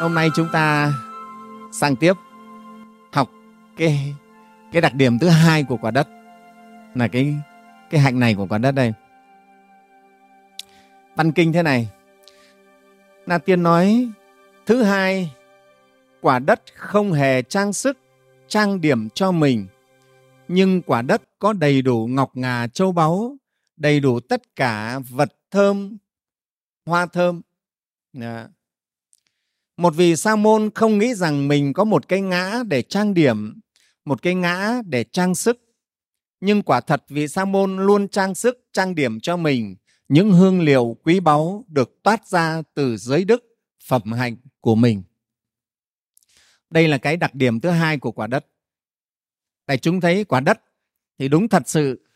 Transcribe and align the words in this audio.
hôm 0.00 0.14
nay 0.14 0.30
chúng 0.34 0.48
ta 0.52 0.92
sang 1.72 1.96
tiếp 1.96 2.12
học 3.12 3.30
cái 3.76 4.14
cái 4.72 4.82
đặc 4.82 4.94
điểm 4.94 5.18
thứ 5.18 5.28
hai 5.28 5.64
của 5.64 5.76
quả 5.76 5.90
đất. 5.90 6.08
Là 6.94 7.08
cái 7.08 7.34
cái 7.90 8.00
hạnh 8.00 8.20
này 8.20 8.34
của 8.34 8.46
quả 8.46 8.58
đất 8.58 8.70
đây. 8.70 8.92
Văn 11.16 11.32
kinh 11.32 11.52
thế 11.52 11.62
này. 11.62 11.88
Na 13.26 13.38
tiên 13.38 13.62
nói, 13.62 14.08
thứ 14.66 14.82
hai, 14.82 15.34
quả 16.20 16.38
đất 16.38 16.62
không 16.74 17.12
hề 17.12 17.42
trang 17.42 17.72
sức, 17.72 17.98
trang 18.48 18.80
điểm 18.80 19.08
cho 19.10 19.32
mình, 19.32 19.66
nhưng 20.48 20.82
quả 20.82 21.02
đất 21.02 21.22
có 21.38 21.52
đầy 21.52 21.82
đủ 21.82 22.06
ngọc 22.10 22.30
ngà 22.34 22.66
châu 22.66 22.92
báu, 22.92 23.36
đầy 23.76 24.00
đủ 24.00 24.20
tất 24.20 24.56
cả 24.56 24.98
vật 25.10 25.32
thơm, 25.50 25.96
hoa 26.86 27.06
thơm. 27.06 27.40
Yeah 28.20 28.50
một 29.80 29.94
vị 29.96 30.16
sa 30.16 30.36
môn 30.36 30.70
không 30.74 30.98
nghĩ 30.98 31.14
rằng 31.14 31.48
mình 31.48 31.72
có 31.72 31.84
một 31.84 32.08
cái 32.08 32.20
ngã 32.20 32.62
để 32.68 32.82
trang 32.82 33.14
điểm, 33.14 33.60
một 34.04 34.22
cái 34.22 34.34
ngã 34.34 34.82
để 34.86 35.04
trang 35.04 35.34
sức. 35.34 35.60
Nhưng 36.40 36.62
quả 36.62 36.80
thật 36.80 37.04
vị 37.08 37.28
sa 37.28 37.44
môn 37.44 37.76
luôn 37.76 38.08
trang 38.08 38.34
sức, 38.34 38.68
trang 38.72 38.94
điểm 38.94 39.20
cho 39.20 39.36
mình 39.36 39.76
những 40.08 40.32
hương 40.32 40.60
liệu 40.60 40.96
quý 41.02 41.20
báu 41.20 41.64
được 41.68 42.02
toát 42.02 42.26
ra 42.26 42.62
từ 42.74 42.96
giới 42.96 43.24
đức, 43.24 43.44
phẩm 43.84 44.12
hạnh 44.12 44.36
của 44.60 44.74
mình. 44.74 45.02
Đây 46.70 46.88
là 46.88 46.98
cái 46.98 47.16
đặc 47.16 47.34
điểm 47.34 47.60
thứ 47.60 47.70
hai 47.70 47.98
của 47.98 48.12
quả 48.12 48.26
đất. 48.26 48.46
Tại 49.66 49.78
chúng 49.78 50.00
thấy 50.00 50.24
quả 50.24 50.40
đất 50.40 50.60
thì 51.18 51.28
đúng 51.28 51.48
thật 51.48 51.62
sự 51.66 52.06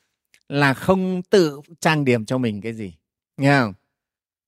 là 0.49 0.75
không 0.75 1.23
tự 1.23 1.61
trang 1.81 2.05
điểm 2.05 2.25
cho 2.25 2.39
mình 2.39 2.61
cái 2.61 2.73
gì, 2.73 2.95
nghe 3.37 3.61
không? 3.61 3.75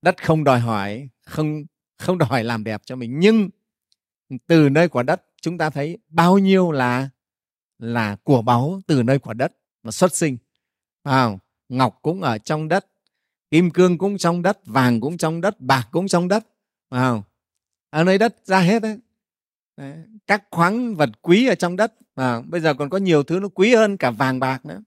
Đất 0.02 0.22
không 0.22 0.44
đòi 0.44 0.60
hỏi, 0.60 1.08
không 1.26 1.64
không 1.98 2.18
đòi 2.18 2.44
làm 2.44 2.64
đẹp 2.64 2.82
cho 2.84 2.96
mình 2.96 3.18
nhưng 3.18 3.48
từ 4.46 4.68
nơi 4.68 4.88
quả 4.88 5.02
đất 5.02 5.22
chúng 5.42 5.58
ta 5.58 5.70
thấy 5.70 5.98
bao 6.08 6.38
nhiêu 6.38 6.72
là 6.72 7.08
là 7.78 8.16
của 8.22 8.42
báu 8.42 8.80
từ 8.86 9.02
nơi 9.02 9.18
quả 9.18 9.34
đất 9.34 9.52
mà 9.82 9.90
xuất 9.90 10.14
sinh 10.14 10.36
à, 11.02 11.28
ngọc 11.68 11.98
cũng 12.02 12.22
ở 12.22 12.38
trong 12.38 12.68
đất 12.68 12.86
kim 13.50 13.70
cương 13.70 13.98
cũng 13.98 14.18
trong 14.18 14.42
đất 14.42 14.66
vàng 14.66 15.00
cũng 15.00 15.16
trong 15.16 15.40
đất 15.40 15.60
bạc 15.60 15.88
cũng 15.90 16.08
trong 16.08 16.28
đất 16.28 16.46
à, 16.88 17.12
ở 17.90 18.04
nơi 18.04 18.18
đất 18.18 18.36
ra 18.44 18.60
hết 18.60 18.82
đấy. 18.82 18.98
đấy 19.76 19.96
các 20.26 20.44
khoáng 20.50 20.94
vật 20.94 21.10
quý 21.22 21.46
ở 21.46 21.54
trong 21.54 21.76
đất 21.76 21.94
à, 22.14 22.40
bây 22.40 22.60
giờ 22.60 22.74
còn 22.74 22.90
có 22.90 22.98
nhiều 22.98 23.22
thứ 23.22 23.40
nó 23.40 23.48
quý 23.48 23.74
hơn 23.74 23.96
cả 23.96 24.10
vàng 24.10 24.40
bạc 24.40 24.66
nữa 24.66 24.82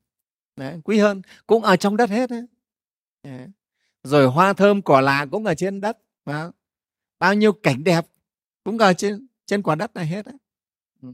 đấy, 0.56 0.82
quý 0.84 1.00
hơn 1.00 1.22
cũng 1.48 1.64
ở 1.64 1.76
trong 1.76 1.98
đất 1.98 2.10
hết 2.10 2.30
đấy. 2.30 2.46
đấy. 3.24 3.48
rồi 4.04 4.26
hoa 4.26 4.54
thơm 4.54 4.82
cỏ 4.82 5.02
lạ 5.02 5.26
cũng 5.32 5.46
ở 5.46 5.56
trên 5.56 5.82
đất 5.82 5.98
à, 6.26 6.52
bao 7.20 7.34
nhiêu 7.34 7.54
cảnh 7.54 7.84
đẹp 7.84 8.06
cũng 8.64 8.78
ở 8.78 8.94
trên 8.94 9.28
trên 9.46 9.62
quả 9.62 9.76
đất 9.76 9.94
này 9.94 10.08
hết 10.08 10.26
đấy. 10.26 10.36
Ừ. 11.02 11.10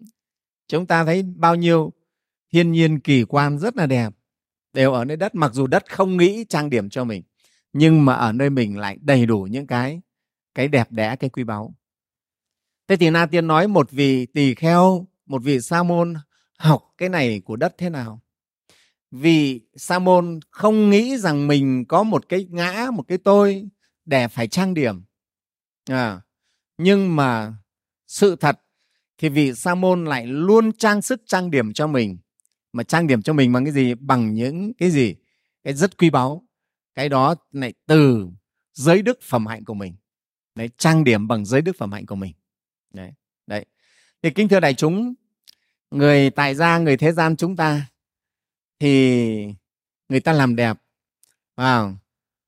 chúng 0.68 0.86
ta 0.86 1.06
thấy 1.06 1.24
bao 1.24 1.56
nhiêu 1.56 1.94
thiên 2.54 2.72
nhiên 2.72 3.00
kỳ 3.00 3.24
quan 3.24 3.60
rất 3.60 3.76
là 3.76 3.86
đẹp 3.86 4.14
đều 4.74 4.94
ở 4.94 5.06
nơi 5.06 5.18
đất 5.18 5.36
mặc 5.36 5.54
dù 5.54 5.68
đất 5.68 5.92
không 5.92 6.18
nghĩ 6.18 6.46
trang 6.50 6.70
điểm 6.70 6.90
cho 6.90 7.04
mình 7.04 7.24
nhưng 7.74 8.06
mà 8.06 8.14
ở 8.14 8.32
nơi 8.32 8.50
mình 8.50 8.78
lại 8.78 8.98
đầy 9.02 9.26
đủ 9.26 9.42
những 9.42 9.68
cái 9.68 10.02
cái 10.56 10.68
đẹp 10.68 10.92
đẽ 10.92 11.16
cái 11.16 11.30
quý 11.30 11.44
báu 11.44 11.76
thế 12.88 12.96
thì 12.96 13.10
na 13.10 13.26
tiên 13.26 13.48
nói 13.48 13.68
một 13.68 13.92
vị 13.92 14.26
tỳ 14.26 14.56
kheo 14.56 15.08
một 15.26 15.44
vị 15.44 15.62
sa 15.62 15.84
môn 15.84 16.14
học 16.58 16.94
cái 16.98 17.10
này 17.10 17.42
của 17.46 17.56
đất 17.56 17.76
thế 17.78 17.90
nào 17.90 18.22
vì 19.12 19.62
sa 19.76 20.00
môn 20.00 20.40
không 20.50 20.90
nghĩ 20.90 21.18
rằng 21.18 21.48
mình 21.48 21.86
có 21.88 22.04
một 22.04 22.30
cái 22.30 22.48
ngã 22.50 22.88
một 22.94 23.04
cái 23.08 23.18
tôi 23.18 23.70
để 24.06 24.28
phải 24.28 24.48
trang 24.48 24.74
điểm 24.74 25.04
à, 25.90 26.22
nhưng 26.78 27.16
mà 27.16 27.54
sự 28.08 28.36
thật 28.36 28.62
thì 29.18 29.30
vị 29.30 29.54
sa 29.54 29.76
môn 29.76 30.06
lại 30.06 30.28
luôn 30.28 30.72
trang 30.74 31.02
sức 31.02 31.22
trang 31.26 31.52
điểm 31.52 31.74
cho 31.74 31.88
mình. 31.88 32.18
Mà 32.74 32.84
trang 32.84 33.08
điểm 33.08 33.22
cho 33.22 33.34
mình 33.34 33.54
bằng 33.54 33.66
cái 33.66 33.74
gì? 33.74 33.94
Bằng 33.94 34.34
những 34.34 34.74
cái 34.78 34.92
gì? 34.92 35.16
Cái 35.64 35.74
rất 35.74 35.98
quý 35.98 36.10
báu. 36.10 36.48
Cái 36.96 37.10
đó 37.10 37.36
lại 37.52 37.74
từ 37.86 38.28
giới 38.74 39.02
đức 39.02 39.20
phẩm 39.22 39.46
hạnh 39.46 39.66
của 39.66 39.74
mình. 39.74 39.96
Đấy 40.56 40.70
trang 40.78 41.04
điểm 41.04 41.28
bằng 41.28 41.46
giới 41.46 41.62
đức 41.62 41.76
phẩm 41.78 41.92
hạnh 41.92 42.06
của 42.06 42.16
mình. 42.16 42.34
Đấy 42.94 43.12
đấy. 43.48 43.66
Thì 44.24 44.30
kính 44.30 44.48
thưa 44.48 44.60
đại 44.60 44.74
chúng 44.74 45.14
người 45.92 46.30
tại 46.30 46.56
gia 46.56 46.78
người 46.78 46.98
thế 46.98 47.12
gian 47.12 47.36
chúng 47.36 47.56
ta 47.56 47.88
thì 48.80 49.54
người 50.10 50.20
ta 50.20 50.34
làm 50.34 50.56
đẹp 50.56 50.78
vào 51.56 51.98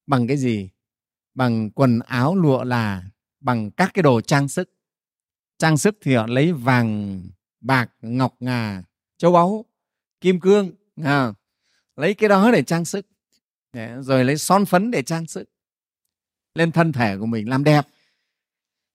bằng 0.07 0.27
cái 0.27 0.37
gì? 0.37 0.69
Bằng 1.33 1.71
quần 1.71 1.99
áo 1.99 2.35
lụa 2.35 2.63
là 2.63 3.03
bằng 3.39 3.71
các 3.71 3.91
cái 3.93 4.03
đồ 4.03 4.21
trang 4.21 4.47
sức. 4.47 4.69
Trang 5.57 5.77
sức 5.77 5.97
thì 6.01 6.15
họ 6.15 6.27
lấy 6.27 6.53
vàng 6.53 7.21
bạc 7.61 7.89
ngọc 8.01 8.35
ngà 8.39 8.83
châu 9.17 9.31
báu 9.31 9.65
kim 10.21 10.39
cương 10.39 10.71
à, 11.03 11.33
lấy 11.95 12.13
cái 12.13 12.29
đó 12.29 12.51
để 12.51 12.63
trang 12.63 12.85
sức. 12.85 13.07
Rồi 13.99 14.25
lấy 14.25 14.37
son 14.37 14.65
phấn 14.65 14.91
để 14.91 15.03
trang 15.03 15.27
sức. 15.27 15.49
Lên 16.55 16.71
thân 16.71 16.93
thể 16.93 17.17
của 17.17 17.25
mình 17.25 17.49
làm 17.49 17.63
đẹp. 17.63 17.87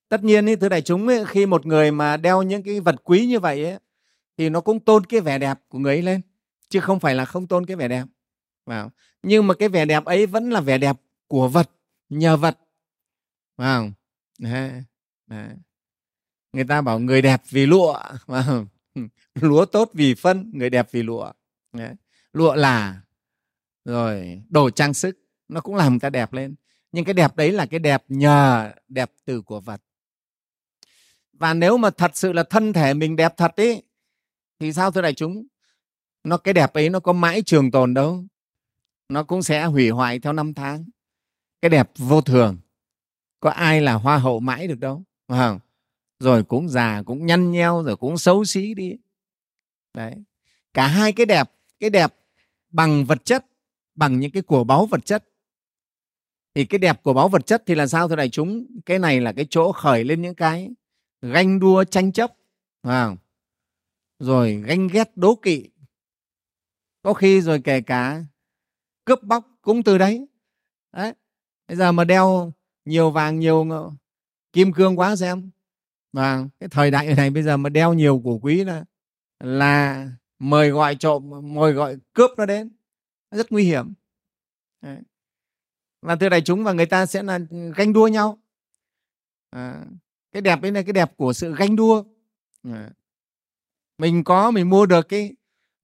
Tất 0.09 0.25
nhiên 0.25 0.47
ý, 0.47 0.57
thưa 0.57 0.69
đại 0.69 0.83
chúng 0.83 1.09
ấy, 1.09 1.25
khi 1.27 1.47
một 1.47 1.67
người 1.67 1.91
mà 1.91 2.17
đeo 2.17 2.43
những 2.43 2.63
cái 2.63 2.81
vật 2.81 2.97
quý 3.05 3.27
như 3.27 3.41
vậy 3.41 3.65
ấy, 3.65 3.79
thì 4.37 4.49
nó 4.49 4.61
cũng 4.61 4.81
tôn 4.81 5.07
cái 5.07 5.21
vẻ 5.21 5.39
đẹp 5.39 5.61
của 5.69 5.79
người 5.79 5.95
ấy 5.95 6.03
lên 6.03 6.21
chứ 6.69 6.81
không 6.81 7.01
phải 7.01 7.15
là 7.15 7.25
không 7.25 7.47
tôn 7.47 7.67
cái 7.67 7.77
vẻ 7.77 7.89
đẹp. 7.89 8.05
Vào 8.67 8.91
nhưng 9.23 9.47
mà 9.47 9.55
cái 9.55 9.69
vẻ 9.69 9.85
đẹp 9.85 10.05
ấy 10.05 10.27
vẫn 10.27 10.51
là 10.51 10.61
vẻ 10.61 10.79
đẹp 10.79 10.97
của 11.27 11.49
vật 11.49 11.71
nhờ 12.09 12.37
vật. 12.37 12.59
Vào 13.57 13.91
người 16.53 16.65
ta 16.69 16.81
bảo 16.81 16.99
người 16.99 17.23
đẹp 17.23 17.43
vì 17.49 17.67
lụa. 17.67 17.99
Lúa 19.35 19.65
tốt 19.65 19.91
vì 19.95 20.15
phân, 20.15 20.51
người 20.55 20.71
đẹp 20.71 20.89
vì 20.93 21.03
lụa. 21.03 21.33
Lụa 22.33 22.55
là, 22.55 23.01
rồi, 23.85 24.43
đồ 24.49 24.71
trang 24.71 24.95
sức, 24.95 25.19
nó 25.49 25.61
cũng 25.61 25.75
làm 25.75 25.93
người 25.93 26.01
ta 26.01 26.11
đẹp 26.11 26.33
lên. 26.33 26.55
Nhưng 26.93 27.05
cái 27.05 27.15
đẹp 27.15 27.37
đấy 27.37 27.53
là 27.53 27.67
cái 27.67 27.81
đẹp 27.81 28.05
nhờ 28.09 28.73
đẹp 28.89 29.13
từ 29.25 29.43
của 29.43 29.61
vật. 29.61 29.83
Và 31.33 31.55
nếu 31.55 31.77
mà 31.77 31.91
thật 31.91 32.11
sự 32.15 32.33
là 32.33 32.43
thân 32.43 32.73
thể 32.73 32.95
mình 32.95 33.17
đẹp 33.17 33.35
thật 33.37 33.57
ấy 33.57 33.83
thì 34.59 34.73
sao 34.73 34.91
thưa 34.91 35.03
đại 35.03 35.15
chúng? 35.15 35.47
Nó, 36.25 36.37
cái 36.37 36.55
đẹp 36.55 36.73
ấy 36.73 36.91
nó 36.91 37.01
có 37.01 37.13
mãi 37.13 37.43
trường 37.47 37.71
tồn 37.71 37.95
đâu. 37.95 38.25
Nó 39.09 39.23
cũng 39.23 39.43
sẽ 39.43 39.65
hủy 39.65 39.91
hoại 39.91 40.19
theo 40.19 40.33
năm 40.33 40.55
tháng. 40.55 40.85
Cái 41.63 41.69
đẹp 41.69 41.91
vô 41.97 42.21
thường 42.21 42.59
có 43.43 43.51
ai 43.51 43.81
là 43.81 43.95
hoa 43.95 44.19
hậu 44.19 44.41
mãi 44.41 44.69
được 44.69 44.79
đâu 44.79 45.03
không? 45.29 45.59
rồi 46.21 46.45
cũng 46.45 46.69
già, 46.69 47.03
cũng 47.07 47.27
nhăn 47.27 47.51
nheo, 47.51 47.83
rồi 47.83 47.97
cũng 47.97 48.19
xấu 48.19 48.45
xí 48.45 48.75
đi. 48.75 48.97
Đấy. 49.95 50.15
Cả 50.75 50.87
hai 50.87 51.13
cái 51.13 51.27
đẹp 51.27 51.51
cái 51.81 51.91
đẹp 51.91 52.15
bằng 52.71 53.05
vật 53.05 53.25
chất, 53.25 53.47
bằng 53.95 54.21
những 54.21 54.31
cái 54.31 54.43
của 54.43 54.65
báu 54.65 54.87
vật 54.87 55.05
chất. 55.05 55.25
Thì 56.55 56.65
cái 56.65 56.79
đẹp 56.79 57.03
của 57.03 57.13
báu 57.13 57.29
vật 57.29 57.47
chất 57.47 57.63
thì 57.67 57.75
là 57.75 57.87
sao 57.87 58.09
thưa 58.09 58.17
đại 58.17 58.29
chúng? 58.29 58.67
Cái 58.87 58.99
này 58.99 59.21
là 59.21 59.33
cái 59.33 59.47
chỗ 59.51 59.73
khởi 59.73 60.05
lên 60.05 60.23
những 60.23 60.35
cái 60.35 60.71
ganh 61.23 61.61
đua 61.61 61.85
tranh 61.85 62.13
chấp 62.13 62.33
không? 62.83 63.17
rồi 64.19 64.63
ganh 64.67 64.89
ghét 64.89 65.17
đố 65.17 65.35
kỵ. 65.35 65.69
Có 67.03 67.15
khi 67.15 67.41
rồi 67.41 67.61
kể 67.65 67.81
cả 67.81 68.25
cướp 69.05 69.23
bóc 69.23 69.47
cũng 69.63 69.83
từ 69.83 69.99
đấy. 69.99 70.27
Đấy. 70.93 71.15
Bây 71.69 71.77
giờ 71.77 71.93
mà 71.93 72.05
đeo 72.05 72.53
nhiều 72.85 73.11
vàng 73.11 73.39
nhiều 73.39 73.67
kim 74.53 74.73
cương 74.73 74.99
quá 74.99 75.17
xem. 75.17 75.51
Và 76.13 76.45
cái 76.61 76.69
thời 76.69 76.91
đại 76.91 77.15
này 77.15 77.31
bây 77.31 77.43
giờ 77.43 77.57
mà 77.57 77.69
đeo 77.69 77.95
nhiều 77.95 78.21
của 78.25 78.39
quý 78.43 78.65
là 78.65 78.85
là 79.41 80.09
mời 80.39 80.71
gọi 80.71 80.95
trộm 80.95 81.31
mời 81.43 81.73
gọi 81.73 81.97
cướp 82.13 82.31
nó 82.37 82.47
đến. 82.47 82.71
Rất 83.31 83.53
nguy 83.53 83.65
hiểm. 83.65 83.93
Đấy. 84.81 84.99
và 86.03 86.17
thưa 86.17 86.29
đại 86.29 86.41
chúng 86.41 86.65
và 86.65 86.73
người 86.73 86.87
ta 86.87 87.07
sẽ 87.07 87.23
là 87.23 87.39
ganh 87.77 87.93
đua 87.93 88.09
nhau. 88.09 88.39
À, 89.51 89.85
cái 90.33 90.43
đẹp 90.43 90.61
đấy 90.61 90.73
là 90.73 90.83
cái 90.83 90.93
đẹp 90.93 91.17
của 91.17 91.33
sự 91.33 91.55
ganh 91.55 91.77
đua. 91.77 92.05
À. 92.63 92.91
mình 93.99 94.25
có 94.25 94.51
mình 94.51 94.71
mua 94.71 94.87
được 94.87 95.09
cái 95.09 95.35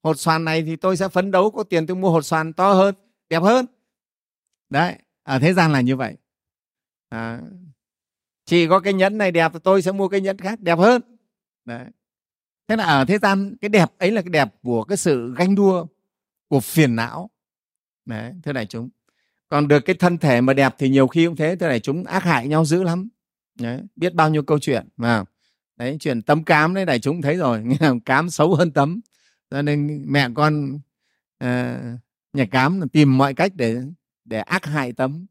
hột 0.03 0.19
xoàn 0.19 0.45
này 0.45 0.63
thì 0.63 0.77
tôi 0.77 0.97
sẽ 0.97 1.09
phấn 1.09 1.31
đấu 1.31 1.51
có 1.51 1.63
tiền 1.63 1.87
tôi 1.87 1.97
mua 1.97 2.11
hột 2.11 2.25
xoàn 2.25 2.53
to 2.53 2.73
hơn 2.73 2.95
đẹp 3.29 3.43
hơn. 3.43 3.67
Đấy 4.71 4.99
ở 5.23 5.39
thế 5.39 5.55
gian 5.55 5.73
là 5.73 5.81
như 5.81 5.97
vậy 5.97 6.17
à, 7.09 7.41
chỉ 8.45 8.69
có 8.69 8.81
cái 8.81 8.93
nhẫn 8.93 9.19
này 9.19 9.33
đẹp 9.33 9.53
thì 9.53 9.59
tôi 9.65 9.83
sẽ 9.83 9.93
mua 9.93 10.09
cái 10.09 10.21
nhẫn 10.21 10.39
khác 10.39 10.61
đẹp 10.61 10.79
hơn. 10.79 11.03
Đấy. 11.65 11.85
Thế 12.69 12.77
là 12.77 12.85
ở 12.85 13.05
thế 13.05 13.19
gian 13.19 13.57
cái 13.61 13.69
đẹp 13.69 13.91
ấy 13.99 14.11
là 14.11 14.23
cái 14.23 14.31
đẹp 14.31 14.55
của 14.63 14.85
cái 14.85 14.97
sự 14.97 15.35
ganh 15.37 15.55
đua 15.55 15.87
của 16.49 16.61
phiền 16.61 16.97
não. 16.97 17.31
Đấy 18.05 18.33
thưa 18.43 18.53
đại 18.53 18.67
chúng. 18.67 18.89
Còn 19.49 19.69
được 19.69 19.81
cái 19.81 19.97
thân 19.97 20.19
thể 20.19 20.41
mà 20.41 20.53
đẹp 20.55 20.75
thì 20.79 20.89
nhiều 20.89 21.07
khi 21.09 21.27
cũng 21.27 21.37
thế 21.37 21.57
thưa 21.57 21.69
đại 21.69 21.81
chúng 21.81 22.05
ác 22.05 22.25
hại 22.25 22.49
nhau 22.49 22.65
dữ 22.65 22.83
lắm. 22.83 23.09
Đấy, 23.61 23.81
biết 23.97 24.15
bao 24.15 24.31
nhiêu 24.31 24.43
câu 24.43 24.59
chuyện 24.59 24.89
mà 24.97 25.25
đấy 25.77 25.97
chuyện 26.01 26.23
tấm 26.23 26.45
cám 26.45 26.75
đấy 26.75 26.85
đại 26.85 27.01
chúng 27.01 27.23
thấy 27.23 27.37
rồi 27.37 27.65
cám 28.05 28.31
xấu 28.31 28.55
hơn 28.55 28.73
tấm. 28.73 29.01
Cho 29.51 29.63
nên 29.63 30.05
mẹ 30.07 30.29
con 30.35 30.75
uh, 31.45 32.01
nhà 32.33 32.45
cám 32.51 32.89
tìm 32.93 33.19
mọi 33.19 33.35
cách 33.35 33.53
để 33.55 33.77
để 34.25 34.39
ác 34.39 34.67
hại 34.67 34.93
tấm 34.93 35.27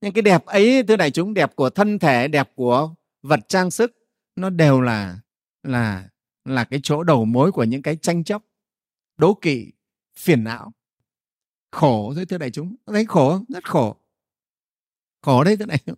nhưng 0.00 0.12
cái 0.12 0.22
đẹp 0.22 0.44
ấy 0.44 0.82
thưa 0.88 0.96
đại 0.96 1.10
chúng, 1.10 1.34
đẹp 1.34 1.56
của 1.56 1.70
thân 1.70 1.98
thể, 1.98 2.28
đẹp 2.28 2.50
của 2.54 2.94
vật 3.22 3.40
trang 3.48 3.70
sức, 3.70 3.96
nó 4.36 4.50
đều 4.50 4.80
là 4.80 5.18
là 5.62 6.08
là 6.44 6.64
cái 6.64 6.80
chỗ 6.82 7.02
đầu 7.02 7.24
mối 7.24 7.52
của 7.52 7.64
những 7.64 7.82
cái 7.82 7.96
tranh 7.96 8.24
chấp, 8.24 8.42
đố 9.16 9.34
kỵ, 9.34 9.72
phiền 10.16 10.44
não. 10.44 10.72
Khổ 11.70 12.12
thôi 12.14 12.26
thưa 12.26 12.38
đại 12.38 12.50
chúng. 12.50 12.76
Thấy 12.86 13.04
khổ 13.04 13.30
không 13.30 13.44
rất 13.48 13.64
khổ. 13.70 13.96
Khổ 15.22 15.44
đấy 15.44 15.56
thưa 15.56 15.64
đại 15.64 15.78
chúng. 15.86 15.96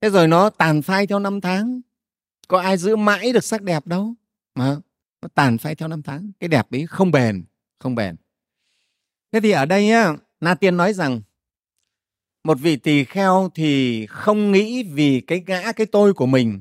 Thế 0.00 0.10
rồi 0.10 0.28
nó 0.28 0.50
tàn 0.50 0.82
phai 0.82 1.06
theo 1.06 1.18
năm 1.18 1.40
tháng. 1.40 1.80
Có 2.48 2.60
ai 2.60 2.76
giữ 2.76 2.96
mãi 2.96 3.32
được 3.32 3.44
sắc 3.44 3.62
đẹp 3.62 3.86
đâu. 3.86 4.14
Mà 4.54 4.76
nó 5.22 5.28
tàn 5.34 5.58
phai 5.58 5.74
theo 5.74 5.88
năm 5.88 6.02
tháng. 6.02 6.32
Cái 6.40 6.48
đẹp 6.48 6.70
ấy 6.70 6.86
không 6.86 7.10
bền 7.10 7.44
không 7.78 7.94
bền. 7.94 8.16
Thế 9.32 9.40
thì 9.40 9.50
ở 9.50 9.66
đây 9.66 9.90
á, 9.90 10.16
na 10.40 10.54
tiên 10.54 10.76
nói 10.76 10.92
rằng 10.92 11.20
một 12.46 12.58
vị 12.60 12.76
tỳ 12.76 13.04
kheo 13.04 13.50
thì 13.54 14.06
không 14.06 14.52
nghĩ 14.52 14.82
vì 14.82 15.20
cái 15.20 15.44
ngã 15.46 15.72
cái 15.76 15.86
tôi 15.86 16.14
của 16.14 16.26
mình 16.26 16.60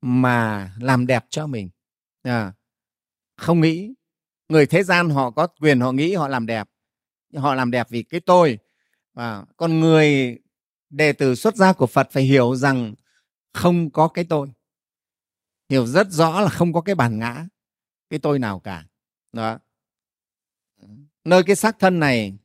mà 0.00 0.72
làm 0.80 1.06
đẹp 1.06 1.24
cho 1.28 1.46
mình. 1.46 1.70
À, 2.22 2.52
không 3.36 3.60
nghĩ. 3.60 3.94
Người 4.48 4.66
thế 4.66 4.82
gian 4.82 5.10
họ 5.10 5.30
có 5.30 5.46
quyền 5.46 5.80
họ 5.80 5.92
nghĩ 5.92 6.14
họ 6.14 6.28
làm 6.28 6.46
đẹp. 6.46 6.68
Họ 7.34 7.54
làm 7.54 7.70
đẹp 7.70 7.86
vì 7.90 8.02
cái 8.02 8.20
tôi. 8.20 8.58
Và 9.14 9.44
con 9.56 9.80
người 9.80 10.38
đệ 10.90 11.12
tử 11.12 11.34
xuất 11.34 11.56
gia 11.56 11.72
của 11.72 11.86
phật 11.86 12.08
phải 12.10 12.22
hiểu 12.22 12.56
rằng 12.56 12.94
không 13.52 13.90
có 13.90 14.08
cái 14.08 14.24
tôi. 14.28 14.52
Hiểu 15.68 15.86
rất 15.86 16.10
rõ 16.10 16.40
là 16.40 16.48
không 16.48 16.72
có 16.72 16.80
cái 16.80 16.94
bản 16.94 17.18
ngã 17.18 17.46
cái 18.10 18.18
tôi 18.18 18.38
nào 18.38 18.60
cả. 18.60 18.86
Đó. 19.32 19.58
Nơi 21.24 21.42
cái 21.42 21.56
xác 21.56 21.78
thân 21.78 22.00
này 22.00 22.38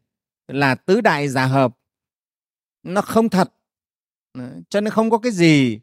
là 0.47 0.75
tứ 0.75 1.01
đại 1.01 1.27
giả 1.27 1.45
hợp 1.45 1.77
nó 2.93 3.01
không 3.01 3.29
thật. 3.29 3.53
Ờ, 4.33 4.61
cho 4.69 4.81
nên 4.81 4.93
không 4.93 5.09
có 5.09 5.17
cái 5.17 5.31
gì 5.31 5.79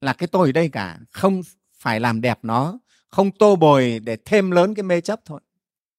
là 0.00 0.12
cái 0.12 0.26
tôi 0.26 0.48
ở 0.48 0.52
đây 0.52 0.68
cả. 0.68 0.98
Không 1.10 1.42
phải 1.74 2.00
làm 2.00 2.20
đẹp 2.20 2.38
nó, 2.42 2.78
không 3.08 3.30
tô 3.30 3.56
bồi 3.56 4.00
để 4.04 4.16
thêm 4.24 4.50
lớn 4.50 4.74
cái 4.74 4.82
mê 4.82 5.00
chấp 5.00 5.20
thôi. 5.24 5.40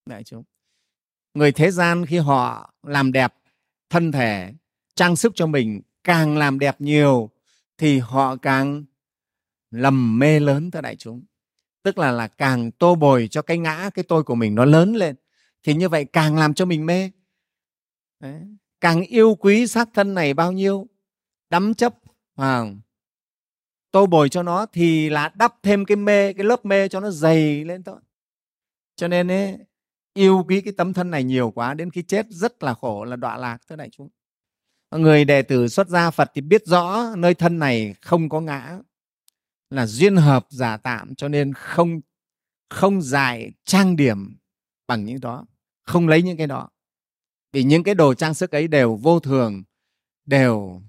Đại 0.06 0.24
chúng, 0.24 0.44
người 1.34 1.52
thế 1.52 1.72
gian 1.72 2.06
khi 2.06 2.18
họ 2.18 2.74
làm 2.84 3.12
đẹp 3.12 3.34
thân 3.90 4.12
thể, 4.12 4.54
trang 4.96 5.16
sức 5.16 5.32
cho 5.36 5.48
mình 5.48 5.82
càng 6.04 6.38
làm 6.38 6.60
đẹp 6.60 6.82
nhiều 6.82 7.30
thì 7.78 8.00
họ 8.00 8.36
càng 8.36 8.86
lầm 9.72 10.20
mê 10.20 10.40
lớn 10.40 10.72
thưa 10.72 10.82
đại 10.82 10.96
chúng. 10.96 11.24
Tức 11.84 11.98
là 11.98 12.12
là 12.12 12.28
càng 12.28 12.72
tô 12.72 12.96
bồi 12.96 13.28
cho 13.32 13.42
cái 13.42 13.58
ngã, 13.58 13.90
cái 13.94 14.04
tôi 14.08 14.24
của 14.24 14.36
mình 14.36 14.56
nó 14.56 14.66
lớn 14.66 14.94
lên 14.94 15.16
thì 15.64 15.74
như 15.74 15.90
vậy 15.90 16.06
càng 16.06 16.38
làm 16.38 16.54
cho 16.54 16.66
mình 16.66 16.86
mê. 16.86 17.12
Đấy 18.20 18.42
càng 18.82 19.02
yêu 19.02 19.36
quý 19.36 19.68
xác 19.68 19.90
thân 19.94 20.14
này 20.14 20.34
bao 20.34 20.52
nhiêu 20.52 20.88
đắm 21.50 21.74
chấp 21.74 21.96
à, 22.36 22.64
tô 23.92 24.06
bồi 24.06 24.30
cho 24.30 24.44
nó 24.44 24.66
thì 24.66 25.10
là 25.10 25.30
đắp 25.36 25.56
thêm 25.64 25.86
cái 25.86 25.96
mê 25.96 26.34
cái 26.34 26.46
lớp 26.46 26.66
mê 26.66 26.88
cho 26.88 27.00
nó 27.00 27.10
dày 27.10 27.66
lên 27.66 27.84
thôi. 27.84 28.00
Cho 28.96 29.08
nên 29.08 29.32
ấy, 29.32 29.58
yêu 30.14 30.46
quý 30.48 30.62
cái 30.62 30.74
tấm 30.78 30.94
thân 30.94 31.12
này 31.12 31.24
nhiều 31.24 31.52
quá 31.52 31.74
đến 31.74 31.92
khi 31.92 32.02
chết 32.02 32.26
rất 32.30 32.64
là 32.64 32.74
khổ 32.74 33.06
là 33.06 33.16
đọa 33.16 33.38
lạc 33.38 33.58
thưa 33.70 33.76
đại 33.76 33.90
chúng. 33.92 34.10
Người 34.92 35.26
đệ 35.26 35.42
tử 35.42 35.68
xuất 35.68 35.88
gia 35.88 36.12
phật 36.12 36.32
thì 36.34 36.42
biết 36.42 36.66
rõ 36.66 37.16
nơi 37.18 37.34
thân 37.34 37.60
này 37.60 37.96
không 38.02 38.30
có 38.30 38.42
ngã 38.42 38.80
là 39.70 39.86
duyên 39.86 40.16
hợp 40.16 40.46
giả 40.50 40.78
tạm 40.78 41.16
cho 41.16 41.28
nên 41.28 41.54
không 41.54 42.02
không 42.70 43.02
giải 43.02 43.52
trang 43.66 43.96
điểm 43.96 44.38
bằng 44.88 45.06
những 45.06 45.20
đó 45.20 45.46
không 45.84 46.08
lấy 46.08 46.22
những 46.22 46.38
cái 46.38 46.48
đó 46.48 46.70
vì 47.52 47.64
những 47.64 47.84
cái 47.84 47.96
đồ 47.96 48.14
trang 48.14 48.34
sức 48.34 48.52
ấy 48.52 48.68
đều 48.68 48.96
vô 48.96 49.20
thường 49.20 49.64
đều 50.26 50.82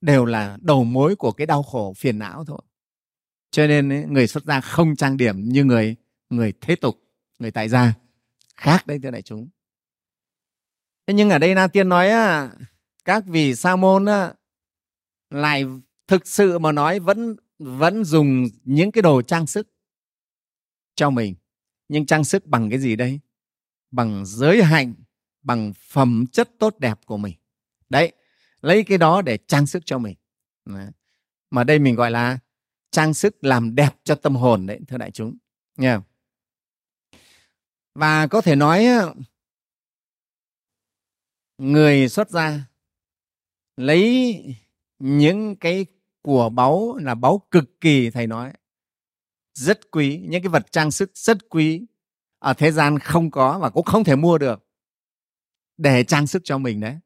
đều 0.00 0.24
là 0.24 0.58
đầu 0.60 0.84
mối 0.84 1.16
của 1.16 1.32
cái 1.32 1.46
đau 1.46 1.62
khổ 1.62 1.92
phiền 1.96 2.18
não 2.18 2.44
thôi. 2.44 2.60
Cho 3.50 3.66
nên 3.66 4.12
người 4.12 4.26
xuất 4.26 4.44
gia 4.44 4.60
không 4.60 4.96
trang 4.96 5.16
điểm 5.16 5.48
như 5.48 5.64
người 5.64 5.96
người 6.30 6.52
thế 6.60 6.76
tục 6.76 7.00
người 7.38 7.50
tại 7.50 7.68
gia 7.68 7.94
khác 8.56 8.86
đấy 8.86 8.98
thưa 9.02 9.10
đại 9.10 9.22
chúng. 9.22 9.48
Thế 11.06 11.14
nhưng 11.14 11.30
ở 11.30 11.38
đây 11.38 11.54
na 11.54 11.66
tiên 11.66 11.88
nói 11.88 12.08
á, 12.08 12.50
các 13.04 13.24
vị 13.26 13.54
sa 13.54 13.76
môn 13.76 14.04
á, 14.04 14.34
lại 15.30 15.64
thực 16.08 16.26
sự 16.26 16.58
mà 16.58 16.72
nói 16.72 17.00
vẫn 17.00 17.36
vẫn 17.58 18.04
dùng 18.04 18.46
những 18.64 18.92
cái 18.92 19.02
đồ 19.02 19.22
trang 19.22 19.46
sức 19.46 19.68
cho 20.94 21.10
mình. 21.10 21.34
Nhưng 21.88 22.06
trang 22.06 22.24
sức 22.24 22.46
bằng 22.46 22.70
cái 22.70 22.78
gì 22.78 22.96
đây? 22.96 23.20
Bằng 23.90 24.26
giới 24.26 24.62
hạnh 24.62 24.94
bằng 25.42 25.72
phẩm 25.76 26.24
chất 26.32 26.50
tốt 26.58 26.78
đẹp 26.78 26.98
của 27.06 27.16
mình. 27.16 27.34
Đấy, 27.88 28.12
lấy 28.60 28.84
cái 28.84 28.98
đó 28.98 29.22
để 29.22 29.38
trang 29.46 29.66
sức 29.66 29.82
cho 29.86 29.98
mình. 29.98 30.16
Mà 31.50 31.64
đây 31.64 31.78
mình 31.78 31.94
gọi 31.94 32.10
là 32.10 32.38
trang 32.90 33.14
sức 33.14 33.36
làm 33.44 33.74
đẹp 33.74 33.90
cho 34.04 34.14
tâm 34.14 34.36
hồn 34.36 34.66
đấy, 34.66 34.80
thưa 34.88 34.96
đại 34.98 35.10
chúng. 35.10 35.36
Nha 35.76 36.00
và 37.94 38.26
có 38.26 38.40
thể 38.40 38.56
nói 38.56 38.86
người 41.58 42.08
xuất 42.08 42.30
gia 42.30 42.64
lấy 43.76 44.36
những 44.98 45.56
cái 45.56 45.86
của 46.22 46.48
báu 46.48 46.96
là 46.96 47.14
báu 47.14 47.46
cực 47.50 47.80
kỳ, 47.80 48.10
thầy 48.10 48.26
nói, 48.26 48.52
rất 49.54 49.90
quý, 49.90 50.20
những 50.28 50.42
cái 50.42 50.48
vật 50.48 50.72
trang 50.72 50.90
sức 50.90 51.10
rất 51.14 51.38
quý, 51.48 51.86
ở 52.38 52.54
thế 52.54 52.72
gian 52.72 52.98
không 52.98 53.30
có 53.30 53.58
và 53.58 53.70
cũng 53.70 53.84
không 53.84 54.04
thể 54.04 54.16
mua 54.16 54.38
được 54.38 54.66
để 55.80 56.04
trang 56.04 56.26
sức 56.26 56.42
cho 56.44 56.58
mình 56.58 56.80
đấy, 56.80 56.98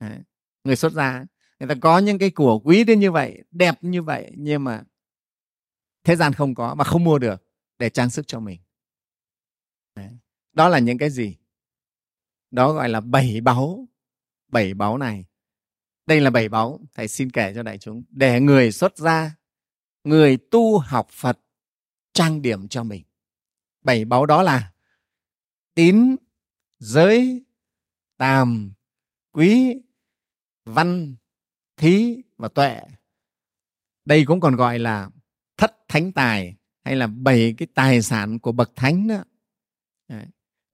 đấy. 0.00 0.18
người 0.64 0.76
xuất 0.76 0.92
gia 0.92 1.24
người 1.60 1.68
ta 1.68 1.74
có 1.80 1.98
những 1.98 2.18
cái 2.18 2.30
của 2.30 2.58
quý 2.58 2.84
đến 2.84 3.00
như 3.00 3.10
vậy 3.10 3.44
đẹp 3.50 3.78
như 3.80 4.02
vậy 4.02 4.32
nhưng 4.36 4.64
mà 4.64 4.82
thế 6.04 6.16
gian 6.16 6.32
không 6.32 6.54
có 6.54 6.74
mà 6.74 6.84
không 6.84 7.04
mua 7.04 7.18
được 7.18 7.42
để 7.78 7.90
trang 7.90 8.10
sức 8.10 8.28
cho 8.28 8.40
mình 8.40 8.60
đấy. 9.94 10.10
đó 10.52 10.68
là 10.68 10.78
những 10.78 10.98
cái 10.98 11.10
gì 11.10 11.36
đó 12.50 12.72
gọi 12.72 12.88
là 12.88 13.00
bảy 13.00 13.40
báu 13.40 13.88
bảy 14.48 14.74
báu 14.74 14.98
này 14.98 15.24
đây 16.06 16.20
là 16.20 16.30
bảy 16.30 16.48
báu 16.48 16.80
thầy 16.94 17.08
xin 17.08 17.30
kể 17.30 17.52
cho 17.54 17.62
đại 17.62 17.78
chúng 17.78 18.02
để 18.08 18.40
người 18.40 18.72
xuất 18.72 18.96
gia 18.96 19.36
người 20.04 20.36
tu 20.36 20.78
học 20.78 21.08
phật 21.10 21.38
trang 22.12 22.42
điểm 22.42 22.68
cho 22.68 22.82
mình 22.82 23.04
bảy 23.82 24.04
báu 24.04 24.26
đó 24.26 24.42
là 24.42 24.72
tín 25.74 26.16
giới 26.78 27.44
tàm 28.18 28.72
quý, 29.32 29.76
văn, 30.64 31.16
thí 31.76 32.22
và 32.36 32.48
tuệ. 32.48 32.80
Đây 34.04 34.24
cũng 34.24 34.40
còn 34.40 34.56
gọi 34.56 34.78
là 34.78 35.10
thất 35.56 35.76
thánh 35.88 36.12
tài 36.12 36.56
hay 36.84 36.96
là 36.96 37.06
bảy 37.06 37.54
cái 37.58 37.68
tài 37.74 38.02
sản 38.02 38.38
của 38.38 38.52
bậc 38.52 38.72
thánh 38.76 39.08
đó. 39.08 39.24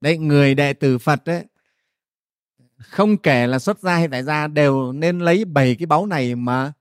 Đấy. 0.01 0.17
Người 0.17 0.55
đệ 0.55 0.73
tử 0.73 0.97
phật 0.97 1.23
đấy 1.25 1.45
không 2.77 3.17
kể 3.17 3.47
là 3.47 3.59
xuất 3.59 3.79
gia 3.79 3.95
hay 3.95 4.07
tại 4.07 4.23
gia 4.23 4.47
đều 4.47 4.91
nên 4.91 5.19
lấy 5.19 5.45
bảy 5.45 5.75
cái 5.79 5.85
báu 5.85 6.05
này 6.05 6.35
mà 6.35 6.73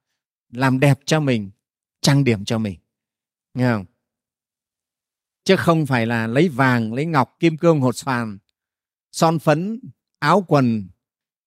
làm 0.52 0.80
đẹp 0.80 0.98
cho 1.04 1.20
mình, 1.20 1.50
trang 2.00 2.24
điểm 2.24 2.44
cho 2.44 2.58
mình. 2.58 2.78
Nghe 3.54 3.72
không? 3.72 3.84
Chứ 5.44 5.56
không 5.56 5.86
phải 5.86 6.06
là 6.06 6.26
lấy 6.26 6.48
vàng, 6.48 6.94
lấy 6.94 7.06
ngọc, 7.06 7.36
kim 7.40 7.56
cương, 7.56 7.80
hột 7.80 7.96
xoàn, 7.96 8.38
son 9.12 9.38
phấn 9.38 9.80
áo 10.24 10.44
quần 10.48 10.88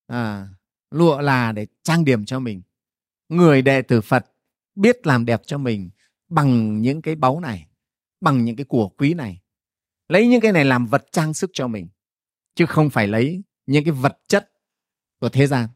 à, 0.07 0.47
lụa 0.91 1.21
là 1.21 1.51
để 1.51 1.67
trang 1.83 2.05
điểm 2.05 2.25
cho 2.25 2.39
mình. 2.39 2.61
Người 3.29 3.61
đệ 3.61 3.81
tử 3.81 4.01
phật 4.01 4.25
biết 4.75 5.07
làm 5.07 5.25
đẹp 5.25 5.41
cho 5.45 5.57
mình 5.57 5.89
bằng 6.29 6.81
những 6.81 7.01
cái 7.01 7.15
báu 7.15 7.39
này 7.39 7.67
bằng 8.21 8.45
những 8.45 8.55
cái 8.55 8.65
của 8.65 8.89
quý 8.89 9.13
này. 9.13 9.41
Lấy 10.07 10.27
những 10.27 10.41
cái 10.41 10.51
này 10.51 10.65
làm 10.65 10.85
vật 10.85 11.05
trang 11.11 11.33
sức 11.33 11.49
cho 11.53 11.67
mình 11.67 11.87
chứ 12.55 12.65
không 12.65 12.89
phải 12.89 13.07
lấy 13.07 13.41
những 13.65 13.83
cái 13.83 13.91
vật 13.91 14.19
chất 14.27 14.51
của 15.19 15.29
thế 15.29 15.47
gian. 15.47 15.69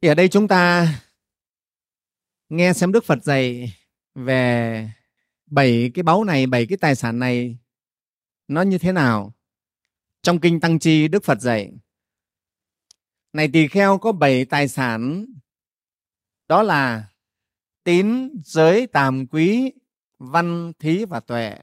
Thì 0.00 0.08
ở 0.08 0.14
đây 0.14 0.28
chúng 0.28 0.48
ta 0.48 0.88
nghe 2.48 2.72
xem 2.72 2.92
đức 2.92 3.04
phật 3.04 3.24
dạy 3.24 3.74
về 4.14 4.90
bảy 5.46 5.90
cái 5.94 6.02
báu 6.02 6.24
này 6.24 6.46
bảy 6.46 6.66
cái 6.66 6.78
tài 6.78 6.94
sản 6.94 7.18
này 7.18 7.58
nó 8.48 8.62
như 8.62 8.78
thế 8.78 8.92
nào 8.92 9.34
trong 10.22 10.40
kinh 10.40 10.60
tăng 10.60 10.78
chi, 10.78 11.08
đức 11.08 11.24
phật 11.24 11.40
dạy, 11.40 11.72
này 13.32 13.48
tỳ 13.52 13.68
kheo, 13.68 13.98
có 13.98 14.12
bảy 14.12 14.44
tài 14.44 14.68
sản. 14.68 15.26
Đó 16.48 16.62
là 16.62 17.08
tín, 17.84 18.30
giới, 18.44 18.86
tàm, 18.86 19.26
quý, 19.26 19.72
văn, 20.18 20.72
thí 20.78 21.04
và 21.04 21.20
tuệ. 21.20 21.58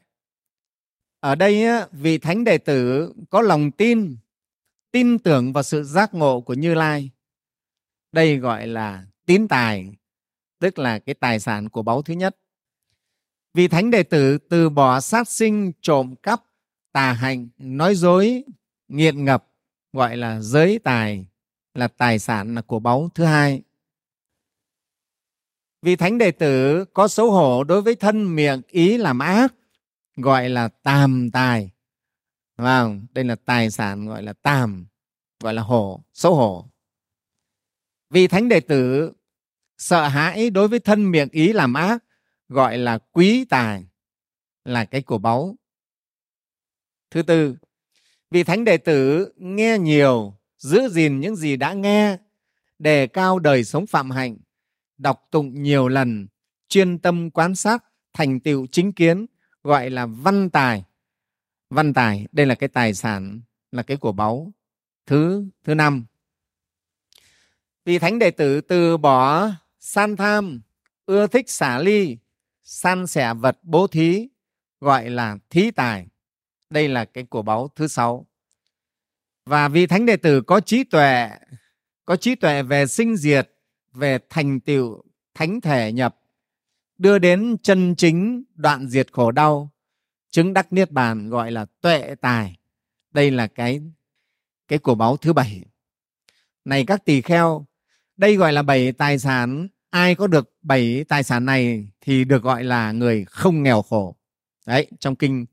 Ở 1.20 1.36
đây 1.36 1.66
vị 1.92 2.18
thánh 2.18 2.44
đệ 2.44 2.58
tử 2.58 3.13
có 3.30 3.42
lòng 3.42 3.72
tin 3.72 4.18
tin 4.92 5.20
tưởng 5.20 5.54
vào 5.54 5.63
sự 5.63 5.84
giác 5.84 6.13
ngộ 6.13 6.42
của 6.42 6.54
như 6.54 6.74
lai. 6.74 7.10
Đây 8.12 8.38
gọi 8.38 8.68
là 8.68 9.06
tín 9.25 9.48
tài, 9.48 9.92
tức 10.60 10.80
là 10.80 11.00
cái 11.00 11.16
tài 11.16 11.39
sản 11.39 11.70
của 11.70 11.82
báu 11.82 12.01
thứ 12.01 12.13
nhất. 12.13 12.38
Vì 13.54 13.68
thánh 13.68 13.92
đệ 13.92 14.04
tử 14.04 14.38
từ 14.38 14.70
bỏ 14.70 15.00
sát 15.00 15.30
sinh, 15.30 15.72
trộm 15.82 16.16
cắp 16.24 16.44
tà 16.91 17.13
hạnh 17.13 17.48
nói 17.58 17.96
dối, 17.96 18.43
nghiện 18.88 19.25
ngập, 19.25 19.48
gọi 19.93 20.17
là 20.17 20.39
giới 20.41 20.79
tài, 20.84 21.25
là 21.74 21.88
tài 21.88 22.19
sản 22.19 22.55
là 22.55 22.62
của 22.62 22.79
báu. 22.79 23.10
Thứ 23.15 23.24
hai 23.24 23.62
vì 25.81 25.96
thánh 25.96 26.17
đệ 26.17 26.31
tử 26.31 26.86
có 26.86 27.08
xấu 27.08 27.31
hổ 27.31 27.63
đối 27.63 27.81
với 27.81 27.96
thân 27.96 28.36
miệng 28.36 28.62
ý 28.67 28.98
làm 28.98 29.19
ác, 29.19 29.53
gọi 30.15 30.50
là 30.50 30.67
tàm 30.67 31.29
tài. 31.31 31.72
Đúng 32.58 33.08
đây 33.12 33.24
là 33.24 33.36
tài 33.36 33.72
sản 33.72 34.08
gọi 34.08 34.24
là 34.24 34.34
tàm, 34.34 34.88
gọi 35.39 35.53
là 35.53 35.62
hổ, 35.62 36.03
xấu 36.13 36.36
hổ. 36.36 36.69
Vì 38.10 38.27
thánh 38.27 38.50
đệ 38.50 38.60
tử 38.60 39.12
sợ 39.77 40.08
hãi 40.08 40.50
đối 40.50 40.67
với 40.67 40.79
thân 40.79 41.12
miệng 41.12 41.29
ý 41.31 41.53
làm 41.53 41.74
ác, 41.74 42.03
gọi 42.50 42.77
là 42.77 42.98
quý 42.98 43.46
tài, 43.46 43.86
là 44.65 44.86
cái 44.86 45.01
của 45.01 45.17
báu 45.17 45.55
thứ 47.12 47.22
tư, 47.22 47.56
vị 48.32 48.44
thánh 48.44 48.66
đệ 48.66 48.78
tử 48.78 49.32
nghe 49.36 49.78
nhiều, 49.78 50.34
giữ 50.58 50.89
gìn 50.89 51.20
những 51.20 51.36
gì 51.36 51.56
đã 51.56 51.74
nghe, 51.74 52.18
đề 52.80 53.08
cao 53.08 53.39
đời 53.39 53.63
sống 53.63 53.88
phạm 53.88 54.12
hạnh, 54.12 54.38
đọc 54.98 55.28
tụng 55.32 55.63
nhiều 55.63 55.88
lần, 55.88 56.28
chuyên 56.70 57.00
tâm 57.00 57.32
quan 57.32 57.56
sát, 57.56 57.84
thành 58.13 58.39
tựu 58.39 58.68
chính 58.72 58.92
kiến, 58.92 59.25
gọi 59.63 59.89
là 59.89 60.06
văn 60.06 60.50
tài. 60.50 60.84
Văn 61.70 61.94
tài, 61.94 62.28
đây 62.32 62.46
là 62.46 62.56
cái 62.56 62.70
tài 62.70 62.94
sản, 62.94 63.42
là 63.72 63.84
cái 63.84 63.98
của 63.98 64.12
báu. 64.12 64.51
Thứ 65.06 65.46
thứ 65.63 65.75
năm, 65.75 66.06
vị 67.86 68.00
thánh 68.00 68.20
đệ 68.20 68.32
tử 68.32 68.62
từ 68.62 68.98
bỏ 68.98 69.50
san 69.80 70.16
tham, 70.16 70.62
ưa 71.06 71.28
thích 71.28 71.50
xả 71.50 71.80
ly, 71.80 72.18
san 72.63 73.08
sẻ 73.08 73.34
vật 73.34 73.58
bố 73.63 73.88
thí, 73.88 74.28
gọi 74.82 75.10
là 75.10 75.38
thí 75.50 75.72
tài 75.72 76.08
đây 76.69 76.88
là 76.88 77.05
cái 77.05 77.23
của 77.23 77.41
báu 77.41 77.67
thứ 77.75 77.88
sáu. 77.88 78.25
Và 79.45 79.67
vị 79.67 79.88
thánh 79.88 80.05
đệ 80.05 80.17
tử 80.17 80.41
có 80.41 80.59
trí 80.59 80.83
tuệ, 80.83 81.29
có 82.05 82.15
trí 82.15 82.35
tuệ 82.35 82.63
về 82.63 82.88
sinh 82.88 83.17
diệt, 83.17 83.51
về 83.93 84.19
thành 84.29 84.59
tựu, 84.59 85.03
thánh 85.33 85.61
thể 85.61 85.91
nhập, 85.91 86.15
đưa 86.97 87.19
đến 87.19 87.57
chân 87.63 87.95
chính 87.95 88.43
đoạn 88.55 88.88
diệt 88.88 89.07
khổ 89.11 89.31
đau, 89.31 89.71
chứng 90.29 90.53
đắc 90.53 90.73
niết 90.73 90.91
bàn 90.91 91.29
gọi 91.29 91.51
là 91.51 91.65
tuệ 91.81 92.15
tài. 92.21 92.55
Đây 93.11 93.31
là 93.31 93.47
cái 93.47 93.81
cái 94.67 94.79
của 94.79 94.95
báu 94.95 95.17
thứ 95.17 95.33
bảy. 95.33 95.65
Này 96.65 96.85
các 96.85 97.05
tỳ 97.05 97.21
kheo, 97.21 97.65
đây 98.17 98.35
gọi 98.35 98.53
là 98.53 98.61
bảy 98.61 98.91
tài 98.91 99.19
sản. 99.19 99.67
Ai 99.89 100.15
có 100.15 100.27
được 100.27 100.53
bảy 100.61 101.03
tài 101.03 101.23
sản 101.23 101.45
này 101.45 101.88
thì 102.01 102.23
được 102.23 102.43
gọi 102.43 102.63
là 102.63 102.91
người 102.91 103.25
không 103.25 103.63
nghèo 103.63 103.81
khổ. 103.81 104.15
Đấy, 104.65 104.88
trong 104.99 105.15
kinh 105.15 105.45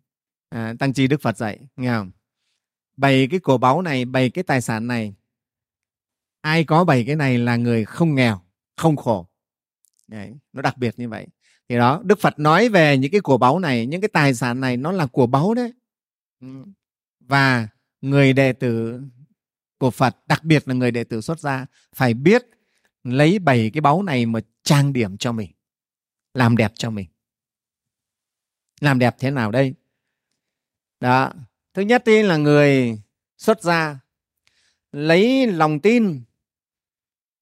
à, 0.48 0.74
tăng 0.78 0.92
chi 0.92 1.06
đức 1.06 1.20
phật 1.20 1.36
dạy 1.36 1.60
nghe 1.76 1.88
không? 1.88 2.10
Bảy 2.96 3.28
cái 3.30 3.40
cổ 3.40 3.58
báu 3.58 3.82
này 3.82 4.04
bảy 4.04 4.30
cái 4.30 4.44
tài 4.44 4.60
sản 4.60 4.86
này. 4.86 5.14
Ai 6.40 6.64
có 6.64 6.84
bảy 6.84 7.04
cái 7.04 7.16
này 7.16 7.38
là 7.38 7.56
người 7.56 7.84
không 7.84 8.14
nghèo 8.14 8.40
không 8.76 8.96
khổ. 8.96 9.28
Đấy, 10.06 10.34
nó 10.52 10.62
đặc 10.62 10.78
biệt 10.78 10.98
như 10.98 11.08
vậy. 11.08 11.26
Thì 11.68 11.76
đó 11.76 12.02
đức 12.04 12.18
phật 12.20 12.38
nói 12.38 12.68
về 12.68 12.98
những 12.98 13.10
cái 13.10 13.20
của 13.20 13.38
báu 13.38 13.58
này 13.58 13.86
những 13.86 14.00
cái 14.00 14.08
tài 14.08 14.34
sản 14.34 14.60
này 14.60 14.76
nó 14.76 14.92
là 14.92 15.06
của 15.06 15.26
báu 15.26 15.54
đấy. 15.54 15.72
Ừ. 16.40 16.64
Và 17.20 17.68
người 18.00 18.32
đệ 18.32 18.52
tử 18.52 19.00
của 19.78 19.90
phật 19.90 20.16
đặc 20.26 20.44
biệt 20.44 20.68
là 20.68 20.74
người 20.74 20.90
đệ 20.90 21.04
tử 21.04 21.20
xuất 21.20 21.40
gia 21.40 21.66
phải 21.94 22.14
biết 22.14 22.42
lấy 23.04 23.38
bảy 23.38 23.70
cái 23.74 23.80
báu 23.80 24.02
này 24.02 24.26
mà 24.26 24.40
trang 24.62 24.92
điểm 24.92 25.16
cho 25.16 25.32
mình 25.32 25.50
làm 26.34 26.56
đẹp 26.56 26.72
cho 26.74 26.90
mình. 26.90 27.08
Làm 28.80 28.98
đẹp 28.98 29.16
thế 29.18 29.30
nào 29.30 29.50
đây? 29.50 29.74
Đó. 31.00 31.32
Thứ 31.74 31.82
nhất 31.82 32.02
đi 32.04 32.22
là 32.22 32.36
người 32.36 32.98
xuất 33.38 33.62
gia 33.62 33.98
lấy 34.92 35.46
lòng 35.46 35.80
tin 35.80 36.22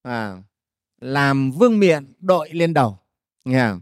à, 0.03 0.43
làm 1.01 1.51
vương 1.51 1.79
miện 1.79 2.13
đội 2.19 2.53
lên 2.53 2.75
đầu. 2.75 2.99
Nghe 3.45 3.69
không? 3.69 3.81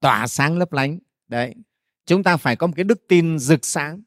tỏa 0.00 0.26
sáng 0.26 0.58
lấp 0.58 0.72
lánh. 0.72 0.98
Đấy. 1.28 1.54
Chúng 2.06 2.22
ta 2.22 2.36
phải 2.36 2.56
có 2.56 2.66
một 2.66 2.72
cái 2.76 2.84
đức 2.84 3.08
tin 3.08 3.38
rực 3.38 3.66
sáng. 3.66 4.02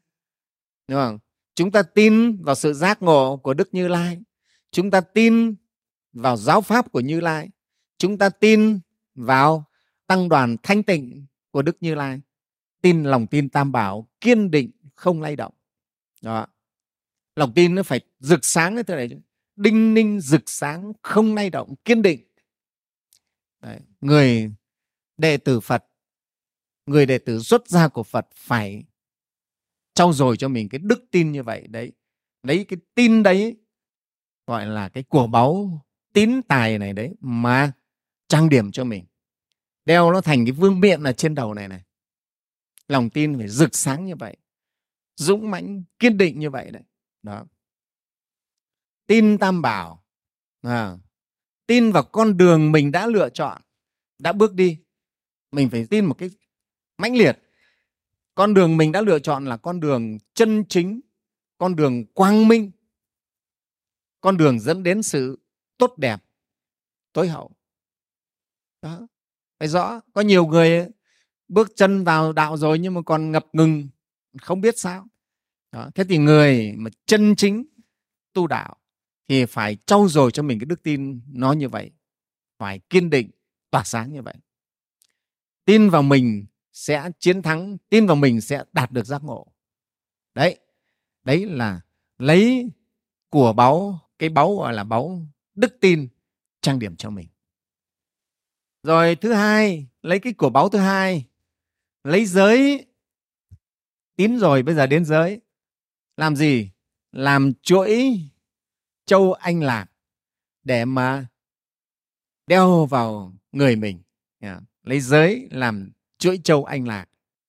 Đúng 0.88 1.00
không? 1.00 1.20
Chúng 1.56 1.72
ta 1.72 1.84
tin 1.84 2.42
vào 2.42 2.56
sự 2.56 2.74
giác 2.74 3.02
ngộ 3.02 3.38
của 3.38 3.54
đức 3.54 3.74
như 3.74 3.88
lai. 3.88 4.22
Chúng 4.72 4.92
ta 4.92 5.02
tin 5.02 5.56
vào 6.14 6.38
giáo 6.38 6.62
pháp 6.62 6.92
của 6.92 7.00
như 7.00 7.20
lai. 7.20 7.50
Chúng 7.98 8.18
ta 8.18 8.30
tin 8.30 8.80
vào 9.16 9.66
tăng 10.08 10.30
đoàn 10.30 10.58
thanh 10.64 10.84
tịnh 10.84 11.26
của 11.52 11.62
đức 11.62 11.78
như 11.80 11.96
lai. 11.96 12.22
Tin 12.82 13.04
lòng 13.04 13.28
tin 13.28 13.50
tam 13.50 13.72
bảo 13.72 14.08
kiên 14.22 14.52
định 14.52 14.72
không 14.96 15.22
lay 15.22 15.36
động. 15.36 15.54
Đó. 16.22 16.48
Lòng 17.36 17.54
tin 17.54 17.76
nó 17.76 17.84
phải 17.84 18.02
rực 18.20 18.46
sáng 18.46 18.76
như 18.76 18.84
thế 18.84 18.96
này 18.96 19.10
đinh 19.56 19.94
ninh 19.94 20.20
rực 20.20 20.44
sáng, 20.46 20.94
không 21.02 21.36
lay 21.36 21.50
động, 21.50 21.76
kiên 21.86 22.02
định. 22.02 22.24
Đấy. 23.62 23.80
người 24.02 24.52
đệ 25.18 25.38
tử 25.38 25.60
phật, 25.60 25.86
người 26.86 27.06
đệ 27.06 27.18
tử 27.18 27.40
xuất 27.40 27.68
gia 27.68 27.88
của 27.88 28.04
phật 28.04 28.28
phải 28.36 28.84
trau 29.94 30.14
dồi 30.14 30.38
cho 30.38 30.48
mình 30.48 30.70
cái 30.70 30.80
đức 30.84 31.06
tin 31.12 31.32
như 31.32 31.44
vậy. 31.44 31.68
Đấy, 31.68 31.92
lấy 32.44 32.66
cái 32.66 32.80
tin 32.96 33.24
đấy, 33.24 33.58
gọi 34.48 34.66
là 34.66 34.90
cái 34.90 35.04
của 35.04 35.28
báu 35.28 35.82
tín 36.14 36.42
tài 36.48 36.78
này 36.78 36.94
đấy 36.94 37.14
mà 37.20 37.72
trang 38.28 38.50
điểm 38.50 38.72
cho 38.72 38.84
mình. 38.84 39.06
Đeo 39.86 40.12
nó 40.12 40.22
thành 40.22 40.46
cái 40.46 40.52
vương 40.52 40.80
miện 40.80 41.04
ở 41.04 41.14
trên 41.14 41.36
đầu 41.36 41.54
này 41.54 41.68
này. 41.68 41.84
Lòng 42.88 43.10
tin 43.10 43.38
phải 43.38 43.48
rực 43.48 43.76
sáng 43.76 44.06
như 44.06 44.16
vậy 44.16 44.38
dũng 45.16 45.52
mãnh 45.52 45.84
kiên 46.00 46.18
định 46.18 46.40
như 46.40 46.50
vậy 46.50 46.72
đấy. 46.72 46.84
Đó. 47.24 47.46
Tin 49.08 49.38
tam 49.38 49.62
bảo 49.62 50.04
à, 50.62 50.98
tin 51.68 51.92
vào 51.92 52.04
con 52.04 52.38
đường 52.38 52.72
mình 52.72 52.92
đã 52.92 53.08
lựa 53.08 53.30
chọn 53.30 53.62
đã 54.20 54.34
bước 54.34 54.54
đi. 54.54 54.78
Mình 55.52 55.70
phải 55.70 55.88
tin 55.90 56.06
một 56.06 56.18
cái 56.18 56.30
mãnh 56.98 57.16
liệt. 57.16 57.40
Con 58.36 58.54
đường 58.54 58.78
mình 58.78 58.92
đã 58.92 59.02
lựa 59.02 59.20
chọn 59.20 59.46
là 59.46 59.58
con 59.58 59.80
đường 59.80 60.18
chân 60.34 60.64
chính 60.70 61.02
con 61.58 61.76
đường 61.76 62.06
quang 62.06 62.48
minh 62.48 62.72
con 64.22 64.38
đường 64.38 64.60
dẫn 64.60 64.84
đến 64.84 65.04
sự 65.04 65.40
tốt 65.78 65.94
đẹp 65.98 66.24
tối 67.14 67.28
hậu. 67.28 67.52
Đó 68.82 69.08
phải 69.60 69.68
rõ 69.68 70.02
có 70.14 70.22
nhiều 70.22 70.46
người 70.46 70.88
bước 71.48 71.72
chân 71.76 72.04
vào 72.04 72.34
đạo 72.34 72.58
rồi 72.58 72.80
nhưng 72.80 72.94
mà 72.94 73.02
còn 73.06 73.32
ngập 73.32 73.46
ngừng 73.54 73.88
không 74.42 74.62
biết 74.62 74.80
sao. 74.80 75.08
Đó. 75.72 75.90
thế 75.96 76.04
thì 76.04 76.18
người 76.18 76.74
mà 76.78 76.90
chân 77.06 77.36
chính 77.36 77.66
tu 78.34 78.48
đạo 78.48 78.76
thì 79.30 79.46
phải 79.46 79.78
trau 79.86 80.08
dồi 80.08 80.32
cho 80.32 80.44
mình 80.44 80.60
cái 80.60 80.66
đức 80.66 80.84
tin 80.84 81.22
nó 81.28 81.54
như 81.54 81.70
vậy, 81.70 81.92
phải 82.58 82.80
kiên 82.90 83.10
định, 83.10 83.30
tỏa 83.72 83.84
sáng 83.84 84.14
như 84.14 84.22
vậy. 84.22 84.36
Tin 85.66 85.90
vào 85.90 86.02
mình 86.02 86.46
sẽ 86.74 87.10
chiến 87.20 87.42
thắng, 87.42 87.78
tin 87.90 88.08
vào 88.08 88.16
mình 88.16 88.42
sẽ 88.42 88.64
đạt 88.74 88.92
được 88.92 89.06
giác 89.06 89.24
ngộ. 89.24 89.48
Đấy 90.34 90.60
đấy 91.24 91.46
là 91.46 91.82
lấy 92.18 92.70
của 93.30 93.54
báu, 93.54 94.00
cái 94.20 94.30
báu 94.30 94.56
gọi 94.56 94.74
là 94.74 94.84
báu 94.84 95.28
đức 95.56 95.78
tin 95.82 96.08
trang 96.62 96.80
điểm 96.80 96.96
cho 96.96 97.10
mình. 97.10 97.28
Rồi 98.84 99.16
thứ 99.16 99.34
hai, 99.34 99.88
lấy 100.02 100.20
cái 100.20 100.34
của 100.34 100.50
báu 100.50 100.70
thứ 100.70 100.80
hai, 100.80 101.26
lấy 102.04 102.26
giới 102.26 102.86
tín 104.16 104.40
rồi 104.40 104.64
bây 104.64 104.76
giờ 104.76 104.88
đến 104.88 105.06
giới. 105.06 105.42
Làm 106.18 106.36
gì? 106.36 106.70
Làm 107.12 107.54
chuỗi 107.62 108.20
châu 109.06 109.34
anh 109.34 109.64
lạc 109.64 109.86
để 110.64 110.86
mà 110.86 111.28
đeo 112.48 112.86
vào 112.86 113.34
người 113.52 113.76
mình. 113.76 114.02
Yeah. 114.40 114.64
lấy 114.84 115.00
giới 115.00 115.48
làm 115.52 115.92
chuỗi 116.18 116.40
châu 116.44 116.66
anh 116.66 116.88
lạc 116.88 117.06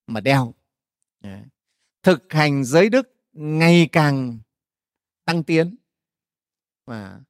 mà 0.06 0.21
đeo. 0.21 0.54
Yeah. 1.23 1.44
thực 2.02 2.33
hành 2.33 2.64
giới 2.64 2.88
đức 2.88 3.14
ngày 3.33 3.88
càng 3.92 4.38
tăng 5.25 5.42
tiến. 5.42 5.76
Và 6.87 7.21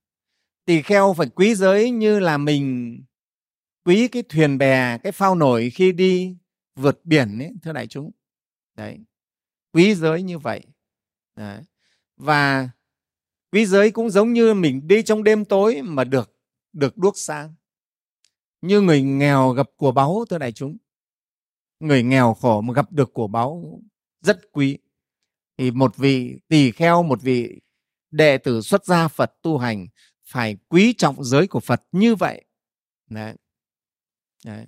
tỳ 0.64 0.82
kheo 0.82 1.14
phải 1.16 1.26
quý 1.34 1.54
giới 1.54 1.90
như 1.90 2.20
là 2.20 2.38
mình 2.38 2.98
quý 3.84 4.08
cái 4.08 4.22
thuyền 4.28 4.58
bè, 4.58 4.98
cái 4.98 5.12
phao 5.12 5.34
nổi 5.34 5.70
khi 5.70 5.92
đi 5.92 6.36
vượt 6.74 7.00
biển 7.04 7.38
ấy, 7.38 7.52
thưa 7.62 7.72
đại 7.72 7.86
chúng. 7.86 8.10
Đấy 8.74 8.98
quý 9.74 9.94
giới 9.94 10.22
như 10.22 10.38
vậy 10.38 10.62
đấy. 11.36 11.62
và 12.16 12.68
quý 13.52 13.66
giới 13.66 13.90
cũng 13.90 14.10
giống 14.10 14.32
như 14.32 14.54
mình 14.54 14.88
đi 14.88 15.02
trong 15.02 15.24
đêm 15.24 15.44
tối 15.44 15.82
mà 15.82 16.04
được 16.04 16.36
được 16.72 16.96
đuốc 16.96 17.14
sáng 17.16 17.54
như 18.60 18.80
người 18.80 19.02
nghèo 19.02 19.50
gặp 19.50 19.70
của 19.76 19.92
báu, 19.92 20.24
thưa 20.30 20.38
đại 20.38 20.52
chúng 20.52 20.76
người 21.80 22.02
nghèo 22.02 22.34
khổ 22.34 22.60
mà 22.60 22.74
gặp 22.74 22.92
được 22.92 23.14
của 23.14 23.26
báu 23.26 23.80
rất 24.20 24.52
quý 24.52 24.78
thì 25.56 25.70
một 25.70 25.96
vị, 25.96 26.38
tỳ 26.48 26.70
kheo, 26.70 27.02
một 27.02 27.22
vị 27.22 27.60
đệ 28.10 28.38
tử 28.38 28.60
xuất 28.60 28.84
gia 28.84 29.08
phật 29.08 29.32
tu 29.42 29.58
hành 29.58 29.86
phải 30.24 30.56
quý 30.68 30.94
trọng 30.98 31.24
giới 31.24 31.46
của 31.46 31.60
phật 31.60 31.82
như 31.92 32.14
vậy 32.14 32.44
Đấy. 33.10 33.36
Đấy. 34.44 34.66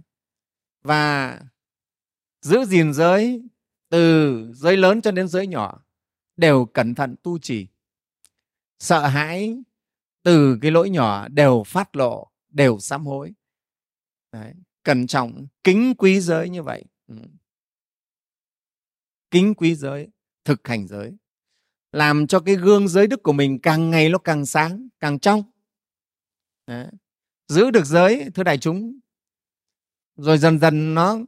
và 0.82 1.40
giữ 2.40 2.64
gìn 2.64 2.92
giới 2.92 3.42
từ 3.88 4.52
giới 4.52 4.76
lớn 4.76 5.02
cho 5.02 5.10
đến 5.10 5.28
giới 5.28 5.46
nhỏ, 5.46 5.82
đều 6.36 6.64
cẩn 6.64 6.94
thận 6.94 7.14
tu 7.22 7.38
trì 7.38 7.66
sợ 8.78 9.06
hãi 9.06 9.62
từ 10.22 10.58
cái 10.62 10.70
lỗi 10.70 10.90
nhỏ 10.90 11.28
đều 11.28 11.62
phát 11.66 11.96
lộ, 11.96 12.30
đều 12.48 12.78
sám 12.78 13.06
hối 13.06 13.32
Đấy. 14.32 14.54
cẩn 14.82 15.06
trọng, 15.06 15.46
kính 15.64 15.94
quý 15.98 16.20
giới 16.20 16.48
như 16.48 16.62
vậy 16.62 16.84
ừ. 17.06 17.16
kính 19.30 19.54
quý 19.54 19.74
giới, 19.74 20.08
thực 20.44 20.68
hành 20.68 20.86
giới 20.86 21.16
làm 21.92 22.26
cho 22.26 22.40
cái 22.40 22.54
gương 22.54 22.88
giới 22.88 23.06
đức 23.06 23.22
của 23.22 23.32
mình 23.32 23.58
càng 23.62 23.90
ngày 23.90 24.08
nó 24.08 24.18
càng 24.18 24.46
sáng, 24.46 24.88
càng 25.00 25.18
trong 25.18 25.42
Đấy. 26.66 26.88
giữ 27.48 27.70
được 27.70 27.84
giới, 27.84 28.30
thưa 28.34 28.42
đại 28.42 28.58
chúng, 28.58 28.98
rồi 30.16 30.38
dần 30.38 30.58
dần 30.58 30.94
nó 30.94 31.18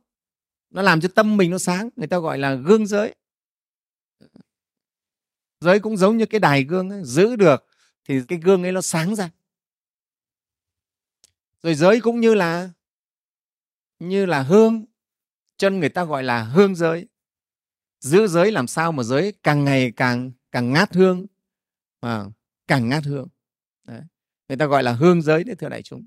nó 0.70 0.82
làm 0.82 1.00
cho 1.00 1.08
tâm 1.14 1.36
mình 1.36 1.50
nó 1.50 1.58
sáng 1.58 1.88
người 1.96 2.06
ta 2.06 2.18
gọi 2.18 2.38
là 2.38 2.54
gương 2.54 2.86
giới. 2.86 3.14
Giới 5.60 5.80
cũng 5.80 5.96
giống 5.96 6.16
như 6.16 6.26
cái 6.26 6.40
đài 6.40 6.64
gương 6.64 6.90
ấy, 6.90 7.04
giữ 7.04 7.36
được 7.36 7.66
thì 8.04 8.20
cái 8.28 8.38
gương 8.38 8.62
ấy 8.62 8.72
nó 8.72 8.80
sáng 8.80 9.16
ra. 9.16 9.30
Rồi 11.62 11.74
giới 11.74 12.00
cũng 12.00 12.20
như 12.20 12.34
là 12.34 12.70
như 13.98 14.26
là 14.26 14.42
hương 14.42 14.84
chân 15.56 15.80
người 15.80 15.88
ta 15.88 16.04
gọi 16.04 16.22
là 16.22 16.42
hương 16.42 16.74
giới. 16.74 17.08
Giữ 18.00 18.26
giới 18.26 18.52
làm 18.52 18.66
sao 18.66 18.92
mà 18.92 19.02
giới 19.02 19.32
càng 19.42 19.64
ngày 19.64 19.92
càng 19.96 20.32
càng 20.52 20.72
ngát 20.72 20.94
hương 20.94 21.26
à, 22.00 22.24
càng 22.66 22.88
ngát 22.88 23.04
hương. 23.04 23.28
Đấy. 23.84 24.00
người 24.48 24.56
ta 24.56 24.66
gọi 24.66 24.82
là 24.82 24.92
hương 24.92 25.22
giới 25.22 25.44
đấy 25.44 25.56
thưa 25.56 25.68
đại 25.68 25.82
chúng. 25.82 26.06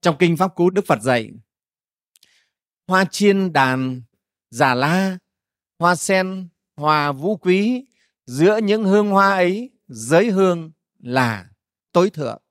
Trong 0.00 0.16
kinh 0.18 0.36
pháp 0.36 0.54
cú 0.54 0.70
đức 0.70 0.84
phật 0.86 1.02
dạy 1.02 1.30
hoa 2.92 3.04
chiên 3.04 3.52
đàn 3.52 4.02
giả 4.50 4.74
la 4.74 5.18
hoa 5.78 5.94
sen 5.94 6.48
hòa 6.76 7.12
vũ 7.12 7.36
quý. 7.36 7.86
Giữa 8.26 8.58
những 8.62 8.84
hương 8.84 9.10
hoa 9.10 9.30
ấy 9.30 9.70
giới 9.88 10.30
hương 10.30 10.72
là 10.98 11.50
tối 11.92 12.10
thượng. 12.10 12.42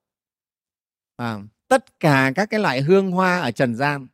À, 1.15 1.39
tất 1.67 1.99
cả 1.99 2.31
các 2.35 2.49
cái 2.49 2.59
loại 2.59 2.81
hương 2.81 3.11
hoa 3.11 3.39
ở 3.39 3.51
trần 3.51 3.75
gian 3.75 4.07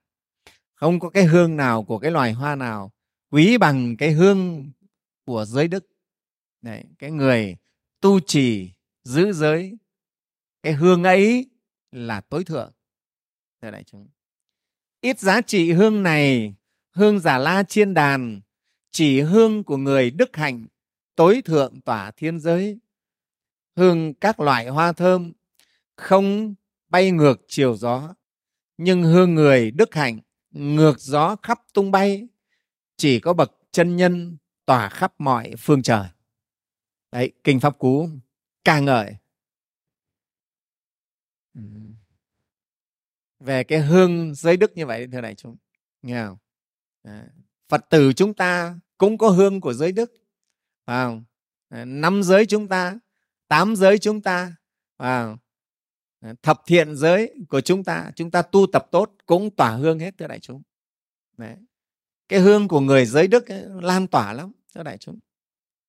không 0.73 0.99
có 0.99 1.09
cái 1.09 1.23
hương 1.23 1.57
nào 1.57 1.83
của 1.83 1.99
cái 1.99 2.11
loài 2.11 2.33
hoa 2.33 2.55
nào 2.55 2.91
quý 3.31 3.57
bằng 3.57 3.97
cái 3.97 4.11
hương 4.11 4.71
của 5.25 5.45
giới 5.45 5.67
đức. 5.67 5.87
Đấy, 6.61 6.83
cái 6.99 7.11
người 7.11 7.57
tu 8.01 8.19
trì 8.19 8.71
giữ 9.03 9.33
giới 9.33 9.77
cái 10.63 10.73
hương 10.73 11.03
ấy 11.03 11.49
là 11.91 12.21
tối 12.21 12.43
thượng. 12.43 12.71
Thưa 13.61 13.71
đại 13.71 13.83
chúng 13.83 14.07
ít 15.01 15.19
giá 15.19 15.41
trị 15.41 15.71
hương 15.71 16.03
này, 16.03 16.55
hương 16.91 17.19
giả 17.19 17.37
la 17.37 17.63
chiên 17.63 17.93
đàn, 17.93 18.41
chỉ 18.91 19.21
hương 19.21 19.63
của 19.63 19.77
người 19.77 20.11
đức 20.11 20.35
hạnh, 20.35 20.65
tối 21.15 21.41
thượng 21.45 21.81
tỏa 21.81 22.11
thiên 22.11 22.39
giới 22.39 22.79
hương 23.75 24.13
các 24.13 24.39
loại 24.39 24.67
hoa 24.67 24.93
thơm, 24.93 25.33
không 25.95 26.55
bay 26.89 27.11
ngược 27.11 27.41
chiều 27.47 27.75
gió, 27.75 28.15
nhưng 28.77 29.03
hương 29.03 29.35
người 29.35 29.71
đức 29.71 29.95
hạnh 29.95 30.19
ngược 30.51 30.99
gió 30.99 31.35
khắp 31.43 31.59
tung 31.73 31.91
bay, 31.91 32.27
chỉ 32.97 33.19
có 33.19 33.33
bậc 33.33 33.51
chân 33.71 33.95
nhân 33.95 34.37
tỏa 34.65 34.89
khắp 34.89 35.13
mọi 35.17 35.53
phương 35.57 35.81
trời 35.81 36.07
đấy, 37.11 37.31
kinh 37.43 37.59
pháp 37.59 37.79
cú 37.79 38.09
ca 38.63 38.79
ngợi 38.79 39.15
về 43.39 43.63
cái 43.63 43.79
hương 43.79 44.35
giới 44.35 44.57
đức 44.57 44.71
như 44.75 44.85
vậy 44.85 45.07
thưa 45.11 45.21
đại 45.21 45.35
chúng 45.35 45.57
nghe 46.01 46.25
không 46.25 46.37
à, 47.03 47.27
phật 47.69 47.85
tử 47.89 48.13
chúng 48.13 48.33
ta 48.33 48.79
cũng 48.97 49.17
có 49.17 49.29
hương 49.29 49.61
của 49.61 49.73
giới 49.73 49.91
đức 49.91 50.11
phải 50.85 51.05
không 51.05 51.23
à, 51.69 51.85
năm 51.85 52.23
giới 52.23 52.45
chúng 52.45 52.67
ta 52.67 52.99
tám 53.47 53.75
giới 53.75 53.99
chúng 53.99 54.21
ta 54.21 54.55
phải 54.97 55.23
không? 55.23 55.37
À, 56.19 56.33
thập 56.41 56.61
thiện 56.65 56.95
giới 56.95 57.35
của 57.49 57.61
chúng 57.61 57.83
ta 57.83 58.11
chúng 58.15 58.31
ta 58.31 58.41
tu 58.41 58.67
tập 58.73 58.87
tốt 58.91 59.15
cũng 59.25 59.49
tỏa 59.55 59.71
hương 59.71 59.99
hết 59.99 60.17
thưa 60.17 60.27
đại 60.27 60.39
chúng 60.39 60.61
Đấy. 61.37 61.55
cái 62.27 62.39
hương 62.39 62.67
của 62.67 62.79
người 62.79 63.05
giới 63.05 63.27
đức 63.27 63.47
ấy, 63.47 63.63
lan 63.81 64.07
tỏa 64.07 64.33
lắm 64.33 64.51
thưa 64.75 64.83
đại 64.83 64.97
chúng 64.97 65.19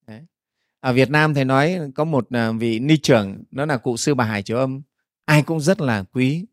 Đấy. 0.07 0.27
ở 0.81 0.93
Việt 0.93 1.11
Nam 1.11 1.35
thầy 1.35 1.45
nói 1.45 1.79
có 1.95 2.05
một 2.05 2.29
vị 2.59 2.79
ni 2.79 2.97
trưởng 2.97 3.45
đó 3.51 3.67
là 3.67 3.77
cụ 3.77 3.97
sư 3.97 4.15
bà 4.15 4.25
Hải 4.25 4.43
Triều 4.43 4.59
Âm 4.59 4.83
ai 5.25 5.43
cũng 5.43 5.61
rất 5.61 5.81
là 5.81 6.05
quý 6.13 6.47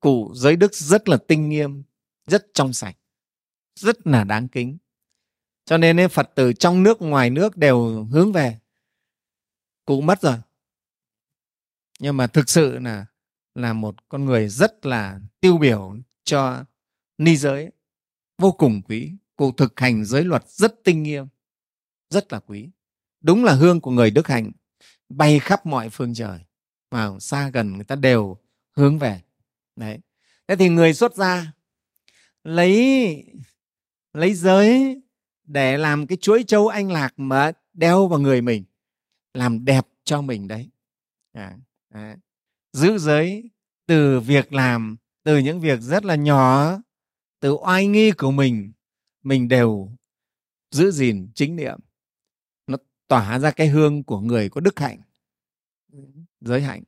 cụ 0.00 0.32
giới 0.34 0.56
đức 0.56 0.74
rất 0.74 1.08
là 1.08 1.16
tinh 1.28 1.48
nghiêm, 1.48 1.82
rất 2.26 2.46
trong 2.54 2.72
sạch, 2.72 2.96
rất 3.74 4.06
là 4.06 4.24
đáng 4.24 4.48
kính. 4.48 4.78
Cho 5.64 5.78
nên 5.78 6.08
Phật 6.08 6.30
tử 6.34 6.52
trong 6.52 6.82
nước, 6.82 7.02
ngoài 7.02 7.30
nước 7.30 7.56
đều 7.56 8.04
hướng 8.04 8.32
về. 8.32 8.58
Cụ 9.84 10.00
mất 10.00 10.20
rồi. 10.20 10.36
Nhưng 12.00 12.16
mà 12.16 12.26
thực 12.26 12.50
sự 12.50 12.78
là 12.78 13.06
là 13.54 13.72
một 13.72 14.08
con 14.08 14.24
người 14.24 14.48
rất 14.48 14.86
là 14.86 15.20
tiêu 15.40 15.58
biểu 15.58 15.96
cho 16.24 16.64
ni 17.18 17.36
giới, 17.36 17.70
vô 18.38 18.52
cùng 18.52 18.82
quý. 18.82 19.12
Cụ 19.36 19.52
thực 19.52 19.80
hành 19.80 20.04
giới 20.04 20.24
luật 20.24 20.48
rất 20.48 20.74
tinh 20.84 21.02
nghiêm, 21.02 21.26
rất 22.10 22.32
là 22.32 22.40
quý. 22.40 22.70
Đúng 23.20 23.44
là 23.44 23.54
hương 23.54 23.80
của 23.80 23.90
người 23.90 24.10
đức 24.10 24.28
hạnh 24.28 24.52
bay 25.08 25.38
khắp 25.38 25.66
mọi 25.66 25.88
phương 25.88 26.14
trời 26.14 26.40
mà 26.90 27.10
xa 27.20 27.50
gần 27.50 27.74
người 27.74 27.84
ta 27.84 27.94
đều 27.94 28.36
hướng 28.76 28.98
về 28.98 29.22
đấy. 29.78 29.98
Thế 30.48 30.56
thì 30.56 30.68
người 30.68 30.94
xuất 30.94 31.14
gia 31.14 31.52
lấy 32.44 33.24
lấy 34.12 34.34
giới 34.34 35.00
để 35.44 35.78
làm 35.78 36.06
cái 36.06 36.18
chuỗi 36.20 36.44
châu 36.46 36.68
anh 36.68 36.92
lạc 36.92 37.14
mà 37.16 37.52
đeo 37.72 38.06
vào 38.06 38.18
người 38.18 38.42
mình 38.42 38.64
làm 39.34 39.64
đẹp 39.64 39.86
cho 40.04 40.20
mình 40.20 40.48
đấy. 40.48 40.70
À, 41.32 41.56
à. 41.88 42.16
giữ 42.72 42.98
giới 42.98 43.50
từ 43.86 44.20
việc 44.20 44.52
làm 44.52 44.96
từ 45.24 45.38
những 45.38 45.60
việc 45.60 45.80
rất 45.80 46.04
là 46.04 46.14
nhỏ 46.14 46.78
từ 47.40 47.52
oai 47.52 47.86
nghi 47.86 48.10
của 48.10 48.30
mình 48.30 48.72
mình 49.22 49.48
đều 49.48 49.92
giữ 50.70 50.90
gìn 50.90 51.28
chính 51.34 51.56
niệm. 51.56 51.78
Nó 52.66 52.76
tỏa 53.08 53.38
ra 53.38 53.50
cái 53.50 53.68
hương 53.68 54.04
của 54.04 54.20
người 54.20 54.48
có 54.48 54.60
đức 54.60 54.78
hạnh 54.78 55.00
giới 56.40 56.62
hạnh. 56.62 56.82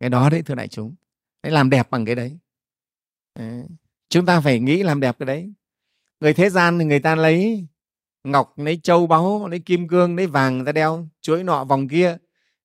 Cái 0.00 0.10
đó 0.10 0.30
đấy 0.30 0.42
thưa 0.42 0.54
đại 0.54 0.68
chúng 0.68 0.94
đấy, 1.42 1.52
làm 1.52 1.70
đẹp 1.70 1.90
bằng 1.90 2.04
cái 2.04 2.14
đấy. 2.14 2.38
Đấy. 3.34 3.66
chúng 4.08 4.26
ta 4.26 4.40
phải 4.40 4.60
nghĩ 4.60 4.82
làm 4.82 5.00
đẹp 5.00 5.16
cái 5.18 5.26
đấy. 5.26 5.52
Người 6.20 6.34
thế 6.34 6.50
gian 6.50 6.78
thì 6.78 6.84
người 6.84 7.00
ta 7.00 7.14
lấy 7.14 7.66
ngọc, 8.24 8.58
lấy 8.58 8.80
châu 8.82 9.06
báu, 9.06 9.48
lấy 9.48 9.60
kim 9.60 9.88
cương, 9.88 10.16
lấy 10.16 10.26
vàng 10.26 10.56
người 10.56 10.66
ta 10.66 10.72
đeo, 10.72 11.08
chuỗi 11.20 11.44
nọ 11.44 11.64
vòng 11.64 11.88
kia. 11.88 12.16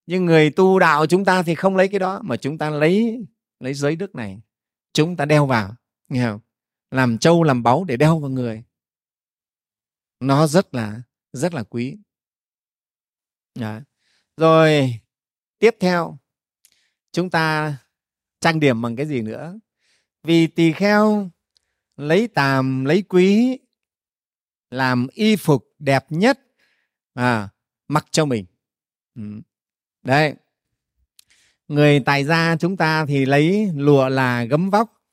Nhưng 0.06 0.26
người 0.26 0.50
tu 0.52 0.80
đạo 0.80 1.06
chúng 1.06 1.26
ta 1.26 1.44
thì 1.44 1.56
không 1.56 1.76
lấy 1.76 1.88
cái 1.88 2.00
đó, 2.00 2.20
mà 2.24 2.38
chúng 2.38 2.58
ta 2.58 2.70
lấy 2.70 3.26
lấy 3.60 3.74
giới 3.74 3.96
đức 3.96 4.16
này. 4.16 4.42
Chúng 4.94 5.16
ta 5.16 5.26
đeo 5.26 5.46
vào, 5.46 5.76
nghe 6.10 6.26
không? 6.26 6.40
Làm 6.92 7.18
châu, 7.18 7.44
làm 7.44 7.64
báu 7.64 7.84
để 7.84 7.98
đeo 7.98 8.20
vào 8.20 8.30
người. 8.30 8.64
Nó 10.20 10.48
rất 10.48 10.76
là 10.76 11.02
rất 11.34 11.54
là 11.54 11.64
quý. 11.64 11.98
Đó. 13.60 13.80
rồi, 14.38 15.00
tiếp 15.60 15.76
theo. 15.80 16.18
Chúng 17.12 17.30
ta 17.30 17.78
trang 18.46 18.60
điểm 18.60 18.82
bằng 18.82 18.96
cái 18.96 19.06
gì 19.06 19.22
nữa 19.22 19.60
vì 20.24 20.48
tỳ 20.48 20.72
kheo 20.72 21.30
lấy 21.98 22.28
tàm 22.28 22.86
lấy 22.86 23.02
quý 23.02 23.60
làm 24.70 25.08
y 25.12 25.36
phục 25.36 25.68
đẹp 25.80 26.06
nhất 26.10 26.40
à, 27.14 27.50
mặc 27.88 28.06
cho 28.12 28.26
mình 28.26 28.46
ừ. 29.16 29.22
đấy 30.04 30.36
người 31.68 32.00
tài 32.00 32.24
gia 32.24 32.56
chúng 32.60 32.78
ta 32.78 33.06
thì 33.06 33.26
lấy 33.26 33.72
lụa 33.76 34.10
là 34.10 34.44
gấm 34.44 34.70
vóc 34.70 35.04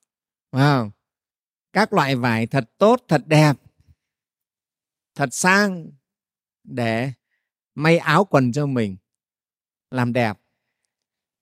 wow. 0.50 0.90
các 1.72 1.92
loại 1.92 2.16
vải 2.16 2.46
thật 2.46 2.70
tốt 2.78 3.04
thật 3.08 3.22
đẹp 3.26 3.56
thật 5.14 5.34
sang 5.34 5.90
để 6.64 7.12
may 7.74 7.98
áo 7.98 8.24
quần 8.24 8.52
cho 8.52 8.66
mình 8.66 8.96
làm 9.90 10.12
đẹp 10.12 10.38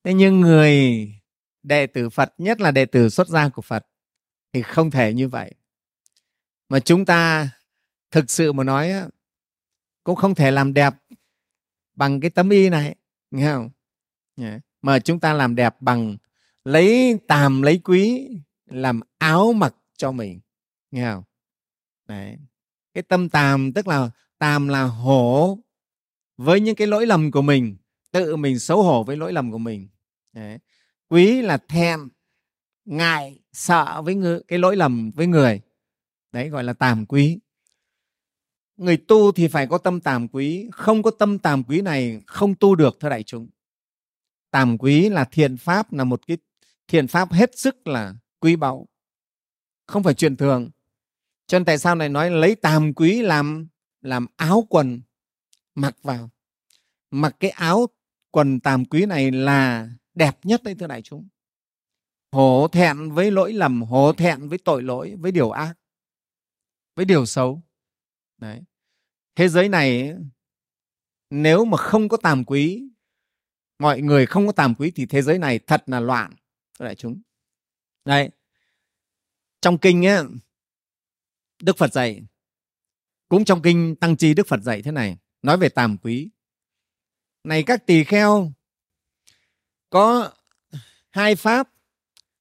thế 0.03 0.13
nhưng 0.13 0.41
người 0.41 1.07
đệ 1.63 1.87
tử 1.87 2.09
phật, 2.09 2.33
nhất 2.37 2.61
là 2.61 2.71
đệ 2.71 2.85
tử 2.85 3.09
xuất 3.09 3.27
gia 3.27 3.49
của 3.49 3.61
phật, 3.61 3.87
thì 4.53 4.61
không 4.61 4.91
thể 4.91 5.13
như 5.13 5.27
vậy. 5.27 5.53
Mà 6.69 6.79
chúng 6.79 7.05
ta 7.05 7.49
thực 8.11 8.31
sự 8.31 8.51
mà 8.51 8.63
nói 8.63 8.93
cũng 10.03 10.15
không 10.15 10.35
thể 10.35 10.51
làm 10.51 10.73
đẹp 10.73 10.93
bằng 11.93 12.19
cái 12.19 12.29
tấm 12.29 12.49
y 12.49 12.69
này, 12.69 12.95
nghe 13.31 13.53
không? 13.53 13.69
Mà 14.81 14.99
chúng 14.99 15.19
ta 15.19 15.33
làm 15.33 15.55
đẹp 15.55 15.75
bằng 15.79 16.17
lấy 16.65 17.19
tàm 17.27 17.61
lấy 17.61 17.81
quý, 17.83 18.29
làm 18.65 18.99
áo 19.17 19.53
mặc 19.53 19.75
cho 19.97 20.11
mình, 20.11 20.39
nghe 20.91 21.11
không? 21.11 21.23
Đấy. 22.07 22.37
cái 22.93 23.03
tâm 23.03 23.29
tàm 23.29 23.73
tức 23.73 23.87
là, 23.87 24.09
tàm 24.37 24.67
là 24.67 24.83
hổ 24.83 25.57
với 26.37 26.59
những 26.59 26.75
cái 26.75 26.87
lỗi 26.87 27.05
lầm 27.05 27.31
của 27.31 27.41
mình, 27.41 27.75
tự 28.11 28.35
mình 28.35 28.59
xấu 28.59 28.83
hổ 28.83 29.03
với 29.03 29.17
lỗi 29.17 29.33
lầm 29.33 29.51
của 29.51 29.57
mình. 29.57 29.87
Đấy 30.33 30.57
quý 31.11 31.41
là 31.41 31.57
thèm, 31.57 32.09
ngại 32.85 33.39
sợ 33.53 34.01
với 34.01 34.15
người, 34.15 34.41
cái 34.47 34.59
lỗi 34.59 34.75
lầm 34.75 35.11
với 35.11 35.27
người. 35.27 35.61
Đấy 36.31 36.49
gọi 36.49 36.63
là 36.63 36.73
tàm 36.73 37.05
quý. 37.05 37.39
Người 38.77 38.97
tu 38.97 39.31
thì 39.31 39.47
phải 39.47 39.67
có 39.67 39.77
tâm 39.77 40.01
tàm 40.01 40.27
quý. 40.27 40.69
Không 40.71 41.03
có 41.03 41.11
tâm 41.11 41.39
tàm 41.39 41.63
quý 41.63 41.81
này 41.81 42.21
không 42.27 42.55
tu 42.55 42.75
được 42.75 42.97
thưa 42.99 43.09
đại 43.09 43.23
chúng. 43.23 43.49
Tàm 44.51 44.77
quý 44.77 45.09
là 45.09 45.25
thiện 45.25 45.57
pháp 45.57 45.93
là 45.93 46.03
một 46.03 46.27
cái 46.27 46.37
thiện 46.87 47.07
pháp 47.07 47.31
hết 47.31 47.57
sức 47.57 47.87
là 47.87 48.13
quý 48.39 48.55
báu. 48.55 48.87
Không 49.87 50.03
phải 50.03 50.13
chuyện 50.13 50.37
thường. 50.37 50.69
Cho 51.47 51.59
nên 51.59 51.65
tại 51.65 51.77
sao 51.77 51.95
này 51.95 52.09
nói 52.09 52.31
lấy 52.31 52.55
tàm 52.55 52.93
quý 52.93 53.21
làm 53.21 53.67
làm 54.01 54.25
áo 54.35 54.65
quần 54.69 55.01
mặc 55.75 55.95
vào? 56.01 56.29
Mặc 57.11 57.35
cái 57.39 57.51
áo 57.51 57.87
quần 58.31 58.59
tàm 58.59 58.85
quý 58.85 59.05
này 59.05 59.31
là 59.31 59.89
đẹp 60.13 60.39
nhất 60.43 60.63
đấy 60.63 60.75
thưa 60.79 60.87
đại 60.87 61.01
chúng. 61.01 61.27
Hổ 62.31 62.67
thẹn 62.67 63.11
với 63.11 63.31
lỗi 63.31 63.53
lầm 63.53 63.81
hổ 63.81 64.13
thẹn 64.13 64.49
với 64.49 64.57
tội 64.57 64.83
lỗi 64.83 65.15
với 65.19 65.31
điều 65.31 65.51
ác 65.51 65.73
với 66.95 67.05
điều 67.05 67.25
xấu. 67.25 67.61
Đấy. 68.37 68.61
Thế 69.35 69.49
giới 69.49 69.69
này 69.69 70.15
nếu 71.29 71.65
mà 71.65 71.77
không 71.77 72.09
có 72.09 72.17
tàm 72.17 72.45
quý 72.45 72.91
mọi 73.79 74.01
người 74.01 74.25
không 74.25 74.47
có 74.47 74.53
tàm 74.53 74.75
quý 74.75 74.91
thì 74.95 75.05
thế 75.05 75.21
giới 75.21 75.39
này 75.39 75.59
thật 75.59 75.83
là 75.85 75.99
loạn 75.99 76.33
thưa 76.79 76.85
đại 76.85 76.95
chúng. 76.95 77.21
Đấy. 78.05 78.29
Trong 79.61 79.77
kinh 79.77 80.05
ấy, 80.05 80.25
đức 81.61 81.77
phật 81.77 81.93
dạy 81.93 82.23
cũng 83.29 83.45
trong 83.45 83.61
kinh 83.61 83.95
tăng 83.95 84.17
chi 84.17 84.33
đức 84.33 84.47
phật 84.47 84.61
dạy 84.61 84.81
thế 84.81 84.91
này 84.91 85.17
nói 85.41 85.57
về 85.57 85.69
tàm 85.69 85.97
quý. 85.97 86.29
Này 87.43 87.63
các 87.63 87.85
tỳ 87.85 88.03
kheo 88.03 88.51
có 89.91 90.31
hai 91.09 91.35
pháp. 91.35 91.69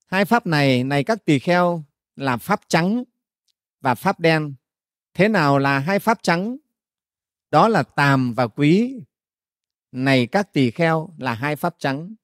Hai 0.07 0.25
pháp 0.25 0.47
này 0.47 0.85
này 0.85 1.05
các 1.05 1.25
tỳ 1.25 1.39
kheo 1.39 1.85
là 2.17 2.37
pháp 2.37 2.61
trắng 2.69 3.05
và 3.81 3.95
pháp 3.95 4.21
đen. 4.21 4.55
Thế 5.15 5.29
nào 5.29 5.59
là 5.59 5.79
hai 5.79 5.99
pháp 5.99 6.23
trắng? 6.23 6.57
Đó 7.51 7.69
là 7.69 7.83
tàm 7.83 8.35
và 8.35 8.47
quý. 8.47 9.01
Này 9.93 10.27
các 10.27 10.53
tỳ 10.53 10.71
kheo 10.71 11.15
là 11.19 11.35
hai 11.35 11.57
pháp 11.57 11.75
trắng. 11.79 12.15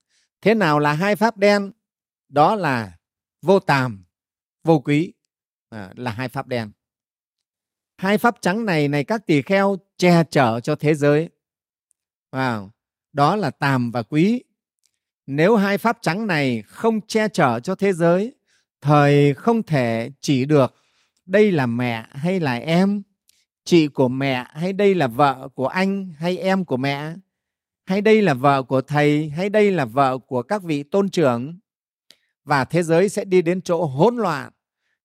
Thế 0.40 0.54
nào 0.54 0.78
là 0.78 0.92
hai 0.92 1.16
pháp 1.16 1.36
đen? 1.36 1.72
Đó 2.28 2.54
là 2.54 2.98
vô 3.42 3.60
tàm 3.60 4.04
vô 4.64 4.80
quý 4.80 5.12
à, 5.68 5.92
là 5.96 6.10
hai 6.10 6.28
pháp 6.28 6.46
đen. 6.46 6.70
Hai 7.96 8.18
pháp 8.18 8.36
trắng 8.40 8.64
này 8.64 8.88
này 8.88 9.04
các 9.04 9.26
tỳ 9.26 9.42
kheo 9.42 9.76
che 9.96 10.24
chở 10.30 10.60
cho 10.60 10.76
thế 10.76 10.94
giới. 10.94 11.28
Wow. 12.32 12.70
đó 13.12 13.36
là 13.36 13.50
tàm 13.50 13.90
và 13.90 14.02
quý 14.02 14.42
nếu 15.26 15.56
hai 15.56 15.78
pháp 15.78 15.98
trắng 16.02 16.26
này 16.26 16.62
không 16.62 17.00
che 17.00 17.28
chở 17.28 17.60
cho 17.60 17.74
thế 17.74 17.92
giới, 17.92 18.34
thời 18.80 19.34
không 19.34 19.62
thể 19.62 20.10
chỉ 20.20 20.44
được 20.44 20.74
đây 21.26 21.52
là 21.52 21.66
mẹ 21.66 22.06
hay 22.10 22.40
là 22.40 22.54
em, 22.54 23.02
chị 23.64 23.88
của 23.88 24.08
mẹ 24.08 24.46
hay 24.52 24.72
đây 24.72 24.94
là 24.94 25.06
vợ 25.06 25.48
của 25.54 25.66
anh 25.66 26.12
hay 26.18 26.36
em 26.36 26.64
của 26.64 26.76
mẹ, 26.76 27.14
hay 27.84 28.00
đây 28.00 28.22
là 28.22 28.34
vợ 28.34 28.62
của 28.62 28.80
thầy 28.80 29.28
hay 29.28 29.48
đây 29.48 29.70
là 29.70 29.84
vợ 29.84 30.18
của 30.18 30.42
các 30.42 30.62
vị 30.62 30.82
tôn 30.82 31.08
trưởng. 31.10 31.58
Và 32.44 32.64
thế 32.64 32.82
giới 32.82 33.08
sẽ 33.08 33.24
đi 33.24 33.42
đến 33.42 33.62
chỗ 33.62 33.84
hỗn 33.84 34.16
loạn 34.16 34.52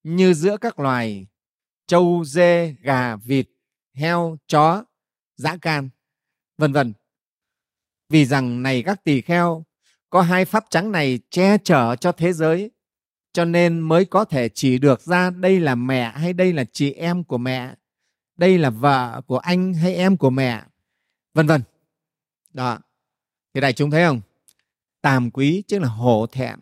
như 0.03 0.34
giữa 0.34 0.57
các 0.57 0.79
loài 0.79 1.27
trâu, 1.88 2.23
dê, 2.25 2.75
gà, 2.81 3.15
vịt, 3.15 3.47
heo, 3.93 4.38
chó, 4.47 4.84
dã 5.36 5.57
can, 5.62 5.89
vân 6.57 6.73
vân. 6.73 6.93
Vì 8.10 8.25
rằng 8.25 8.63
này 8.63 8.84
các 8.84 9.03
tỳ 9.03 9.21
kheo 9.21 9.65
có 10.12 10.21
hai 10.21 10.45
pháp 10.45 10.65
trắng 10.69 10.91
này 10.91 11.19
che 11.30 11.58
chở 11.58 11.95
cho 11.95 12.12
thế 12.12 12.34
giới, 12.34 12.71
cho 13.34 13.45
nên 13.45 13.80
mới 13.80 14.06
có 14.06 14.26
thể 14.26 14.50
chỉ 14.50 14.78
được 14.78 15.02
ra 15.02 15.30
đây 15.30 15.60
là 15.60 15.76
mẹ 15.76 16.12
hay 16.15 16.34
đây 16.34 16.54
là 16.54 16.63
chị 16.71 16.91
em 16.91 17.24
của 17.24 17.38
mẹ, 17.38 17.76
đây 18.36 18.58
là 18.58 18.69
vợ 18.69 19.21
của 19.28 19.38
anh 19.38 19.74
hay 19.74 19.95
em 19.95 20.17
của 20.17 20.30
mẹ, 20.30 20.63
vân 21.34 21.47
vân. 21.47 21.62
Đó. 22.54 22.80
Thì 23.54 23.62
đại 23.62 23.74
chúng 23.74 23.91
thấy 23.91 24.04
không? 24.06 24.21
Tàm 25.02 25.32
quý 25.32 25.63
chứ 25.67 25.80
là 25.80 25.88
hổ 25.88 26.28
thẹn. 26.28 26.60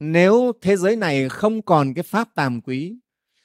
Nếu 0.00 0.52
thế 0.60 0.76
giới 0.76 0.96
này 0.96 1.28
không 1.28 1.62
còn 1.62 1.94
cái 1.94 2.02
pháp 2.02 2.34
tàm 2.34 2.60
quý, 2.60 2.98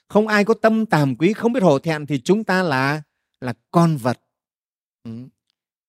không 0.07 0.27
ai 0.27 0.45
có 0.45 0.53
tâm 0.53 0.85
tàm 0.85 1.15
quý, 1.15 1.33
không 1.33 1.53
biết 1.53 1.63
hổ 1.63 1.79
thẹn, 1.79 2.05
thì 2.05 2.21
chúng 2.23 2.43
ta 2.43 2.63
là 2.63 3.01
là 3.41 3.53
con 3.71 3.97
vật. 3.97 4.19
Ừ. 5.03 5.11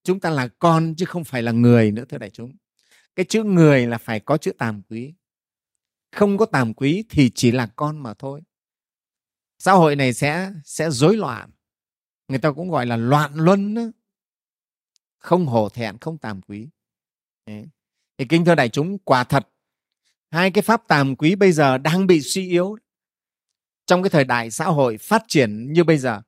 chúng 0.04 0.20
ta 0.20 0.30
là 0.30 0.48
con 0.48 0.94
chứ 0.96 1.04
không 1.04 1.24
phải 1.24 1.42
là 1.42 1.52
người 1.52 1.92
nữa, 1.92 2.04
thưa 2.08 2.18
đại 2.18 2.30
chúng 2.30 2.52
cái 3.16 3.26
chữ 3.28 3.44
người 3.44 3.86
là 3.86 3.98
phải 3.98 4.20
có 4.20 4.36
chữ 4.36 4.52
tàm 4.58 4.82
quý. 4.82 5.14
Không 6.12 6.38
có 6.38 6.46
tàm 6.46 6.74
quý 6.74 7.04
thì 7.10 7.30
chỉ 7.34 7.52
là 7.52 7.66
con 7.76 7.98
mà 7.98 8.14
thôi. 8.14 8.42
Xã 9.58 9.72
hội 9.72 9.96
này 9.96 10.12
sẽ 10.12 10.52
sẽ 10.64 10.90
rối 10.90 11.16
loạn. 11.16 11.50
Người 12.28 12.38
ta 12.38 12.52
cũng 12.52 12.70
gọi 12.70 12.86
là 12.86 12.96
loạn 12.96 13.34
luân 13.34 13.74
đó. 13.74 13.82
không 15.18 15.46
hổ 15.46 15.68
thẹn 15.68 15.98
không 15.98 16.18
tàm 16.18 16.42
quý. 16.42 16.68
Đấy. 17.46 17.64
thì 18.18 18.24
kinh 18.28 18.44
thưa 18.44 18.54
đại 18.54 18.68
chúng 18.68 18.98
quả 18.98 19.24
thật 19.24 19.48
hai 20.30 20.50
cái 20.50 20.62
pháp 20.62 20.88
tàm 20.88 21.16
quý 21.16 21.34
bây 21.34 21.52
giờ 21.52 21.78
đang 21.78 22.06
bị 22.06 22.20
suy 22.20 22.48
yếu. 22.48 22.76
Trong 23.86 24.02
cái 24.02 24.10
thời 24.10 24.24
đại 24.24 24.50
xã 24.50 24.64
hội 24.64 24.98
phát 24.98 25.24
triển 25.28 25.72
như 25.72 25.84
bây 25.84 25.98
giờ. 25.98 26.22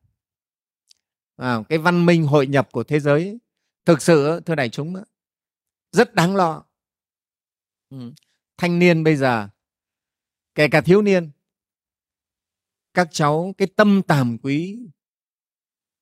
À, 1.36 1.62
cái 1.68 1.78
văn 1.78 2.06
minh 2.06 2.26
hội 2.26 2.46
nhập 2.46 2.68
của 2.72 2.84
thế 2.84 3.00
giới 3.00 3.38
thực 3.84 4.02
sự 4.02 4.40
thưa 4.40 4.54
đại 4.54 4.68
chúng 4.68 4.94
rất 5.92 6.14
đáng 6.14 6.36
lo 6.36 6.65
ừ. 7.90 8.12
thanh 8.56 8.78
niên 8.78 9.04
bây 9.04 9.16
giờ, 9.16 9.48
kể 10.54 10.68
cả 10.68 10.80
thiếu 10.80 11.02
niên, 11.02 11.30
các 12.94 13.08
cháu, 13.10 13.54
cái 13.58 13.68
tâm 13.76 14.02
tàm 14.02 14.38
quý 14.42 14.78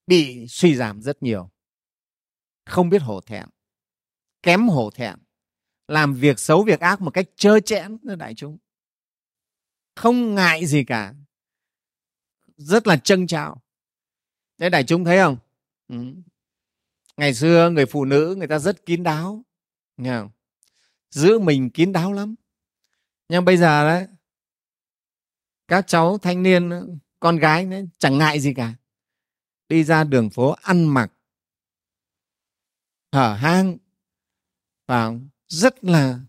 bị 0.06 0.46
suy 0.48 0.74
giảm 0.74 1.02
rất 1.02 1.22
nhiều 1.22 1.50
không 2.64 2.88
biết 2.88 3.02
hổ 3.02 3.20
thẹn, 3.20 3.48
kém 4.42 4.68
hổ 4.68 4.90
thẹn, 4.90 5.18
làm 5.88 6.14
việc 6.14 6.38
xấu 6.38 6.64
việc 6.64 6.80
ác 6.80 7.00
một 7.00 7.10
cách 7.10 7.26
trơ 7.36 7.60
trẽn 7.60 7.98
thưa 7.98 8.14
đại 8.14 8.34
chúng 8.34 8.58
không 9.94 10.34
ngại 10.34 10.66
gì 10.66 10.84
cả, 10.84 11.14
rất 12.56 12.86
là 12.86 12.96
trân 12.96 13.26
trào 13.26 13.62
thế 14.58 14.70
đại 14.70 14.84
chúng 14.84 15.04
thấy 15.04 15.18
không 15.18 15.36
ừ. 15.88 15.96
ngày 17.16 17.34
xưa 17.34 17.70
người 17.70 17.86
phụ 17.86 18.04
nữ 18.04 18.34
người 18.38 18.46
ta 18.46 18.58
rất 18.58 18.86
kín 18.86 19.02
đáo, 19.02 19.44
nghe 19.96 20.18
không? 20.18 20.30
Giữ 21.14 21.38
mình 21.38 21.70
kín 21.70 21.92
đáo 21.92 22.12
lắm. 22.12 22.34
Nhưng 23.28 23.44
bây 23.44 23.56
giờ 23.56 23.88
đấy 23.88 24.06
các 25.68 25.86
cháu 25.86 26.18
thanh 26.18 26.42
niên 26.42 26.70
con 27.20 27.36
gái 27.36 27.66
đấy, 27.66 27.88
chẳng 27.98 28.18
ngại 28.18 28.40
gì 28.40 28.54
cả. 28.54 28.74
Đi 29.68 29.84
ra 29.84 30.04
đường 30.04 30.30
phố 30.30 30.54
ăn 30.62 30.84
mặc 30.84 31.12
hở 33.12 33.34
hang 33.34 33.76
và 34.86 35.12
rất 35.48 35.84
là 35.84 36.20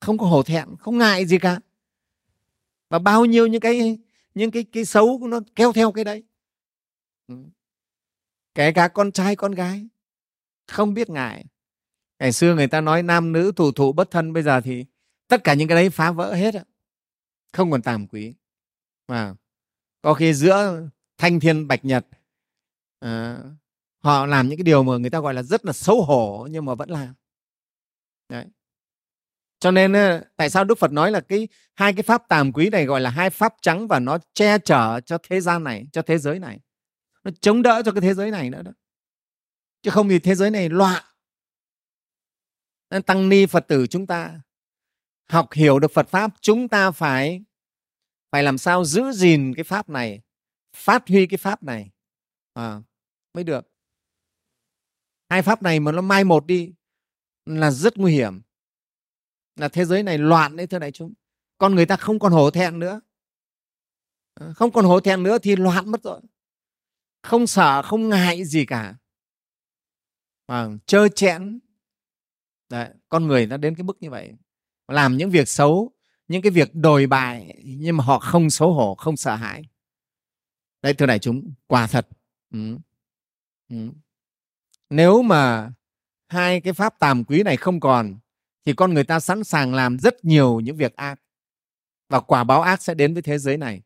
không 0.00 0.18
có 0.18 0.26
hổ 0.26 0.42
thẹn 0.42 0.76
không 0.78 0.98
ngại 0.98 1.26
gì 1.26 1.38
cả. 1.38 1.60
Và 2.88 2.98
bao 2.98 3.24
nhiêu 3.24 3.46
những 3.46 3.60
cái 3.60 3.98
những 4.34 4.50
cái 4.50 4.64
cái 4.64 4.84
xấu 4.84 5.26
nó 5.26 5.40
kéo 5.56 5.72
theo 5.72 5.92
cái 5.92 6.04
đấy. 6.04 6.22
Ừ. 7.26 7.34
Kể 8.54 8.72
cả 8.72 8.88
con 8.88 9.12
trai 9.12 9.36
con 9.36 9.52
gái 9.52 9.88
không 10.66 10.94
biết 10.94 11.10
ngại 11.10 11.44
ngày 12.22 12.32
xưa 12.32 12.54
người 12.54 12.66
ta 12.66 12.80
nói 12.80 13.02
nam 13.02 13.32
nữ 13.32 13.52
thủ 13.56 13.72
thụ 13.72 13.92
bất 13.92 14.10
thân 14.10 14.32
bây 14.32 14.42
giờ 14.42 14.60
thì 14.60 14.84
tất 15.28 15.44
cả 15.44 15.54
những 15.54 15.68
cái 15.68 15.76
đấy 15.76 15.90
phá 15.90 16.10
vỡ 16.10 16.34
hết 16.34 16.54
không 17.52 17.70
còn 17.70 17.82
tàm 17.82 18.06
quý. 18.06 18.34
Mà 19.08 19.34
có 20.02 20.14
khi 20.14 20.34
giữa 20.34 20.88
thanh 21.18 21.40
thiên 21.40 21.68
bạch 21.68 21.84
nhật 21.84 22.06
à, 23.00 23.38
họ 23.98 24.26
làm 24.26 24.48
những 24.48 24.58
cái 24.58 24.64
điều 24.64 24.82
mà 24.82 24.96
người 24.96 25.10
ta 25.10 25.20
gọi 25.20 25.34
là 25.34 25.42
rất 25.42 25.64
là 25.64 25.72
xấu 25.72 26.02
hổ 26.02 26.48
nhưng 26.50 26.64
mà 26.64 26.74
vẫn 26.74 26.90
làm. 26.90 27.14
Đấy. 28.28 28.46
Cho 29.60 29.70
nên 29.70 29.92
ờ, 29.92 30.24
tại 30.36 30.50
sao 30.50 30.64
đức 30.64 30.78
phật 30.78 30.92
nói 30.92 31.10
là 31.10 31.20
cái 31.20 31.48
hai 31.74 31.92
cái 31.92 32.02
pháp 32.02 32.28
tàm 32.28 32.52
quý 32.52 32.70
này 32.70 32.86
gọi 32.86 33.00
là 33.00 33.10
hai 33.10 33.30
pháp 33.30 33.54
trắng 33.62 33.88
và 33.88 33.98
nó 33.98 34.18
che 34.34 34.58
chở 34.58 35.00
cho 35.00 35.18
thế 35.28 35.40
gian 35.40 35.64
này 35.64 35.86
cho 35.92 36.02
thế 36.02 36.18
giới 36.18 36.38
này? 36.38 36.60
Nó 37.24 37.30
chống 37.40 37.62
đỡ 37.62 37.82
cho 37.84 37.92
cái 37.92 38.00
thế 38.00 38.14
giới 38.14 38.30
này 38.30 38.50
nữa 38.50 38.62
đó. 38.62 38.72
Chứ 39.82 39.90
không 39.90 40.08
thì 40.08 40.18
thế 40.18 40.34
giới 40.34 40.50
này 40.50 40.68
loạn 40.68 41.02
tăng 43.00 43.28
ni 43.28 43.46
phật 43.46 43.68
tử 43.68 43.86
chúng 43.86 44.06
ta. 44.06 44.40
Học 45.28 45.52
hiểu 45.52 45.78
được 45.78 45.92
phật 45.94 46.08
pháp 46.08 46.30
chúng 46.40 46.68
ta 46.68 46.90
phải 46.90 47.44
phải 48.30 48.42
làm 48.42 48.58
sao 48.58 48.84
giữ 48.84 49.12
gìn 49.12 49.52
cái 49.56 49.64
pháp 49.64 49.88
này 49.88 50.20
phát 50.76 51.08
huy 51.08 51.26
cái 51.26 51.38
pháp 51.38 51.62
này. 51.62 51.90
À, 52.54 52.82
mới 53.34 53.44
được. 53.44 53.68
Hai 55.28 55.42
pháp 55.42 55.62
này 55.62 55.80
mà 55.80 55.92
nó 55.92 56.02
mai 56.02 56.24
một 56.24 56.46
đi 56.46 56.74
là 57.44 57.70
rất 57.70 57.98
nguy 57.98 58.12
hiểm. 58.12 58.42
Là 59.56 59.68
thế 59.68 59.84
giới 59.84 60.02
này 60.02 60.18
loạn 60.18 60.56
đấy 60.56 60.66
thưa 60.66 60.78
đại 60.78 60.92
chúng. 60.92 61.14
Con 61.58 61.74
người 61.74 61.86
ta 61.86 61.96
không 61.96 62.18
còn 62.18 62.32
hổ 62.32 62.50
thẹn 62.50 62.78
nữa. 62.78 63.00
À, 64.34 64.52
không 64.56 64.72
còn 64.72 64.84
hổ 64.84 65.00
thẹn 65.00 65.22
nữa 65.22 65.38
thì 65.42 65.56
loạn 65.56 65.90
mất 65.90 66.02
rồi. 66.02 66.20
Không 67.22 67.46
sợ 67.46 67.82
không 67.82 68.08
ngại 68.08 68.44
gì 68.44 68.66
cả. 68.66 68.94
À, 70.46 70.68
trơ 70.86 71.08
chẽn. 71.08 71.60
Đấy, 72.72 72.88
con 73.08 73.26
người 73.26 73.46
nó 73.46 73.56
đến 73.56 73.74
cái 73.74 73.84
mức 73.84 73.96
như 74.00 74.10
vậy 74.10 74.32
làm 74.88 75.16
những 75.16 75.30
việc 75.30 75.48
xấu 75.48 75.92
những 76.28 76.42
cái 76.42 76.50
việc 76.50 76.74
đồi 76.74 77.06
bại 77.06 77.62
nhưng 77.64 77.96
mà 77.96 78.04
họ 78.04 78.18
không 78.18 78.50
xấu 78.50 78.72
hổ 78.72 78.94
không 78.94 79.16
sợ 79.16 79.34
hãi 79.34 79.62
đấy 80.82 80.94
thưa 80.94 81.06
đại 81.06 81.18
chúng 81.18 81.54
quả 81.66 81.86
thật 81.86 82.08
ừ. 82.52 82.76
Ừ. 83.68 83.76
nếu 84.90 85.22
mà 85.22 85.72
hai 86.28 86.60
cái 86.60 86.72
pháp 86.72 86.98
tàm 86.98 87.24
quý 87.24 87.42
này 87.42 87.56
không 87.56 87.80
còn 87.80 88.18
thì 88.66 88.72
con 88.72 88.94
người 88.94 89.04
ta 89.04 89.20
sẵn 89.20 89.44
sàng 89.44 89.74
làm 89.74 89.98
rất 89.98 90.24
nhiều 90.24 90.60
những 90.60 90.76
việc 90.76 90.96
ác 90.96 91.20
và 92.08 92.20
quả 92.20 92.44
báo 92.44 92.62
ác 92.62 92.82
sẽ 92.82 92.94
đến 92.94 93.12
với 93.12 93.22
thế 93.22 93.38
giới 93.38 93.56
này 93.56 93.82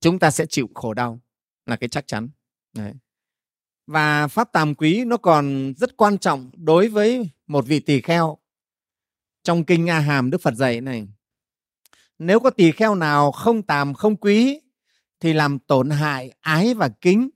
chúng 0.00 0.18
ta 0.18 0.30
sẽ 0.30 0.46
chịu 0.46 0.68
khổ 0.74 0.94
đau 0.94 1.20
là 1.66 1.76
cái 1.76 1.88
chắc 1.88 2.06
chắn 2.06 2.28
Đấy. 2.76 2.92
và 3.86 4.28
pháp 4.28 4.52
tàm 4.52 4.74
quý 4.74 5.04
nó 5.04 5.16
còn 5.16 5.74
rất 5.76 5.96
quan 5.96 6.18
trọng 6.18 6.50
đối 6.54 6.88
với 6.88 7.30
một 7.50 7.66
vị 7.66 7.80
tỳ 7.80 8.00
kheo. 8.00 8.38
Trong 9.42 9.64
kinh 9.64 9.90
a 9.90 9.98
hàm 9.98 10.30
đức 10.30 10.40
phật 10.40 10.54
dạy 10.54 10.80
này 10.80 11.08
nếu 12.18 12.40
có 12.40 12.50
tỳ 12.50 12.72
kheo 12.72 12.94
nào 12.94 13.32
không 13.32 13.62
tàm 13.62 13.94
không 13.94 14.16
quý 14.16 14.60
thì 15.20 15.32
làm 15.32 15.58
tổn 15.58 15.90
hại 15.90 16.32
ái 16.40 16.74
và 16.74 16.88
kính. 17.00 17.30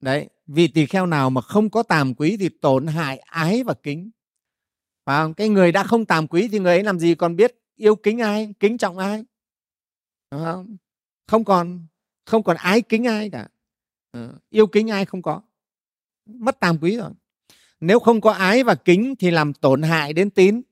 Đấy 0.00 0.28
vị 0.46 0.68
tỳ 0.68 0.86
kheo 0.86 1.06
nào 1.06 1.30
mà 1.30 1.40
không 1.40 1.70
có 1.70 1.82
tàm 1.82 2.14
quý 2.14 2.36
thì 2.40 2.48
tổn 2.48 2.86
hại 2.86 3.18
ái 3.18 3.62
và 3.62 3.74
kính. 3.82 4.10
Và 5.06 5.28
cái 5.36 5.48
người 5.48 5.72
đã 5.72 5.84
không 5.84 6.04
tàm 6.04 6.28
quý 6.28 6.48
thì 6.52 6.58
người 6.58 6.72
ấy 6.72 6.84
làm 6.84 6.98
gì 6.98 7.14
còn 7.14 7.36
biết 7.36 7.54
yêu 7.76 7.96
kính 7.96 8.18
ai 8.18 8.54
kính 8.60 8.78
trọng 8.78 8.98
ai? 8.98 9.24
Đúng 10.30 10.44
không? 10.44 10.76
không 11.26 11.44
còn 11.44 11.86
không 12.24 12.42
còn 12.42 12.56
ái 12.56 12.82
kính 12.82 13.06
ai 13.06 13.30
cả. 13.30 13.48
Ừ, 14.12 14.32
yêu 14.50 14.66
kính 14.66 14.90
ai 14.90 15.04
không 15.04 15.22
có. 15.22 15.42
Mất 16.26 16.60
tàm 16.60 16.78
quý 16.80 16.96
rồi 16.96 17.10
nếu 17.80 18.00
không 18.00 18.20
có 18.20 18.30
ái 18.30 18.62
và 18.62 18.74
kính 18.74 19.14
thì 19.18 19.30
làm 19.30 19.52
tổn 19.52 19.82
hại 19.82 20.12
đến 20.12 20.30
tín. 20.30 20.62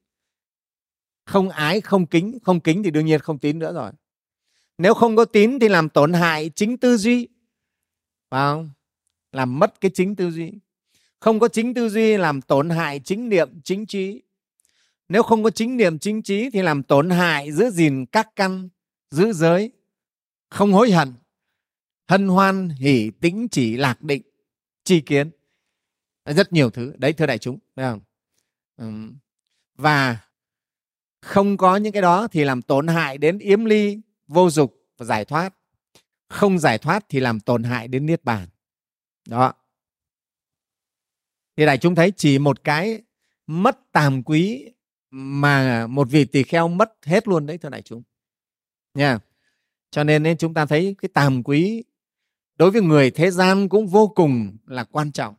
Không 1.25 1.49
ái, 1.49 1.81
không 1.81 2.07
kính 2.07 2.39
không 2.43 2.61
kính 2.61 2.83
thì 2.83 2.91
đương 2.91 3.07
nhiên 3.07 3.21
không 3.21 3.39
tín 3.39 3.59
nữa 3.59 3.73
rồi. 3.75 3.93
Nếu 4.79 4.95
không 4.95 5.17
có 5.17 5.25
tín 5.25 5.59
thì 5.59 5.69
làm 5.69 5.89
tổn 5.89 6.13
hại 6.13 6.51
chính 6.55 6.77
tư 6.77 6.97
duy. 6.97 7.29
Phải 8.31 8.41
không? 8.41 8.71
Làm 9.33 9.59
mất 9.59 9.81
cái 9.81 9.91
chính 9.95 10.17
tư 10.17 10.31
duy. 10.31 10.53
Không 11.21 11.39
có 11.39 11.49
chính 11.49 11.75
tư 11.75 11.89
duy 11.89 12.17
làm 12.17 12.43
tổn 12.43 12.71
hại 12.71 13.01
chính 13.01 13.29
niệm, 13.29 13.61
chính 13.65 13.87
trí. 13.87 14.23
Nếu 15.09 15.23
không 15.23 15.45
có 15.45 15.51
chính 15.51 15.77
niệm, 15.77 15.99
chính 15.99 16.23
trí 16.23 16.51
thì 16.51 16.63
làm 16.63 16.83
tổn 16.83 17.11
hại 17.11 17.53
giữ 17.53 17.71
gìn 17.71 18.07
các 18.07 18.29
căn, 18.37 18.69
giữ 19.11 19.33
giới. 19.33 19.73
Không 20.51 20.73
hối 20.73 20.91
hận, 20.91 21.15
hân 22.09 22.29
hoan, 22.29 22.69
hỷ, 22.69 23.11
tĩnh, 23.11 23.49
chỉ, 23.51 23.77
lạc 23.77 24.03
định, 24.03 24.23
tri 24.85 25.01
kiến 25.01 25.31
rất 26.35 26.53
nhiều 26.53 26.71
thứ. 26.71 26.93
Đấy, 26.99 27.13
thưa 27.13 27.27
đại 27.27 27.39
chúng, 27.39 27.59
thấy 27.77 27.87
không? 27.87 28.01
Và 29.75 30.19
không 31.21 31.57
có 31.57 31.77
những 31.77 31.93
cái 31.93 32.03
đó 32.03 32.29
thì 32.29 32.45
làm 32.45 32.63
tổn 32.63 32.87
hại 32.87 33.19
đến 33.19 33.39
yếm 33.39 33.65
ly, 33.65 34.01
vô 34.27 34.51
dục 34.51 34.87
và 34.99 35.07
giải 35.07 35.25
thoát. 35.25 35.55
Không 36.29 36.59
giải 36.59 36.79
thoát 36.79 37.05
thì 37.09 37.21
làm 37.21 37.41
tổn 37.41 37.63
hại 37.63 37.89
đến 37.89 38.07
niết 38.07 38.25
bàn. 38.25 38.49
Đó. 39.29 39.53
Thì 41.57 41.67
đại 41.67 41.79
chúng 41.79 41.95
thấy 41.95 42.13
chỉ 42.17 42.39
một 42.39 42.65
cái 42.65 43.03
mất 43.47 43.79
tàm 43.93 44.23
quý 44.23 44.73
mà 45.11 45.87
một 45.87 46.09
vị 46.11 46.25
tỳ 46.25 46.43
kheo 46.43 46.69
mất 46.69 46.93
hết 47.03 47.29
luôn 47.29 47.47
đấy, 47.47 47.59
thưa 47.59 47.69
đại 47.69 47.83
chúng. 47.83 48.03
Nha. 48.95 49.19
Cho 49.91 50.05
nên 50.05 50.37
chúng 50.39 50.55
ta 50.55 50.67
thấy 50.67 50.97
cái 51.03 51.09
tàm 51.15 51.43
quý 51.43 51.85
đối 52.57 52.71
với 52.71 52.83
người 52.83 53.11
thế 53.11 53.31
gian 53.31 53.69
cũng 53.69 53.87
vô 53.87 54.13
cùng 54.17 54.57
là 54.67 54.85
quan 54.85 55.13
trọng 55.13 55.35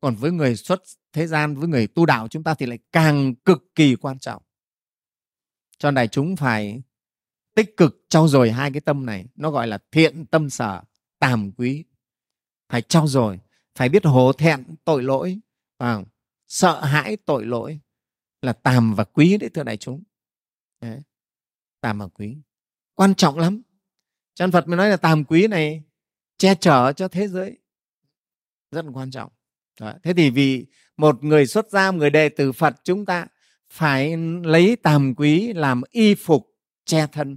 còn 0.00 0.14
với 0.14 0.32
người 0.32 0.56
xuất 0.56 0.82
thế 1.12 1.26
gian, 1.26 1.56
với 1.56 1.68
người 1.68 1.86
tu 1.86 2.06
đạo 2.06 2.28
chúng 2.28 2.42
ta 2.42 2.54
thì 2.54 2.66
lại 2.66 2.78
càng 2.92 3.34
cực 3.34 3.74
kỳ 3.74 3.96
quan 3.96 4.18
trọng. 4.18 4.42
Cho 5.78 5.90
đại 5.90 6.08
chúng 6.08 6.36
phải 6.36 6.82
tích 7.54 7.76
cực 7.76 8.04
trau 8.08 8.28
dồi 8.28 8.50
hai 8.50 8.70
cái 8.70 8.80
tâm 8.80 9.06
này. 9.06 9.26
Nó 9.34 9.50
gọi 9.50 9.66
là 9.66 9.78
thiện 9.90 10.26
tâm 10.26 10.50
sở, 10.50 10.82
tàm 11.18 11.52
quý. 11.52 11.84
Phải 12.68 12.82
trau 12.82 13.06
dồi, 13.06 13.40
phải 13.74 13.88
biết 13.88 14.04
hổ 14.04 14.32
thẹn 14.32 14.64
tội 14.84 15.02
lỗi, 15.02 15.40
và 15.78 16.04
sợ 16.48 16.84
hãi 16.84 17.16
tội 17.16 17.46
lỗi 17.46 17.80
là 18.42 18.52
tàm 18.52 18.94
và 18.94 19.04
quý 19.04 19.36
đấy, 19.38 19.50
thưa 19.54 19.62
đại 19.62 19.76
chúng. 19.76 20.02
Đấy. 20.80 21.00
tàm 21.80 21.98
và 21.98 22.08
quý. 22.08 22.36
Quan 22.94 23.14
trọng 23.14 23.38
lắm. 23.38 23.62
Chân 24.34 24.52
phật 24.52 24.68
mới 24.68 24.76
nói 24.76 24.90
là 24.90 24.96
tàm 24.96 25.24
quý 25.24 25.46
này 25.46 25.82
che 26.38 26.54
chở 26.54 26.92
cho 26.92 27.08
thế 27.08 27.28
giới. 27.28 27.58
Rất 28.70 28.84
là 28.84 28.90
quan 28.94 29.10
trọng. 29.10 29.32
Đó. 29.80 29.92
thế 30.02 30.12
thì 30.14 30.30
vì 30.30 30.66
một 30.96 31.24
người 31.24 31.46
xuất 31.46 31.70
gia 31.70 31.90
người 31.90 32.10
đệ 32.10 32.28
tử 32.28 32.52
phật 32.52 32.74
chúng 32.84 33.06
ta 33.06 33.26
phải 33.70 34.16
lấy 34.42 34.76
tàm 34.76 35.14
quý 35.14 35.52
làm 35.52 35.82
y 35.90 36.14
phục 36.14 36.54
che 36.84 37.06
thân 37.06 37.36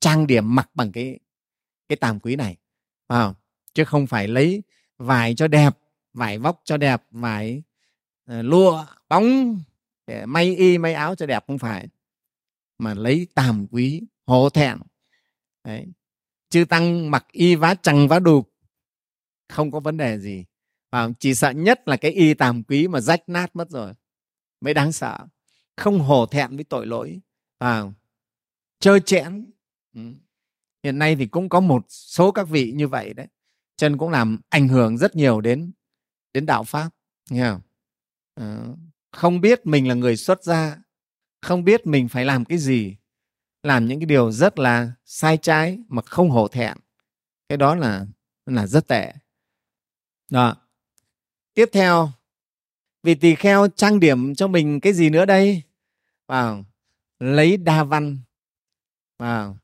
trang 0.00 0.26
điểm 0.26 0.54
mặc 0.54 0.70
bằng 0.74 0.92
cái 0.92 1.18
cái 1.88 1.96
tàm 1.96 2.20
quý 2.20 2.36
này 2.36 2.56
à, 3.08 3.34
chứ 3.74 3.84
không 3.84 4.06
phải 4.06 4.28
lấy 4.28 4.62
vải 4.98 5.34
cho 5.34 5.48
đẹp 5.48 5.78
vải 6.12 6.38
vóc 6.38 6.60
cho 6.64 6.76
đẹp 6.76 7.02
vải 7.10 7.62
uh, 8.30 8.44
lụa 8.44 8.84
bóng 9.08 9.58
để 10.06 10.26
may 10.26 10.56
y 10.56 10.78
may 10.78 10.94
áo 10.94 11.14
cho 11.14 11.26
đẹp 11.26 11.44
không 11.46 11.58
phải 11.58 11.88
mà 12.78 12.94
lấy 12.94 13.26
tàm 13.34 13.66
quý 13.70 14.02
hổ 14.26 14.50
thẹn 14.50 14.78
Đấy. 15.64 15.86
chư 16.50 16.64
tăng 16.64 17.10
mặc 17.10 17.26
y 17.32 17.54
vá 17.54 17.74
chằng 17.74 18.08
vá 18.08 18.18
đục 18.18 18.52
không 19.48 19.70
có 19.70 19.80
vấn 19.80 19.96
đề 19.96 20.18
gì 20.18 20.44
và 20.90 21.10
chỉ 21.18 21.34
sợ 21.34 21.50
nhất 21.50 21.88
là 21.88 21.96
cái 21.96 22.10
y 22.10 22.34
tàm 22.34 22.62
quý 22.62 22.88
mà 22.88 23.00
rách 23.00 23.28
nát 23.28 23.56
mất 23.56 23.70
rồi 23.70 23.92
mới 24.60 24.74
đáng 24.74 24.92
sợ. 24.92 25.18
Không 25.76 25.98
hổ 25.98 26.26
thẹn 26.26 26.56
với 26.56 26.64
tội 26.64 26.86
lỗi 26.86 27.20
à, 27.58 27.82
chơi 28.80 29.00
chẽn 29.00 29.50
ừ. 29.94 30.00
hiện 30.82 30.98
nay 30.98 31.16
thì 31.16 31.26
cũng 31.26 31.48
có 31.48 31.60
một 31.60 31.84
số 31.88 32.32
các 32.32 32.48
vị 32.48 32.72
như 32.72 32.88
vậy 32.88 33.14
đấy. 33.14 33.26
Chân 33.76 33.98
cũng 33.98 34.10
làm 34.10 34.40
ảnh 34.48 34.68
hưởng 34.68 34.98
rất 34.98 35.16
nhiều 35.16 35.40
đến 35.40 35.72
đến 36.32 36.46
đạo 36.46 36.64
pháp 36.64 36.90
nghe 37.30 37.50
không? 37.50 37.60
À, 38.34 38.58
không 39.10 39.40
biết 39.40 39.66
mình 39.66 39.88
là 39.88 39.94
người 39.94 40.16
xuất 40.16 40.44
gia 40.44 40.76
không 41.42 41.64
biết 41.64 41.86
mình 41.86 42.08
phải 42.08 42.24
làm 42.24 42.44
cái 42.44 42.58
gì 42.58 42.96
làm 43.62 43.86
những 43.86 44.00
cái 44.00 44.06
điều 44.06 44.32
rất 44.32 44.58
là 44.58 44.92
sai 45.04 45.36
trái 45.36 45.78
mà 45.88 46.02
không 46.02 46.30
hổ 46.30 46.48
thẹn. 46.48 46.76
Cái 47.48 47.58
đó 47.58 47.74
là 47.74 48.06
là 48.46 48.66
rất 48.66 48.88
tệ. 48.88 49.12
Đó 50.30 50.56
tiếp 51.60 51.68
theo, 51.72 52.10
vì 53.02 53.14
tỳ 53.14 53.34
kheo 53.34 53.68
trang 53.68 54.00
điểm 54.00 54.34
cho 54.34 54.48
mình 54.48 54.80
cái 54.80 54.92
gì 54.92 55.10
nữa 55.10 55.24
đây? 55.24 55.62
Vào 56.26 56.64
lấy 57.18 57.56
đa 57.56 57.84
văn. 57.84 58.18
Vào 59.18 59.56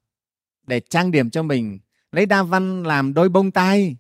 để 0.67 0.81
trang 0.81 1.11
điểm 1.11 1.31
cho 1.31 1.43
mình, 1.43 1.79
lấy 2.13 2.27
đa 2.27 2.43
văn 2.43 2.83
làm 2.83 3.15
đôi 3.15 3.29
bông 3.29 3.51
tai 3.51 3.97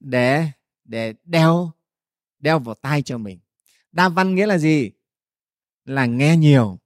để 0.00 0.46
để 0.84 1.14
đeo 1.24 1.72
đeo 2.38 2.58
vào 2.58 2.74
tai 2.74 3.02
cho 3.02 3.18
mình. 3.18 3.38
Đa 3.92 4.08
văn 4.08 4.34
nghĩa 4.34 4.46
là 4.46 4.58
gì? 4.58 4.90
Là 5.84 6.06
nghe 6.06 6.36
nhiều 6.36 6.78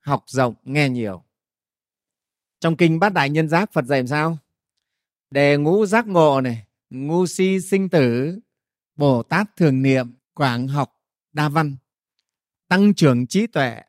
học 0.00 0.24
rộng, 0.26 0.54
nghe 0.64 0.88
nhiều. 0.88 1.22
Trong 2.60 2.76
kinh 2.76 2.98
bát 2.98 3.12
đại 3.12 3.30
nhân 3.30 3.48
giác 3.48 3.72
phật 3.72 3.84
dạy 3.84 3.98
làm 3.98 4.06
sao? 4.06 4.38
Đề 5.30 5.56
ngũ 5.56 5.86
giác 5.86 6.06
ngộ 6.06 6.40
này 6.40 6.66
ngu 6.90 7.26
si 7.26 7.60
sinh 7.60 7.88
tử 7.88 8.38
bồ 8.96 9.22
tát 9.22 9.56
thường 9.56 9.82
niệm 9.82 10.14
quảng 10.34 10.68
học 10.68 11.00
đa 11.32 11.48
văn 11.48 11.76
tăng 12.68 12.94
trưởng 12.94 13.26
trí 13.26 13.46
tuệ 13.46 13.82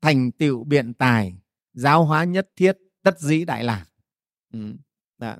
thành 0.00 0.32
tựu 0.32 0.64
biện 0.64 0.94
tài 0.94 1.34
giáo 1.72 2.04
hóa 2.04 2.24
nhất 2.24 2.50
thiết 2.56 2.78
tất 3.02 3.20
dĩ 3.20 3.44
đại 3.44 3.64
lạc 3.64 3.86
ừ. 4.52 4.74
Đó. 5.18 5.36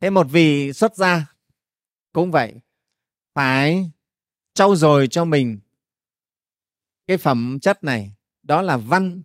thế 0.00 0.10
một 0.10 0.26
vị 0.30 0.72
xuất 0.72 0.96
gia 0.96 1.34
cũng 2.12 2.30
vậy 2.30 2.54
phải 3.34 3.90
trau 4.54 4.76
dồi 4.76 5.08
cho 5.08 5.24
mình 5.24 5.58
cái 7.06 7.16
phẩm 7.16 7.58
chất 7.62 7.84
này 7.84 8.14
đó 8.42 8.62
là 8.62 8.76
văn 8.76 9.22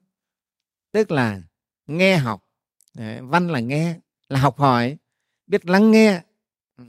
tức 0.91 1.11
là 1.11 1.41
nghe 1.87 2.17
học 2.17 2.47
Đấy, 2.97 3.21
văn 3.21 3.47
là 3.47 3.59
nghe 3.59 3.99
là 4.29 4.39
học 4.39 4.57
hỏi 4.57 4.97
biết 5.47 5.65
lắng 5.65 5.91
nghe. 5.91 6.21
Ừ 6.77 6.83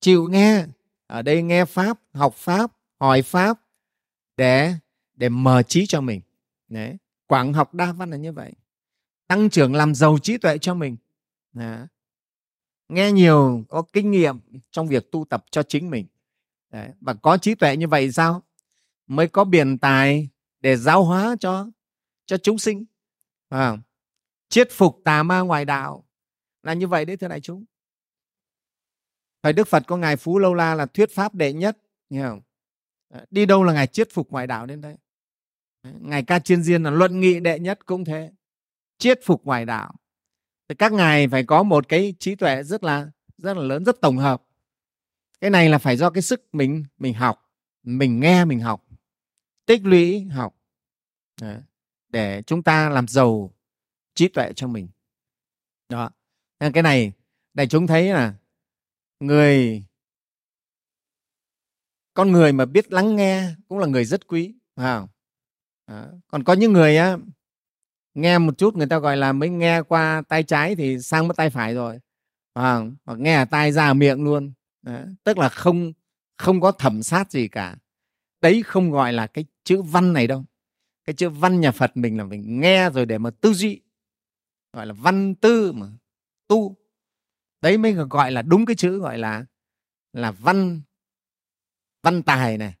chịu 0.00 0.28
nghe. 0.30 0.66
Ở 1.06 1.22
đây 1.22 1.42
nghe 1.42 1.64
pháp 1.64 1.98
học 2.12 2.34
pháp 2.34 2.70
hỏi 3.00 3.22
pháp 3.22 3.60
để 4.36 4.74
để 5.14 5.28
mở 5.28 5.62
trí 5.62 5.86
cho 5.86 6.00
mình. 6.00 6.20
Đấy. 6.68 6.96
quảng 7.26 7.52
học 7.52 7.74
đa 7.74 7.92
văn 7.92 8.10
là 8.10 8.16
như 8.16 8.32
vậy. 8.32 8.52
Tăng 9.26 9.50
trưởng 9.50 9.74
làm 9.74 9.94
giàu 9.94 10.18
trí 10.18 10.38
tuệ 10.38 10.58
cho 10.58 10.74
mình. 10.74 10.96
Đấy. 11.52 11.86
nghe 12.88 13.12
nhiều 13.12 13.64
có 13.68 13.82
kinh 13.92 14.10
nghiệm 14.10 14.40
trong 14.70 14.88
việc 14.88 15.12
tu 15.12 15.24
tập 15.24 15.44
cho 15.50 15.62
chính 15.62 15.90
mình. 15.90 16.06
Đấy. 16.70 16.88
và 17.00 17.14
có 17.14 17.38
trí 17.38 17.54
tuệ 17.54 17.76
như 17.76 17.88
vậy 17.88 18.12
sao? 18.12 18.42
Mới 19.06 19.28
có 19.28 19.44
biển 19.44 19.78
tài 19.78 20.28
để 20.60 20.76
giáo 20.76 21.04
hóa 21.04 21.36
cho 21.40 21.66
cho 22.26 22.36
chúng 22.36 22.58
sinh. 22.58 22.84
À, 23.48 23.76
chiết 24.48 24.68
phục 24.70 25.00
tà 25.04 25.22
ma 25.22 25.40
ngoài 25.40 25.64
đạo. 25.64 26.04
Là 26.62 26.72
như 26.74 26.88
vậy 26.88 27.04
đấy 27.04 27.16
thưa 27.16 27.28
đại 27.28 27.40
chúng. 27.40 27.64
Thời 29.42 29.52
Đức 29.52 29.68
Phật 29.68 29.82
có 29.86 29.96
Ngài 29.96 30.16
Phú 30.16 30.38
Lâu 30.38 30.54
La 30.54 30.74
là 30.74 30.86
thuyết 30.86 31.10
pháp 31.14 31.34
đệ 31.34 31.52
nhất. 31.52 31.78
Nghe 32.10 32.22
không? 32.22 32.40
Đi 33.30 33.46
đâu 33.46 33.64
là 33.64 33.72
Ngài 33.72 33.86
chiết 33.86 34.08
phục 34.12 34.30
ngoại 34.30 34.46
đạo 34.46 34.66
đến 34.66 34.80
đây. 34.80 34.96
Ngài 35.82 36.22
Ca 36.22 36.38
Chiên 36.38 36.62
Diên 36.62 36.82
là 36.82 36.90
luận 36.90 37.20
nghị 37.20 37.40
đệ 37.40 37.58
nhất 37.58 37.86
cũng 37.86 38.04
thế. 38.04 38.32
Chiết 38.98 39.20
phục 39.24 39.44
ngoại 39.44 39.64
đạo. 39.64 39.94
Thì 40.68 40.74
các 40.74 40.92
ngài 40.92 41.28
phải 41.28 41.44
có 41.44 41.62
một 41.62 41.88
cái 41.88 42.14
trí 42.18 42.34
tuệ 42.34 42.62
rất 42.62 42.84
là 42.84 43.10
rất 43.38 43.56
là 43.56 43.62
lớn, 43.62 43.84
rất 43.84 44.00
tổng 44.00 44.16
hợp. 44.16 44.42
Cái 45.40 45.50
này 45.50 45.68
là 45.68 45.78
phải 45.78 45.96
do 45.96 46.10
cái 46.10 46.22
sức 46.22 46.48
mình 46.52 46.84
mình 46.98 47.14
học, 47.14 47.50
mình 47.82 48.20
nghe 48.20 48.44
mình 48.44 48.60
học, 48.60 48.84
tích 49.66 49.80
lũy 49.84 50.24
học 50.24 50.54
để 52.08 52.42
chúng 52.42 52.62
ta 52.62 52.88
làm 52.88 53.08
giàu 53.08 53.54
trí 54.14 54.28
tuệ 54.28 54.52
cho 54.52 54.68
mình 54.68 54.88
đó 55.88 56.10
nên 56.60 56.72
cái 56.72 56.82
này 56.82 57.12
đại 57.54 57.66
chúng 57.66 57.86
thấy 57.86 58.08
là 58.08 58.34
người 59.20 59.84
con 62.14 62.32
người 62.32 62.52
mà 62.52 62.64
biết 62.64 62.92
lắng 62.92 63.16
nghe 63.16 63.50
cũng 63.68 63.78
là 63.78 63.86
người 63.86 64.04
rất 64.04 64.26
quý 64.26 64.54
phải 64.76 65.06
à, 65.86 66.06
còn 66.28 66.44
có 66.44 66.52
những 66.52 66.72
người 66.72 66.96
á 66.96 67.16
nghe 68.14 68.38
một 68.38 68.58
chút 68.58 68.76
người 68.76 68.86
ta 68.86 68.98
gọi 68.98 69.16
là 69.16 69.32
mới 69.32 69.48
nghe 69.48 69.82
qua 69.82 70.22
tay 70.28 70.42
trái 70.42 70.76
thì 70.76 70.98
sang 70.98 71.28
mất 71.28 71.36
tay 71.36 71.50
phải 71.50 71.74
rồi 71.74 72.00
à, 72.58 72.80
hoặc 73.04 73.18
nghe 73.18 73.34
ở 73.34 73.44
tai 73.44 73.72
ra 73.72 73.86
ở 73.86 73.94
miệng 73.94 74.24
luôn. 74.24 74.52
À, 74.86 75.06
tức 75.24 75.38
là 75.38 75.48
không 75.48 75.92
không 76.36 76.60
có 76.60 76.72
thẩm 76.72 77.02
sát 77.02 77.30
gì 77.30 77.48
cả. 77.48 77.76
Đấy 78.40 78.62
không 78.62 78.90
gọi 78.90 79.12
là 79.12 79.26
cái 79.26 79.44
chữ 79.64 79.82
văn 79.82 80.12
này 80.12 80.26
đâu. 80.26 80.44
Cái 81.04 81.14
chữ 81.14 81.28
văn 81.28 81.60
nhà 81.60 81.72
phật 81.72 81.96
mình 81.96 82.18
là 82.18 82.24
mình 82.24 82.60
nghe 82.60 82.90
rồi 82.90 83.06
để 83.06 83.18
mà 83.18 83.30
tư 83.30 83.52
duy. 83.52 83.80
Gọi 84.72 84.86
là 84.86 84.92
văn 84.92 85.34
tư 85.34 85.72
mà 85.72 85.86
tu 86.48 86.76
đấy 87.60 87.78
mới 87.78 87.92
gọi 87.92 88.32
là 88.32 88.42
đúng 88.42 88.66
cái 88.66 88.76
chữ 88.76 88.98
gọi 88.98 89.18
là 89.18 89.44
là 90.12 90.30
văn 90.30 90.80
văn 92.02 92.22
tài 92.22 92.58
này. 92.58 92.74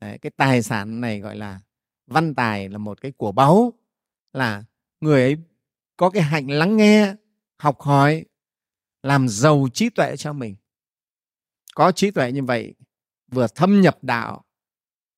Đấy, 0.00 0.18
cái 0.18 0.32
tài 0.36 0.62
sản 0.62 1.00
này 1.00 1.20
gọi 1.20 1.36
là 1.36 1.60
văn 2.06 2.34
tài 2.34 2.68
là 2.68 2.78
một 2.78 3.00
cái 3.00 3.12
của 3.12 3.32
báu 3.32 3.72
là 4.32 4.64
người 5.00 5.22
ấy 5.22 5.36
có 5.96 6.10
cái 6.10 6.22
hạnh 6.22 6.50
lắng 6.50 6.76
nghe 6.76 7.14
học 7.58 7.80
hỏi 7.80 8.24
làm 9.02 9.28
giàu 9.28 9.68
trí 9.74 9.90
tuệ 9.90 10.16
cho 10.16 10.32
mình. 10.32 10.56
Có 11.74 11.92
trí 11.92 12.10
tuệ 12.10 12.32
như 12.32 12.44
vậy 12.44 12.74
vừa 13.28 13.46
thâm 13.46 13.80
nhập 13.80 13.98
đạo 14.02 14.44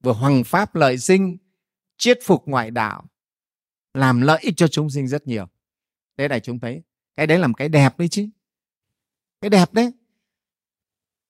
vừa 0.03 0.13
hoằng 0.13 0.45
pháp 0.45 0.75
lợi 0.75 0.99
sinh 0.99 1.37
chiết 1.97 2.19
phục 2.23 2.43
ngoại 2.47 2.71
đạo 2.71 3.05
làm 3.95 4.21
lợi 4.21 4.39
ích 4.43 4.55
cho 4.57 4.69
chúng 4.69 4.91
sinh 4.91 5.09
rất 5.09 5.27
nhiều. 5.27 5.47
Thế 6.17 6.29
này 6.29 6.41
chúng 6.41 6.61
thấy 6.61 6.83
cái 7.17 7.27
đấy 7.27 7.39
là 7.39 7.47
một 7.47 7.55
cái 7.57 7.69
đẹp 7.69 7.99
đấy 7.99 8.09
chứ 8.09 8.29
cái 9.43 9.51
đẹp 9.51 9.73
đấy. 9.73 9.93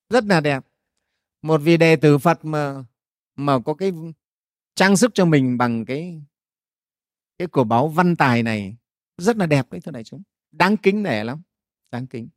Rất 0.09 0.25
là 0.25 0.41
đẹp. 0.41 0.65
Một 1.43 1.59
vị 1.59 1.77
đệ 1.77 1.97
tử 1.97 2.19
phật 2.19 2.45
mà 2.45 2.85
mà 3.37 3.59
có 3.59 3.75
cái 3.75 3.93
trang 4.75 4.97
sức 4.97 5.11
cho 5.15 5.25
mình 5.25 5.59
bằng 5.59 5.85
cái 5.85 6.23
cái 7.39 7.49
cổ 7.49 7.65
báo 7.65 7.89
văn 7.89 8.17
tài 8.17 8.43
này. 8.43 8.77
Rất 9.19 9.37
là 9.37 9.47
đẹp 9.47 9.67
đấy 9.71 9.81
thưa 9.81 9.93
đại 9.93 10.05
chúng. 10.05 10.23
Đáng 10.51 10.77
kính 10.77 11.03
nể 11.03 11.25
lắm. 11.25 11.43
Đáng 11.91 12.07
kính. 12.07 12.29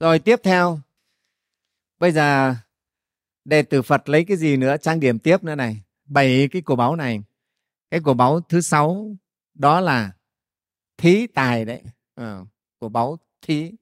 Rồi 0.00 0.18
tiếp 0.18 0.40
theo. 0.42 0.80
Bây 1.98 2.12
giờ 2.12 2.54
đệ 3.44 3.62
tử 3.62 3.82
phật 3.82 4.08
lấy 4.08 4.24
cái 4.24 4.36
gì 4.36 4.56
nữa? 4.56 4.76
Trang 4.76 5.00
điểm 5.00 5.18
tiếp 5.18 5.44
nữa 5.44 5.54
này. 5.54 5.82
Bảy 6.04 6.48
cái 6.52 6.62
cổ 6.62 6.76
báu 6.76 6.96
này. 6.96 7.22
Cái 7.90 8.00
cổ 8.04 8.14
báu 8.14 8.40
thứ 8.40 8.60
sáu 8.60 9.16
đó 9.54 9.80
là 9.80 10.12
thí 10.96 11.26
tài 11.26 11.64
đấy. 11.64 11.82
Ờ, 12.14 12.40
à, 12.40 12.44
cổ 12.78 12.88
báu 12.88 13.18
thí 13.42 13.72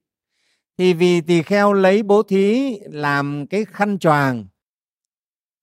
thì 0.78 0.94
vì 0.94 1.20
tỳ 1.20 1.42
kheo 1.42 1.72
lấy 1.72 2.02
bố 2.02 2.22
thí 2.22 2.78
làm 2.80 3.46
cái 3.46 3.64
khăn 3.64 3.98
choàng 3.98 4.46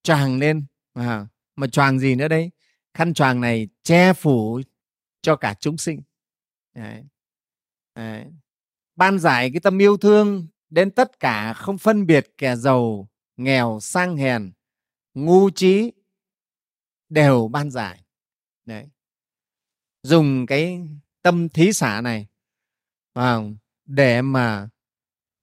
choàng 0.04 0.39
lên 0.39 0.65
à, 0.93 1.28
mà 1.56 1.67
choàng 1.67 1.99
gì 1.99 2.15
nữa 2.15 2.28
đấy 2.28 2.51
khăn 2.95 3.13
choàng 3.13 3.41
này 3.41 3.67
che 3.84 4.13
phủ 4.13 4.62
cho 5.21 5.36
cả 5.36 5.54
chúng 5.60 5.78
sinh. 5.78 6.01
Đấy. 6.73 7.04
Đấy. 7.95 8.25
ban 8.95 9.19
giải 9.19 9.51
cái 9.54 9.60
tâm 9.60 9.82
yêu 9.82 9.97
thương 9.97 10.47
đến 10.69 10.91
tất 10.91 11.19
cả 11.19 11.54
không 11.54 11.78
phân 11.78 12.06
biệt 12.06 12.34
kẻ 12.38 12.56
giàu 12.56 13.10
nghèo 13.38 13.80
sang 13.82 14.17
hèn 14.17 14.51
ngu 15.13 15.49
trí 15.49 15.91
đều 17.10 17.47
ban 17.47 17.71
giải. 17.71 18.04
Đấy. 18.65 18.89
Dùng 20.04 20.45
cái 20.45 20.88
tâm 21.21 21.49
thí 21.49 21.73
xả 21.73 22.01
này 22.01 22.28
vào 23.13 23.54
để 23.86 24.21
mà 24.21 24.69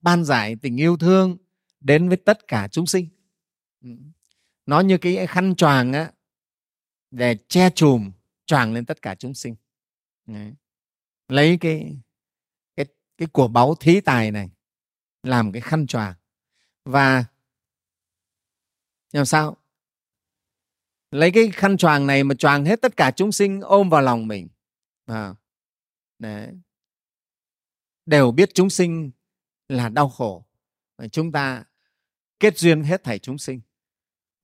ban 0.02 0.24
giải 0.24 0.56
tình 0.62 0.76
yêu 0.76 0.96
thương 0.96 1.36
đến 1.80 2.08
với 2.08 2.16
tất 2.16 2.48
cả 2.48 2.68
chúng 2.68 2.86
sinh. 2.86 3.08
Ừ. 3.84 3.90
Nó 4.66 4.80
như 4.80 4.98
cái 4.98 5.26
khăn 5.26 5.54
choàng 5.54 5.92
á 5.92 6.12
để 7.10 7.36
che 7.48 7.70
chùm 7.70 8.12
choàng 8.46 8.72
lên 8.72 8.84
tất 8.84 9.02
cả 9.02 9.14
chúng 9.14 9.34
sinh. 9.34 9.54
Đấy. 10.26 10.54
lấy 11.28 11.58
cái 11.60 11.96
cái 12.76 12.86
cái 13.18 13.28
của 13.32 13.48
báu 13.48 13.74
thí 13.74 14.00
tài 14.00 14.30
này 14.30 14.50
làm 15.22 15.52
cái 15.52 15.60
khăn 15.60 15.86
choàng. 15.86 16.14
Và 16.84 17.24
làm 19.12 19.26
sao? 19.26 19.56
Lấy 21.10 21.30
cái 21.34 21.50
khăn 21.50 21.76
choàng 21.76 22.06
này 22.06 22.24
mà 22.24 22.34
choàng 22.34 22.64
hết 22.64 22.80
tất 22.82 22.96
cả 22.96 23.10
chúng 23.16 23.32
sinh 23.32 23.60
ôm 23.60 23.88
vào 23.90 24.02
lòng 24.02 24.28
mình. 24.28 24.48
À, 25.06 25.34
đấy. 26.18 26.48
đều 28.06 28.30
biết 28.30 28.50
chúng 28.54 28.70
sinh 28.70 29.10
là 29.72 29.88
đau 29.88 30.08
khổ. 30.08 30.44
Chúng 31.12 31.32
ta 31.32 31.64
kết 32.40 32.58
duyên 32.58 32.82
hết 32.82 33.04
thảy 33.04 33.18
chúng 33.18 33.38
sinh. 33.38 33.60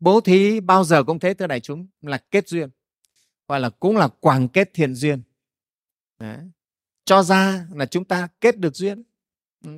Bố 0.00 0.20
thí 0.20 0.60
bao 0.60 0.84
giờ 0.84 1.04
cũng 1.04 1.18
thế, 1.18 1.34
thưa 1.34 1.46
đại 1.46 1.60
chúng, 1.60 1.86
là 2.02 2.18
kết 2.30 2.48
duyên, 2.48 2.70
gọi 3.48 3.60
là 3.60 3.70
cũng 3.70 3.96
là 3.96 4.08
quảng 4.08 4.48
kết 4.48 4.70
thiện 4.74 4.94
duyên. 4.94 5.22
Đấy. 6.18 6.38
cho 7.04 7.22
ra 7.22 7.66
là 7.74 7.86
chúng 7.86 8.04
ta 8.04 8.28
kết 8.40 8.58
được 8.58 8.76
duyên. 8.76 9.02
Ừ. 9.64 9.70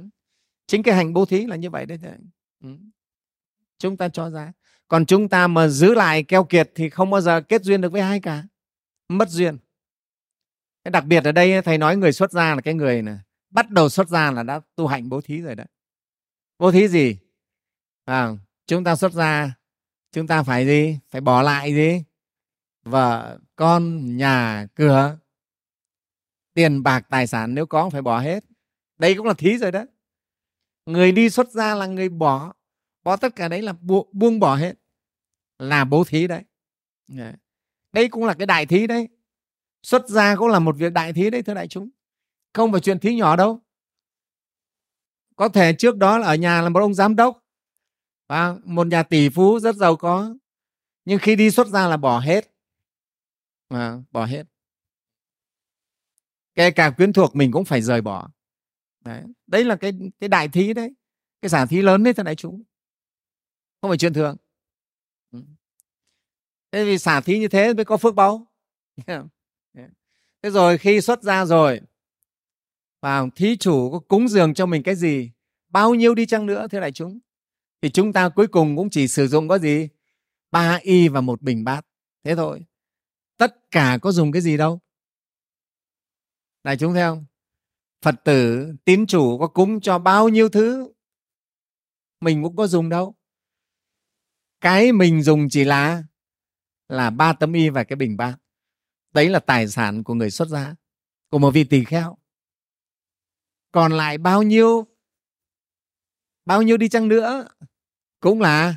chính 0.67 0.83
cái 0.83 0.95
hành 0.95 1.13
bố 1.13 1.25
thí 1.25 1.47
là 1.47 1.57
như 1.57 1.71
vậy 1.71 1.87
đấy 1.87 1.99
ừ. 2.63 2.69
chúng 3.79 3.97
ta 3.97 4.09
cho 4.09 4.31
ra. 4.31 4.53
Còn 4.89 5.07
chúng 5.07 5.29
ta 5.29 5.47
mà 5.47 5.69
giữ 5.69 5.95
lại 5.95 6.23
keo 6.23 6.45
kiệt 6.45 6.71
thì 6.75 6.91
không 6.91 7.11
bao 7.11 7.21
giờ 7.21 7.41
kết 7.41 7.63
duyên 7.63 7.81
được 7.81 7.93
với 7.93 8.01
ai 8.01 8.21
cả. 8.21 8.45
Mất 9.09 9.29
duyên. 9.29 9.59
Cái 10.85 10.91
đặc 10.91 11.05
biệt 11.05 11.25
ở 11.25 11.33
đây 11.33 11.63
thầy 11.63 11.79
nói 11.79 11.97
người 11.97 12.13
xuất 12.13 12.33
gia 12.33 12.55
là 12.55 12.61
cái 12.61 12.75
người 12.75 13.03
này 13.03 13.19
bắt 13.51 13.71
đầu 13.71 13.89
xuất 13.89 14.09
gia 14.09 14.31
là 14.31 14.43
đã 14.43 14.61
tu 14.77 14.87
hạnh 14.87 15.09
bố 15.09 15.21
thí 15.21 15.41
rồi 15.41 15.55
đấy. 15.55 15.67
Bố 16.59 16.73
thí 16.73 16.89
gì? 16.89 17.19
À, 18.05 18.31
chúng 18.67 18.85
ta 18.85 18.97
xuất 18.97 19.13
gia 19.13 19.55
chúng 20.13 20.27
ta 20.27 20.43
phải 20.43 20.67
gì? 20.67 20.99
Phải 21.11 21.21
bỏ 21.21 21.43
lại 21.43 21.75
gì? 21.75 22.05
Vợ 22.83 23.39
con 23.57 24.17
nhà 24.17 24.67
cửa. 24.75 25.19
Tiền 26.55 26.83
bạc 26.83 27.07
tài 27.11 27.27
sản 27.27 27.55
nếu 27.55 27.67
có 27.67 27.91
phải 27.91 28.03
bỏ 28.03 28.21
hết. 28.21 28.45
Đây 28.99 29.15
cũng 29.15 29.27
là 29.27 29.35
thí 29.35 29.59
rồi 29.59 29.73
đó 29.73 29.85
người 30.87 31.13
đi 31.13 31.31
xuất 31.31 31.51
gia 31.51 31.75
là 31.75 31.87
người 31.87 32.09
bỏ. 32.09 32.53
Bỏ 33.03 33.17
tất 33.17 33.37
cả 33.37 33.49
đấy 33.49 33.63
là 33.63 33.73
bu 33.73 34.09
buông 34.13 34.41
bỏ 34.41 34.57
hết. 34.57 34.75
Là 35.59 35.85
bố 35.85 36.05
thí 36.05 36.27
đấy. 36.27 36.43
Đây 37.93 38.09
cũng 38.09 38.25
là 38.25 38.35
cái 38.35 38.47
đại 38.47 38.67
thí 38.67 38.87
đấy. 38.87 39.09
Xuất 39.83 40.09
gia 40.09 40.37
cũng 40.37 40.49
là 40.49 40.59
một 40.59 40.77
việc 40.79 40.93
đại 40.93 41.13
thí 41.13 41.31
đấy 41.31 41.43
thưa 41.43 41.55
đại 41.55 41.69
chúng 41.69 41.91
không 42.53 42.73
phải 42.73 42.81
chuyện 42.81 42.99
thí 42.99 43.15
nhỏ 43.15 43.37
đâu. 43.37 43.61
Có 45.37 45.49
thể 45.49 45.73
trước 45.79 45.97
đó 45.97 46.19
là 46.19 46.27
ở 46.27 46.35
nhà 46.35 46.63
là 46.63 46.69
một 46.69 46.81
ông 46.81 46.95
giám 46.95 47.17
đốc. 47.17 47.45
Và 48.29 48.57
một 48.65 48.87
nhà 48.87 49.03
tỷ 49.03 49.29
phú 49.29 49.61
rất 49.61 49.77
giàu 49.77 49.97
có. 49.97 50.35
Nhưng 51.05 51.19
khi 51.19 51.37
đi 51.37 51.51
xuất 51.51 51.67
ra 51.67 51.87
là 51.89 51.97
bỏ 51.97 52.19
hết. 52.19 52.55
À, 53.69 53.99
bỏ 54.11 54.25
hết. 54.25 54.45
Kể 56.55 56.71
cả 56.71 56.91
quyến 56.91 57.13
thuộc 57.13 57.37
mình 57.37 57.53
cũng 57.53 57.65
phải 57.65 57.83
rời 57.83 58.01
bỏ. 58.01 58.29
Đấy, 59.05 59.23
đấy 59.47 59.65
là 59.65 59.77
cái 59.77 59.93
cái 60.21 60.29
đại 60.29 60.49
thí 60.49 60.73
đấy. 60.73 60.95
Cái 61.43 61.49
giả 61.49 61.67
thí 61.67 61.83
lớn 61.83 62.05
đấy 62.05 62.15
thưa 62.15 62.23
đại 62.23 62.37
chúng. 62.37 62.63
Không 63.81 63.91
phải 63.91 63.99
chuyện 63.99 64.13
thường. 64.13 64.37
Ừ. 65.33 65.43
Thế 66.73 66.85
vì 66.85 66.99
xả 66.99 67.21
thí 67.21 67.39
như 67.39 67.49
thế 67.49 67.75
mới 67.75 67.85
có 67.85 67.97
phước 67.97 68.15
báu. 68.15 68.47
Thế 70.43 70.51
rồi 70.51 70.79
khi 70.79 71.01
xuất 71.01 71.23
ra 71.23 71.45
rồi 71.45 71.81
và 73.01 73.27
thí 73.37 73.57
chủ 73.57 73.91
có 73.91 73.99
cúng 73.99 74.29
dường 74.29 74.55
cho 74.55 74.67
mình 74.67 74.83
cái 74.83 74.95
gì? 74.95 75.31
Bao 75.69 75.95
nhiêu 75.95 76.15
đi 76.15 76.27
chăng 76.27 76.47
nữa, 76.47 76.67
thưa 76.71 76.81
đại 76.81 76.93
chúng? 76.93 77.19
Thì 77.83 77.91
chúng 77.91 78.13
ta 78.13 78.29
cuối 78.29 78.47
cùng 78.47 78.77
cũng 78.77 78.91
chỉ 78.91 79.09
sử 79.09 79.29
dụng 79.29 79.49
có 79.49 79.59
gì? 79.59 79.89
Ba 80.51 80.79
y 80.83 81.09
và 81.09 81.21
một 81.21 81.43
bình 81.43 81.65
bát. 81.65 81.87
Thế 82.25 82.37
thôi. 82.37 82.65
Tất 83.37 83.71
cả 83.71 83.99
có 84.03 84.13
dùng 84.13 84.33
cái 84.33 84.43
gì 84.43 84.57
đâu? 84.57 84.81
Đại 86.65 86.77
chúng 86.77 86.95
thấy 86.95 87.03
không? 87.03 87.25
Phật 88.03 88.15
tử, 88.25 88.73
tín 88.85 89.07
chủ 89.07 89.39
có 89.39 89.47
cúng 89.47 89.81
cho 89.81 89.99
bao 89.99 90.29
nhiêu 90.29 90.49
thứ? 90.49 90.93
Mình 92.21 92.43
cũng 92.43 92.57
có 92.57 92.67
dùng 92.67 92.89
đâu. 92.89 93.15
Cái 94.61 94.93
mình 94.93 95.23
dùng 95.23 95.49
chỉ 95.49 95.65
là 95.65 96.03
là 96.89 97.11
ba 97.11 97.33
tấm 97.33 97.53
y 97.53 97.69
và 97.69 97.85
cái 97.85 97.97
bình 97.97 98.17
bát. 98.17 98.37
Đấy 99.13 99.29
là 99.29 99.39
tài 99.39 99.69
sản 99.69 100.05
của 100.05 100.15
người 100.15 100.31
xuất 100.31 100.49
gia, 100.49 100.75
của 101.31 101.39
một 101.39 101.51
vị 101.51 101.65
tỳ 101.65 101.85
kheo 101.85 102.20
còn 103.73 103.93
lại 103.93 104.19
bao 104.19 104.43
nhiêu? 104.43 104.87
Bao 106.45 106.63
nhiêu 106.63 106.77
đi 106.77 106.89
chăng 106.89 107.09
nữa? 107.09 107.49
Cũng 108.21 108.41
là 108.41 108.77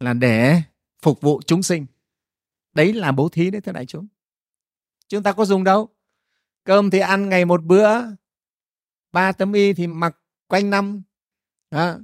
là 0.00 0.12
để 0.12 0.62
phục 1.02 1.20
vụ 1.20 1.40
chúng 1.46 1.62
sinh. 1.62 1.86
Đấy 2.74 2.92
là 2.92 3.12
bố 3.12 3.28
thí 3.28 3.50
đấy, 3.50 3.60
thưa 3.60 3.72
đại 3.72 3.86
chúng. 3.86 4.06
Chúng 5.08 5.22
ta 5.22 5.32
có 5.32 5.44
dùng 5.44 5.64
đâu? 5.64 5.88
Cơm 6.64 6.90
thì 6.90 6.98
ăn 6.98 7.28
ngày 7.28 7.44
một 7.44 7.64
bữa, 7.64 7.90
ba 9.12 9.32
tấm 9.32 9.52
y 9.52 9.72
thì 9.72 9.86
mặc 9.86 10.16
quanh 10.46 10.70
năm. 10.70 11.02
Đó. 11.70 11.98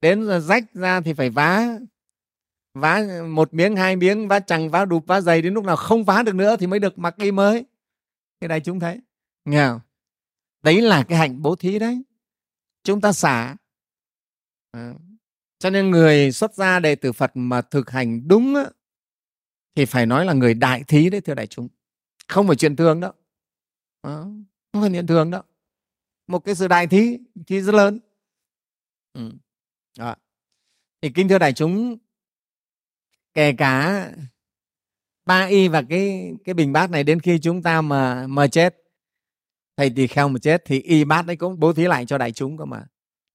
đến 0.00 0.26
giờ 0.26 0.40
rách 0.40 0.74
ra 0.74 1.00
thì 1.00 1.12
phải 1.12 1.30
vá. 1.30 1.78
Vá 2.74 3.02
một 3.28 3.54
miếng, 3.54 3.76
hai 3.76 3.96
miếng, 3.96 4.28
vá 4.28 4.40
chẳng 4.40 4.70
vá 4.70 4.84
đục, 4.84 5.06
vá 5.06 5.20
dày 5.20 5.42
đến 5.42 5.54
lúc 5.54 5.64
nào 5.64 5.76
không 5.76 6.04
vá 6.04 6.22
được 6.22 6.34
nữa 6.34 6.56
thì 6.56 6.66
mới 6.66 6.78
được 6.78 6.98
mặc 6.98 7.14
y 7.16 7.32
mới. 7.32 7.64
Cái 8.40 8.48
đại 8.48 8.60
chúng 8.60 8.80
thấy. 8.80 9.00
Nghèo? 9.44 9.80
Đấy 10.66 10.82
là 10.82 11.04
cái 11.08 11.18
hạnh 11.18 11.42
bố 11.42 11.56
thí 11.56 11.78
đấy 11.78 12.02
chúng 12.84 13.00
ta 13.00 13.12
xả 13.12 13.56
à. 14.70 14.94
cho 15.58 15.70
nên 15.70 15.90
người 15.90 16.32
xuất 16.32 16.54
gia 16.54 16.80
đệ 16.80 16.94
tử 16.94 17.12
phật 17.12 17.30
mà 17.34 17.62
thực 17.62 17.90
hành 17.90 18.28
đúng 18.28 18.54
á, 18.54 18.64
thì 19.74 19.84
phải 19.84 20.06
nói 20.06 20.24
là 20.24 20.32
người 20.32 20.54
đại 20.54 20.84
thí 20.88 21.10
đấy 21.10 21.20
thưa 21.20 21.34
đại 21.34 21.46
chúng 21.46 21.68
không 22.28 22.46
phải 22.46 22.56
chuyện 22.56 22.76
thường 22.76 23.00
đâu 23.00 23.12
à, 24.02 24.10
không 24.72 24.82
phải 24.82 24.90
chuyện 24.92 25.06
thường 25.06 25.30
đâu 25.30 25.42
một 26.26 26.38
cái 26.38 26.54
sự 26.54 26.68
đại 26.68 26.86
thí 26.86 27.18
thì 27.46 27.60
rất 27.60 27.74
lớn 27.74 28.00
ừ. 29.12 29.32
Đó. 29.98 30.16
thì 31.02 31.10
kinh 31.14 31.28
thưa 31.28 31.38
đại 31.38 31.52
chúng 31.52 31.98
kể 33.34 33.52
cả 33.58 34.10
ba 35.24 35.44
y 35.44 35.68
và 35.68 35.82
cái 35.88 36.34
cái 36.44 36.54
bình 36.54 36.72
bát 36.72 36.90
này 36.90 37.04
đến 37.04 37.20
khi 37.20 37.38
chúng 37.38 37.62
ta 37.62 37.80
mà 37.80 38.26
mà 38.26 38.46
chết 38.46 38.85
thầy 39.76 39.90
tỳ 39.90 40.06
kheo 40.06 40.28
mà 40.28 40.38
chết 40.42 40.62
thì 40.64 40.80
y 40.80 41.04
bát 41.04 41.26
đấy 41.26 41.36
cũng 41.36 41.60
bố 41.60 41.72
thí 41.72 41.84
lại 41.84 42.06
cho 42.06 42.18
đại 42.18 42.32
chúng 42.32 42.58
cơ 42.58 42.64
mà. 42.64 42.86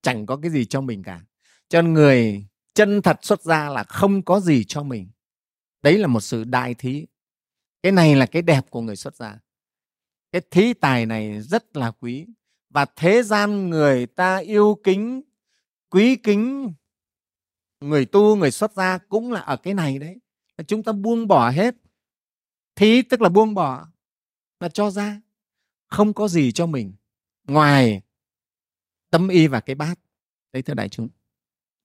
Chẳng 0.02 0.26
có 0.26 0.36
cái 0.36 0.50
gì 0.50 0.64
cho 0.64 0.80
mình 0.80 1.02
cả. 1.02 1.20
Cho 1.68 1.82
nên 1.82 1.92
người 1.92 2.46
chân 2.74 3.02
thật 3.02 3.18
xuất 3.22 3.42
ra 3.42 3.68
là 3.68 3.84
không 3.84 4.22
có 4.22 4.40
gì 4.40 4.64
cho 4.64 4.82
mình. 4.82 5.10
Đấy 5.82 5.98
là 5.98 6.06
một 6.06 6.20
sự 6.20 6.44
đại 6.44 6.74
thí. 6.74 7.06
Cái 7.82 7.92
này 7.92 8.14
là 8.14 8.26
cái 8.26 8.42
đẹp 8.42 8.70
của 8.70 8.80
người 8.80 8.96
xuất 8.96 9.16
gia. 9.16 9.38
Cái 10.32 10.42
thí 10.50 10.72
tài 10.72 11.06
này 11.06 11.40
rất 11.40 11.76
là 11.76 11.90
quý. 11.90 12.26
Và 12.70 12.84
thế 12.96 13.22
gian 13.22 13.70
người 13.70 14.06
ta 14.06 14.36
yêu 14.36 14.80
kính, 14.84 15.22
quý 15.90 16.16
kính 16.16 16.72
người 17.80 18.04
tu, 18.04 18.36
người 18.36 18.50
xuất 18.50 18.72
gia 18.72 18.98
cũng 18.98 19.32
là 19.32 19.40
ở 19.40 19.56
cái 19.56 19.74
này 19.74 19.98
đấy. 19.98 20.16
Chúng 20.66 20.82
ta 20.82 20.92
buông 20.92 21.28
bỏ 21.28 21.50
hết. 21.50 21.74
Thí 22.74 23.02
tức 23.02 23.20
là 23.20 23.28
buông 23.28 23.54
bỏ. 23.54 23.88
Là 24.60 24.68
cho 24.68 24.90
ra 24.90 25.20
không 25.92 26.14
có 26.14 26.28
gì 26.28 26.52
cho 26.52 26.66
mình 26.66 26.92
ngoài 27.48 28.02
tâm 29.10 29.28
y 29.28 29.46
và 29.46 29.60
cái 29.60 29.74
bát. 29.74 29.98
Đấy 30.52 30.62
thưa 30.62 30.74
đại 30.74 30.88
chúng. 30.88 31.08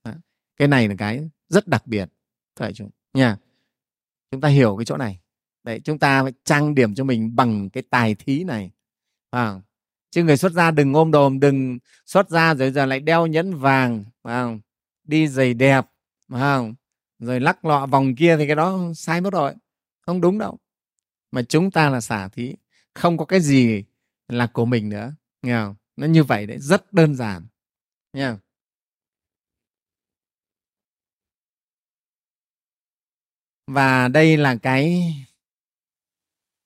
Đó. 0.03 0.11
cái 0.57 0.67
này 0.67 0.87
là 0.87 0.95
cái 0.97 1.29
rất 1.49 1.67
đặc 1.67 1.87
biệt 1.87 2.09
thưa 2.55 2.65
đại 2.65 2.73
chúng. 2.73 2.89
Nha. 3.13 3.37
Chúng 4.31 4.41
ta 4.41 4.49
hiểu 4.49 4.77
cái 4.77 4.85
chỗ 4.85 4.97
này. 4.97 5.19
Đấy 5.63 5.81
chúng 5.83 5.99
ta 5.99 6.23
phải 6.23 6.33
trang 6.43 6.75
điểm 6.75 6.95
cho 6.95 7.03
mình 7.03 7.35
bằng 7.35 7.69
cái 7.69 7.83
tài 7.89 8.15
thí 8.15 8.43
này. 8.43 8.71
À, 9.29 9.61
chứ 10.11 10.23
người 10.23 10.37
xuất 10.37 10.51
gia 10.51 10.71
đừng 10.71 10.93
ôm 10.93 11.11
đồm 11.11 11.39
đừng 11.39 11.77
xuất 12.05 12.29
gia 12.29 12.55
rồi 12.55 12.71
giờ 12.71 12.85
lại 12.85 12.99
đeo 12.99 13.27
nhẫn 13.27 13.55
vàng 13.55 14.05
à, 14.23 14.45
đi 15.03 15.27
giày 15.27 15.53
đẹp 15.53 15.85
à, 16.27 16.59
rồi 17.19 17.39
lắc 17.39 17.65
lọ 17.65 17.85
vòng 17.85 18.15
kia 18.15 18.37
thì 18.37 18.47
cái 18.47 18.55
đó 18.55 18.79
sai 18.95 19.21
mất 19.21 19.33
rồi. 19.33 19.53
Không 20.05 20.21
đúng 20.21 20.37
đâu. 20.37 20.57
Mà 21.31 21.41
chúng 21.43 21.71
ta 21.71 21.89
là 21.89 22.01
xả 22.01 22.27
thí. 22.27 22.55
Không 22.93 23.17
có 23.17 23.25
cái 23.25 23.41
gì 23.41 23.83
là 24.27 24.47
của 24.53 24.65
mình 24.65 24.89
nữa, 24.89 25.15
nghe 25.41 25.53
không? 25.53 25.75
nó 25.95 26.07
như 26.07 26.23
vậy 26.23 26.47
đấy, 26.47 26.57
rất 26.59 26.93
đơn 26.93 27.15
giản 27.15 27.47
nha 28.13 28.37
và 33.67 34.07
đây 34.07 34.37
là 34.37 34.55
cái 34.61 35.13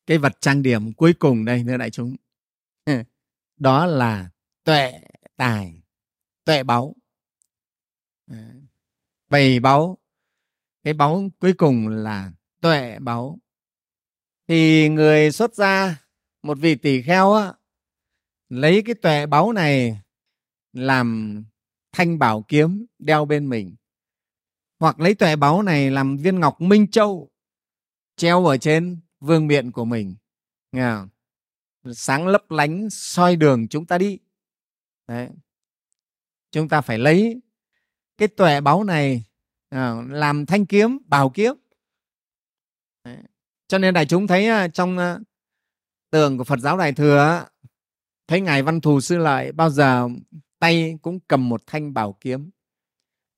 cái 0.05 0.17
vật 0.17 0.33
trang 0.41 0.61
điểm 0.61 0.93
cuối 0.93 1.13
cùng 1.19 1.45
đây 1.45 1.63
nữa 1.63 1.77
đại 1.77 1.89
chúng. 1.89 2.15
Đó 3.57 3.85
là 3.85 4.29
tuệ 4.63 5.01
tài, 5.35 5.81
tuệ 6.45 6.63
báu. 6.63 6.95
Bầy 9.29 9.59
báu, 9.59 9.97
cái 10.83 10.93
báu 10.93 11.29
cuối 11.39 11.53
cùng 11.53 11.87
là 11.87 12.31
tuệ 12.61 12.99
báu. 12.99 13.39
Thì 14.47 14.89
người 14.89 15.31
xuất 15.31 15.55
gia 15.55 16.05
một 16.43 16.57
vị 16.57 16.75
tỷ 16.75 17.01
kheo 17.01 17.33
á 17.33 17.53
lấy 18.49 18.83
cái 18.85 18.95
tuệ 18.95 19.25
báu 19.25 19.51
này 19.51 20.01
làm 20.73 21.43
thanh 21.91 22.19
bảo 22.19 22.45
kiếm 22.47 22.85
đeo 22.99 23.25
bên 23.25 23.49
mình 23.49 23.75
hoặc 24.79 24.99
lấy 24.99 25.15
tuệ 25.15 25.35
báu 25.35 25.61
này 25.61 25.91
làm 25.91 26.17
viên 26.17 26.39
ngọc 26.39 26.61
minh 26.61 26.87
châu 26.87 27.29
treo 28.15 28.45
ở 28.45 28.57
trên 28.57 28.99
vương 29.19 29.47
miện 29.47 29.71
của 29.71 29.85
mình 29.85 30.15
nghe 30.71 30.91
không? 30.91 31.09
sáng 31.93 32.27
lấp 32.27 32.51
lánh 32.51 32.89
soi 32.89 33.35
đường 33.35 33.67
chúng 33.67 33.85
ta 33.85 33.97
đi 33.97 34.19
Đấy. 35.07 35.29
chúng 36.51 36.69
ta 36.69 36.81
phải 36.81 36.97
lấy 36.97 37.41
cái 38.17 38.27
tuệ 38.27 38.61
báu 38.61 38.83
này 38.83 39.23
à, 39.69 39.95
làm 40.09 40.45
thanh 40.45 40.65
kiếm 40.65 40.97
bảo 41.05 41.29
kiếm 41.29 41.53
Đấy. 43.03 43.17
cho 43.67 43.77
nên 43.77 43.93
đại 43.93 44.05
chúng 44.05 44.27
thấy 44.27 44.47
à, 44.47 44.67
trong 44.67 44.97
à, 44.97 45.19
tượng 46.11 46.29
tường 46.29 46.37
của 46.37 46.43
phật 46.43 46.59
giáo 46.59 46.77
đại 46.77 46.93
thừa 46.93 47.45
thấy 48.27 48.41
ngài 48.41 48.63
văn 48.63 48.81
thù 48.81 49.01
sư 49.01 49.17
lợi 49.17 49.51
bao 49.51 49.69
giờ 49.69 50.09
tay 50.59 50.97
cũng 51.01 51.19
cầm 51.27 51.49
một 51.49 51.63
thanh 51.67 51.93
bảo 51.93 52.17
kiếm. 52.19 52.49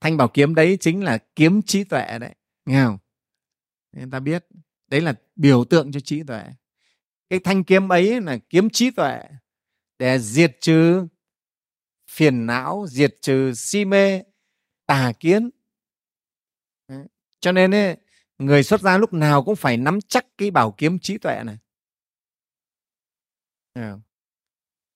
Thanh 0.02 0.18
bảo 0.18 0.28
kiếm 0.28 0.56
đấy 0.56 0.78
chính 0.80 1.04
là 1.04 1.18
kiếm 1.36 1.62
trí 1.62 1.84
tuệ 1.84 2.20
đấy 2.20 2.36
nghe 2.66 2.84
không? 2.84 2.98
Người 3.92 4.06
ta 4.12 4.20
biết 4.20 4.46
đấy 4.88 5.02
là 5.02 5.14
biểu 5.36 5.66
tượng 5.66 5.92
cho 5.92 6.00
trí 6.00 6.24
tuệ. 6.24 6.44
Cái 7.30 7.40
thanh 7.44 7.64
kiếm 7.64 7.90
ấy 7.90 8.22
là 8.22 8.38
kiếm 8.50 8.70
trí 8.70 8.92
tuệ 8.92 9.20
để 10.00 10.20
diệt 10.20 10.58
trừ 10.62 11.08
phiền 12.10 12.46
não 12.46 12.86
diệt 12.90 13.16
trừ 13.22 13.54
si 13.54 13.86
mê 13.86 14.24
tà 14.86 15.12
kiến. 15.20 15.50
Cho 17.40 17.52
nên 17.52 17.74
ấy, 17.74 17.98
người 18.38 18.64
xuất 18.64 18.82
gia 18.82 18.98
lúc 18.98 19.14
nào 19.14 19.44
cũng 19.44 19.56
phải 19.56 19.78
nắm 19.78 20.00
chắc 20.02 20.26
cái 20.38 20.52
bảo 20.52 20.72
kiếm 20.78 21.00
trí 21.00 21.18
tuệ 21.18 21.44
này. 21.46 21.58
Ờ. 23.74 24.00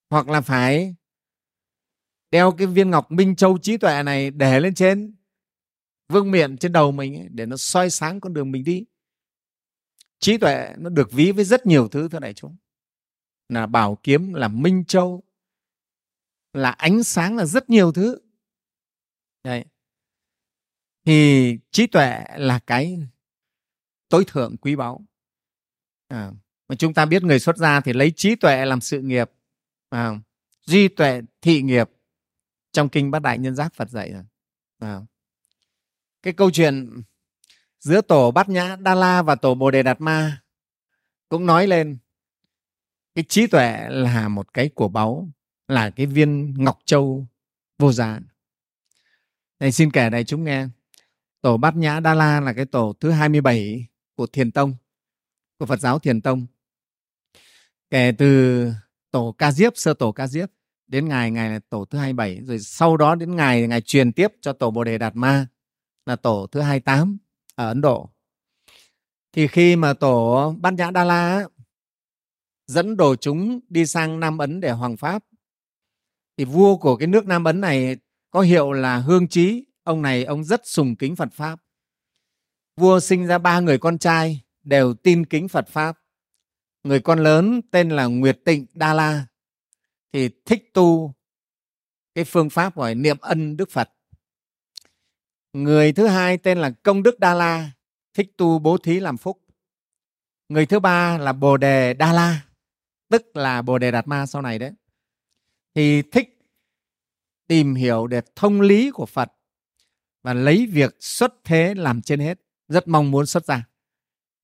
hoặc 0.09 0.30
là 0.30 0.41
phải 0.41 0.95
đeo 2.32 2.51
cái 2.57 2.67
viên 2.67 2.89
ngọc 2.89 3.11
minh 3.11 3.36
châu 3.36 3.57
trí 3.57 3.78
tuệ 3.78 4.03
này 4.03 4.32
để 4.32 4.59
lên 4.59 4.73
trên 4.73 5.15
vương 6.09 6.32
miện 6.32 6.57
trên 6.57 6.71
đầu 6.71 6.91
mình 6.91 7.15
ấy, 7.15 7.28
để 7.32 7.45
nó 7.45 7.57
soi 7.57 7.89
sáng 7.89 8.19
con 8.19 8.34
đường 8.34 8.51
mình 8.51 8.63
đi. 8.63 8.86
Trí 10.19 10.38
tuệ 10.38 10.75
nó 10.78 10.89
được 10.89 11.11
ví 11.11 11.32
với 11.32 11.45
rất 11.45 11.65
nhiều 11.65 11.88
thứ 11.88 12.09
thưa 12.11 12.19
đại 12.19 12.34
chúng. 12.34 12.57
Là 13.49 13.65
bảo 13.65 13.97
kiếm 14.03 14.34
là 14.34 14.47
minh 14.47 14.86
châu 14.86 15.23
là 16.53 16.71
ánh 16.71 17.03
sáng 17.03 17.36
là 17.36 17.45
rất 17.45 17.69
nhiều 17.69 17.91
thứ. 17.91 18.19
Đấy. 19.43 19.65
thì 21.05 21.59
trí 21.71 21.88
tuệ 21.88 22.23
là 22.38 22.59
cái 22.67 22.99
tối 24.09 24.23
thượng 24.28 24.57
quý 24.57 24.75
báu. 24.75 25.05
À, 26.07 26.32
mà 26.68 26.76
chúng 26.76 26.93
ta 26.93 27.05
biết 27.05 27.24
người 27.24 27.39
xuất 27.39 27.57
gia 27.57 27.82
thì 27.82 27.93
lấy 27.93 28.11
trí 28.15 28.36
tuệ 28.36 28.65
làm 28.65 28.82
sự 28.82 29.01
nghiệp 29.01 29.32
à, 29.89 30.11
duy 30.65 30.88
tuệ 30.88 31.22
thị 31.41 31.61
nghiệp. 31.61 31.89
Trong 32.72 32.89
kinh 32.89 33.11
bát 33.11 33.22
đại 33.22 33.38
nhân 33.38 33.55
giác 33.55 33.74
phật 33.74 33.89
dạy 33.89 34.11
rồi 34.11 34.24
à. 34.80 35.01
cái 36.24 36.34
câu 36.34 36.51
chuyện 36.51 37.01
giữa 37.80 38.01
tổ 38.01 38.32
bát 38.32 38.49
nhã 38.49 38.76
đa 38.80 38.95
la 38.95 39.22
và 39.22 39.36
tổ 39.36 39.55
bồ 39.55 39.72
đề 39.72 39.84
đạt 39.84 40.01
ma 40.01 40.41
cũng 41.30 41.45
nói 41.45 41.68
lên 41.68 41.97
cái 43.15 43.24
trí 43.30 43.47
tuệ 43.47 43.89
là 43.89 44.28
một 44.28 44.53
cái 44.53 44.70
của 44.70 44.88
báu 44.88 45.30
là 45.68 45.89
cái 45.89 46.05
viên 46.05 46.53
ngọc 46.57 46.80
châu 46.86 47.28
vô 47.78 47.91
giá. 47.91 48.20
Này 49.59 49.72
xin 49.72 49.91
kể 49.91 50.09
này 50.09 50.24
chúng 50.24 50.43
nghe. 50.43 50.68
Tổ 51.41 51.57
bát 51.57 51.76
nhã 51.76 51.99
đa 51.99 52.13
la 52.13 52.39
là 52.39 52.53
cái 52.53 52.65
tổ 52.65 52.93
thứ 52.99 53.11
27 53.11 53.88
của 54.15 54.28
thiền 54.28 54.51
tông 54.51 54.76
của 55.59 55.65
phật 55.65 55.80
giáo 55.80 55.99
thiền 55.99 56.22
tông 56.22 56.45
kể 57.89 58.11
từ 58.17 58.71
tổ 59.11 59.35
ca 59.38 59.51
diếp, 59.51 59.73
sơ 59.75 59.93
tổ 59.93 60.11
ca 60.11 60.27
diếp, 60.27 60.49
đến 60.88 61.07
ngày 61.07 61.31
ngày 61.31 61.49
là 61.49 61.59
tổ 61.69 61.85
thứ 61.85 61.97
27 61.97 62.41
rồi 62.43 62.59
sau 62.59 62.97
đó 62.97 63.15
đến 63.15 63.35
ngày 63.35 63.67
ngày 63.67 63.81
truyền 63.81 64.11
tiếp 64.11 64.33
cho 64.41 64.53
tổ 64.53 64.71
bồ 64.71 64.83
đề 64.83 64.97
đạt 64.97 65.15
ma 65.15 65.47
là 66.05 66.15
tổ 66.15 66.47
thứ 66.51 66.61
28 66.61 67.17
ở 67.55 67.67
Ấn 67.67 67.81
Độ. 67.81 68.09
Thì 69.33 69.47
khi 69.47 69.75
mà 69.75 69.93
tổ 69.93 70.53
Bát 70.59 70.73
Nhã 70.73 70.91
Đa 70.91 71.03
La 71.03 71.45
dẫn 72.67 72.97
đồ 72.97 73.15
chúng 73.15 73.59
đi 73.69 73.85
sang 73.85 74.19
Nam 74.19 74.38
Ấn 74.38 74.59
để 74.59 74.71
hoàng 74.71 74.97
pháp, 74.97 75.23
thì 76.38 76.45
vua 76.45 76.77
của 76.77 76.95
cái 76.95 77.07
nước 77.07 77.25
Nam 77.25 77.43
Ấn 77.43 77.61
này 77.61 77.97
có 78.31 78.41
hiệu 78.41 78.71
là 78.71 78.97
Hương 78.97 79.27
Trí 79.27 79.65
ông 79.83 80.01
này 80.01 80.23
ông 80.23 80.43
rất 80.43 80.61
sùng 80.63 80.95
kính 80.95 81.15
Phật 81.15 81.33
pháp. 81.33 81.59
Vua 82.77 82.99
sinh 82.99 83.27
ra 83.27 83.38
ba 83.38 83.59
người 83.59 83.77
con 83.77 83.97
trai 83.97 84.41
đều 84.63 84.93
tin 84.93 85.25
kính 85.25 85.47
Phật 85.47 85.67
pháp 85.67 85.97
người 86.88 86.99
con 86.99 87.19
lớn 87.19 87.61
tên 87.71 87.89
là 87.89 88.05
Nguyệt 88.05 88.39
Tịnh 88.45 88.65
Đa 88.73 88.93
La 88.93 89.25
thì 90.13 90.29
thích 90.45 90.73
tu 90.73 91.13
cái 92.15 92.25
phương 92.25 92.49
pháp 92.49 92.75
gọi 92.75 92.95
niệm 92.95 93.17
ân 93.21 93.57
Đức 93.57 93.69
Phật. 93.71 93.89
Người 95.53 95.93
thứ 95.93 96.07
hai 96.07 96.38
tên 96.38 96.57
là 96.57 96.69
công 96.69 97.03
đức 97.03 97.19
đa 97.19 97.33
la 97.33 97.71
thích 98.13 98.33
tu 98.38 98.59
bố 98.59 98.77
thí 98.77 98.99
làm 98.99 99.17
phúc. 99.17 99.45
Người 100.49 100.65
thứ 100.65 100.79
ba 100.79 101.17
là 101.17 101.33
bồ 101.33 101.57
đề 101.57 101.93
đa 101.93 102.13
la 102.13 102.45
tức 103.09 103.38
là 103.38 103.61
bồ 103.61 103.77
đề 103.77 103.91
đạt 103.91 104.07
ma 104.07 104.25
sau 104.25 104.41
này 104.41 104.59
đấy. 104.59 104.71
Thì 105.75 106.01
thích 106.01 106.39
tìm 107.47 107.75
hiểu 107.75 108.07
để 108.07 108.21
thông 108.35 108.61
lý 108.61 108.91
của 108.91 109.05
phật 109.05 109.31
và 110.23 110.33
lấy 110.33 110.67
việc 110.71 110.95
xuất 110.99 111.33
thế 111.43 111.73
làm 111.75 112.01
trên 112.01 112.19
hết. 112.19 112.39
Rất 112.67 112.88
mong 112.88 113.11
muốn 113.11 113.25
xuất 113.25 113.45
ra. 113.45 113.67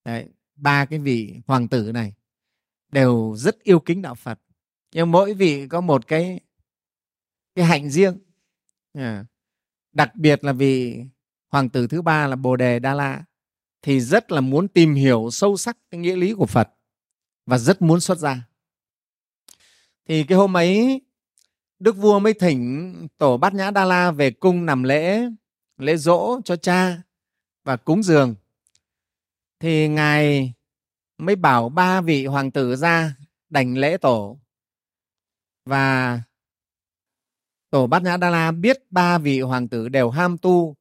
Đấy, 0.05 0.29
ba 0.55 0.85
cái 0.85 0.99
vị 0.99 1.41
hoàng 1.47 1.67
tử 1.67 1.91
này 1.91 2.13
đều 2.93 3.35
rất 3.37 3.63
yêu 3.63 3.79
kính 3.79 4.01
đạo 4.01 4.15
phật. 4.15 4.39
Nhưng 4.93 5.11
mỗi 5.11 5.33
vị 5.33 5.67
có 5.67 5.81
một 5.81 6.07
cái 6.07 6.39
cái 7.55 7.65
hạnh 7.65 7.89
riêng. 7.89 8.17
À, 8.93 9.25
đặc 9.91 10.15
biệt 10.15 10.43
là 10.43 10.53
vị 10.53 11.03
hoàng 11.51 11.69
tử 11.69 11.87
thứ 11.87 12.01
ba 12.01 12.27
là 12.27 12.35
bồ 12.35 12.55
đề 12.55 12.79
đa 12.79 12.93
la 12.93 13.23
thì 13.81 13.99
rất 13.99 14.31
là 14.31 14.41
muốn 14.41 14.67
tìm 14.67 14.93
hiểu 14.93 15.29
sâu 15.31 15.57
sắc 15.57 15.77
cái 15.91 15.99
nghĩa 15.99 16.15
lý 16.15 16.33
của 16.33 16.45
phật 16.45 16.69
và 17.45 17.57
rất 17.57 17.81
muốn 17.81 17.99
xuất 17.99 18.17
gia. 18.17 18.49
Thì 20.05 20.23
cái 20.23 20.37
hôm 20.37 20.57
ấy 20.57 21.01
đức 21.79 21.97
vua 21.97 22.19
mới 22.19 22.33
thỉnh 22.33 22.93
tổ 23.17 23.37
bát 23.37 23.53
nhã 23.53 23.71
đa 23.71 23.85
la 23.85 24.11
về 24.11 24.31
cung 24.31 24.65
nằm 24.65 24.83
lễ 24.83 25.29
lễ 25.77 25.97
dỗ 25.97 26.41
cho 26.45 26.55
cha 26.55 27.01
và 27.63 27.77
cúng 27.77 28.03
dường. 28.03 28.35
Thì 29.59 29.87
ngài 29.87 30.53
mới 31.17 31.35
bảo 31.35 31.69
ba 31.69 32.01
vị 32.01 32.25
hoàng 32.25 32.51
tử 32.51 32.75
ra 32.75 33.15
đảnh 33.49 33.77
lễ 33.77 33.97
tổ. 33.97 34.39
Và 35.65 36.21
tổ 37.69 37.87
bát 37.87 38.03
nhã 38.03 38.17
đa 38.17 38.29
la 38.29 38.51
biết 38.51 38.77
ba 38.89 39.17
vị 39.17 39.41
hoàng 39.41 39.67
tử 39.67 39.89
đều 39.89 40.09
ham 40.09 40.37
tu, 40.37 40.75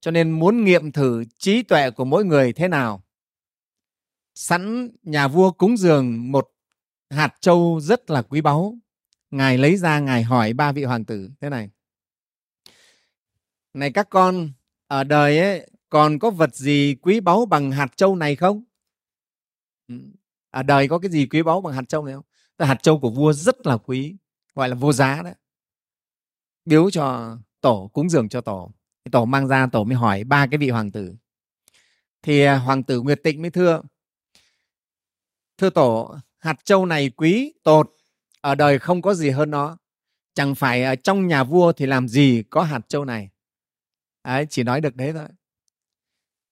cho 0.00 0.10
nên 0.10 0.30
muốn 0.30 0.64
nghiệm 0.64 0.92
thử 0.92 1.24
trí 1.38 1.62
tuệ 1.62 1.90
của 1.90 2.04
mỗi 2.04 2.24
người 2.24 2.52
thế 2.52 2.68
nào. 2.68 3.02
Sẵn 4.34 4.90
nhà 5.02 5.28
vua 5.28 5.50
cúng 5.50 5.76
dường 5.76 6.32
một 6.32 6.52
hạt 7.10 7.34
châu 7.40 7.80
rất 7.80 8.10
là 8.10 8.22
quý 8.22 8.40
báu. 8.40 8.78
Ngài 9.30 9.58
lấy 9.58 9.76
ra, 9.76 10.00
ngài 10.00 10.22
hỏi 10.22 10.52
ba 10.52 10.72
vị 10.72 10.84
hoàng 10.84 11.04
tử 11.04 11.30
thế 11.40 11.50
này. 11.50 11.70
Này 13.74 13.92
các 13.92 14.10
con, 14.10 14.50
ở 14.86 15.04
đời 15.04 15.38
ấy, 15.38 15.70
còn 15.88 16.18
có 16.18 16.30
vật 16.30 16.54
gì 16.54 16.96
quý 17.02 17.20
báu 17.20 17.46
bằng 17.46 17.72
hạt 17.72 17.96
châu 17.96 18.16
này 18.16 18.36
không? 18.36 18.64
À, 19.88 19.94
ở 20.50 20.62
đời 20.62 20.88
có 20.88 20.98
cái 20.98 21.10
gì 21.10 21.26
quý 21.26 21.42
báu 21.42 21.60
bằng 21.60 21.74
hạt 21.74 21.88
châu 21.88 22.04
này 22.04 22.14
không? 22.14 22.24
Hạt 22.58 22.82
châu 22.82 23.00
của 23.00 23.10
vua 23.10 23.32
rất 23.32 23.66
là 23.66 23.76
quý 23.76 24.16
gọi 24.54 24.68
là 24.68 24.74
vô 24.74 24.92
giá 24.92 25.22
đấy 25.22 25.34
biếu 26.66 26.90
cho 26.90 27.36
tổ 27.60 27.90
cúng 27.92 28.10
dường 28.10 28.28
cho 28.28 28.40
tổ. 28.40 28.70
Tổ 29.12 29.24
mang 29.24 29.48
ra 29.48 29.66
tổ 29.72 29.84
mới 29.84 29.94
hỏi 29.94 30.24
ba 30.24 30.46
cái 30.46 30.58
vị 30.58 30.70
hoàng 30.70 30.90
tử. 30.90 31.14
Thì 32.22 32.42
à, 32.42 32.56
hoàng 32.56 32.82
tử 32.82 33.00
nguyệt 33.00 33.22
tịnh 33.22 33.42
mới 33.42 33.50
thưa 33.50 33.82
thưa 35.58 35.70
tổ 35.70 36.16
hạt 36.38 36.64
châu 36.64 36.86
này 36.86 37.10
quý 37.10 37.52
tột 37.62 37.94
ở 38.40 38.54
đời 38.54 38.78
không 38.78 39.02
có 39.02 39.14
gì 39.14 39.30
hơn 39.30 39.50
nó. 39.50 39.78
Chẳng 40.34 40.54
phải 40.54 40.82
ở 40.82 40.96
trong 40.96 41.26
nhà 41.26 41.44
vua 41.44 41.72
thì 41.72 41.86
làm 41.86 42.08
gì 42.08 42.42
có 42.50 42.62
hạt 42.62 42.88
châu 42.88 43.04
này? 43.04 43.30
Đấy, 44.24 44.46
chỉ 44.50 44.62
nói 44.62 44.80
được 44.80 44.96
đấy 44.96 45.12
thôi. 45.12 45.28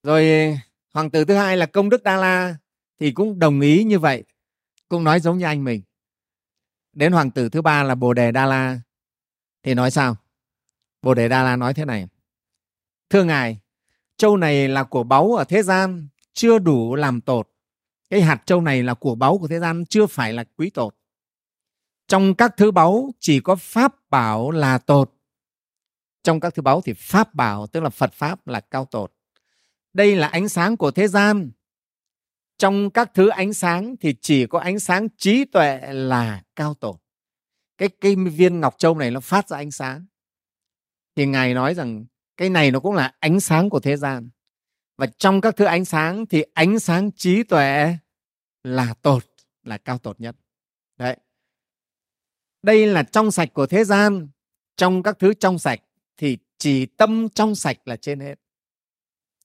Rồi 0.03 0.31
à, 0.31 0.59
hoàng 0.93 1.11
tử 1.11 1.25
thứ 1.25 1.35
hai 1.35 1.57
là 1.57 1.67
công 1.67 1.89
đức 1.89 2.03
đa 2.03 2.17
la 2.17 2.57
thì 2.99 3.13
cũng 3.13 3.39
đồng 3.39 3.61
ý 3.61 3.85
như 3.85 3.99
vậy. 3.99 4.25
Cũng 4.89 5.05
nói 5.05 5.21
giống 5.21 5.39
như 5.39 5.45
anh 5.45 5.65
mình. 5.65 5.83
Đến 6.93 7.13
hoàng 7.13 7.31
tử 7.31 7.49
thứ 7.49 7.63
ba 7.63 7.83
là 7.83 7.95
bồ 7.95 8.15
đề 8.15 8.33
đa 8.33 8.47
la. 8.47 8.81
Thì 9.63 9.75
nói 9.75 9.91
sao? 9.91 10.17
Bồ 11.03 11.15
đề 11.15 11.29
đa 11.29 11.43
la 11.43 11.57
nói 11.57 11.75
thế 11.75 11.85
này. 11.85 12.09
Thưa 13.11 13.25
ngài, 13.25 13.61
châu 14.17 14.37
này 14.37 14.69
là 14.69 14.83
của 14.83 15.03
báu 15.03 15.35
ở 15.35 15.45
thế 15.45 15.63
gian, 15.63 16.09
chưa 16.33 16.59
đủ 16.59 16.95
làm 16.95 17.21
tột. 17.21 17.49
Cái 18.11 18.23
hạt 18.23 18.43
châu 18.47 18.61
này 18.61 18.83
là 18.83 18.95
của 18.95 19.15
báu 19.15 19.39
của 19.39 19.49
thế 19.49 19.61
gian, 19.61 19.85
chưa 19.87 20.07
phải 20.07 20.33
là 20.33 20.45
quý 20.57 20.71
tột. 20.71 20.97
Trong 22.09 22.35
các 22.35 22.55
thứ 22.57 22.71
báu 22.71 23.11
chỉ 23.19 23.41
có 23.41 23.57
pháp 23.57 24.11
bảo 24.11 24.51
là 24.51 24.79
tột. 24.79 25.11
Trong 26.23 26.41
các 26.41 26.55
thứ 26.55 26.63
báu 26.63 26.81
thì 26.81 26.93
pháp 26.93 27.35
bảo, 27.35 27.67
tức 27.67 27.83
là 27.83 27.91
phật 27.91 28.13
pháp, 28.13 28.47
là 28.47 28.61
cao 28.61 28.85
tột. 28.85 29.13
Đây 29.93 30.17
là 30.17 30.29
ánh 30.29 30.49
sáng 30.49 30.77
của 30.77 30.91
thế 30.91 31.09
gian 31.09 31.51
trong 32.65 32.91
các 32.91 33.11
thứ 33.15 33.29
ánh 33.29 33.53
sáng 33.53 33.97
thì 34.01 34.15
chỉ 34.21 34.47
có 34.47 34.59
ánh 34.59 34.79
sáng 34.79 35.09
trí 35.17 35.45
tuệ 35.45 35.81
là 35.93 36.43
cao 36.57 36.75
tổ. 36.75 37.01
Cái 37.79 37.89
cái 37.89 38.17
viên 38.17 38.61
ngọc 38.61 38.75
châu 38.79 38.99
này 38.99 39.11
nó 39.11 39.21
phát 39.21 39.49
ra 39.49 39.57
ánh 39.57 39.71
sáng. 39.71 40.07
Thì 41.17 41.27
ngài 41.27 41.55
nói 41.55 41.75
rằng 41.75 42.05
cái 42.37 42.51
này 42.51 42.71
nó 42.71 42.81
cũng 42.81 42.95
là 42.95 43.15
ánh 43.21 43.41
sáng 43.41 43.71
của 43.71 43.81
thế 43.81 43.97
gian. 43.97 44.31
Và 44.97 45.07
trong 45.07 45.41
các 45.41 45.57
thứ 45.57 45.65
ánh 45.65 45.85
sáng 45.85 46.27
thì 46.27 46.45
ánh 46.55 46.79
sáng 46.79 47.13
trí 47.13 47.43
tuệ 47.43 47.97
là 48.63 48.95
tột 49.03 49.27
là 49.63 49.79
cao 49.79 49.99
tột 49.99 50.21
nhất. 50.21 50.37
Đấy. 50.97 51.17
Đây 52.63 52.87
là 52.87 53.03
trong 53.03 53.31
sạch 53.31 53.49
của 53.55 53.67
thế 53.67 53.85
gian. 53.85 54.29
Trong 54.77 55.03
các 55.03 55.19
thứ 55.19 55.35
trong 55.35 55.59
sạch 55.59 55.81
thì 56.17 56.39
chỉ 56.59 56.87
tâm 56.87 57.29
trong 57.29 57.55
sạch 57.55 57.79
là 57.85 57.97
trên 57.97 58.21
hết. 58.21 58.35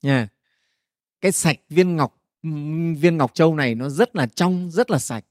Nha. 0.02 0.28
Cái 1.22 1.32
sạch 1.32 1.60
viên 1.70 1.96
ngọc 1.96 2.19
viên 2.98 3.18
ngọc 3.18 3.34
châu 3.34 3.56
này 3.56 3.76
nó 3.76 3.90
rất 3.90 4.16
là 4.16 4.28
trong, 4.28 4.72
rất 4.72 4.92
là 4.92 5.00
sạch. 5.00 5.26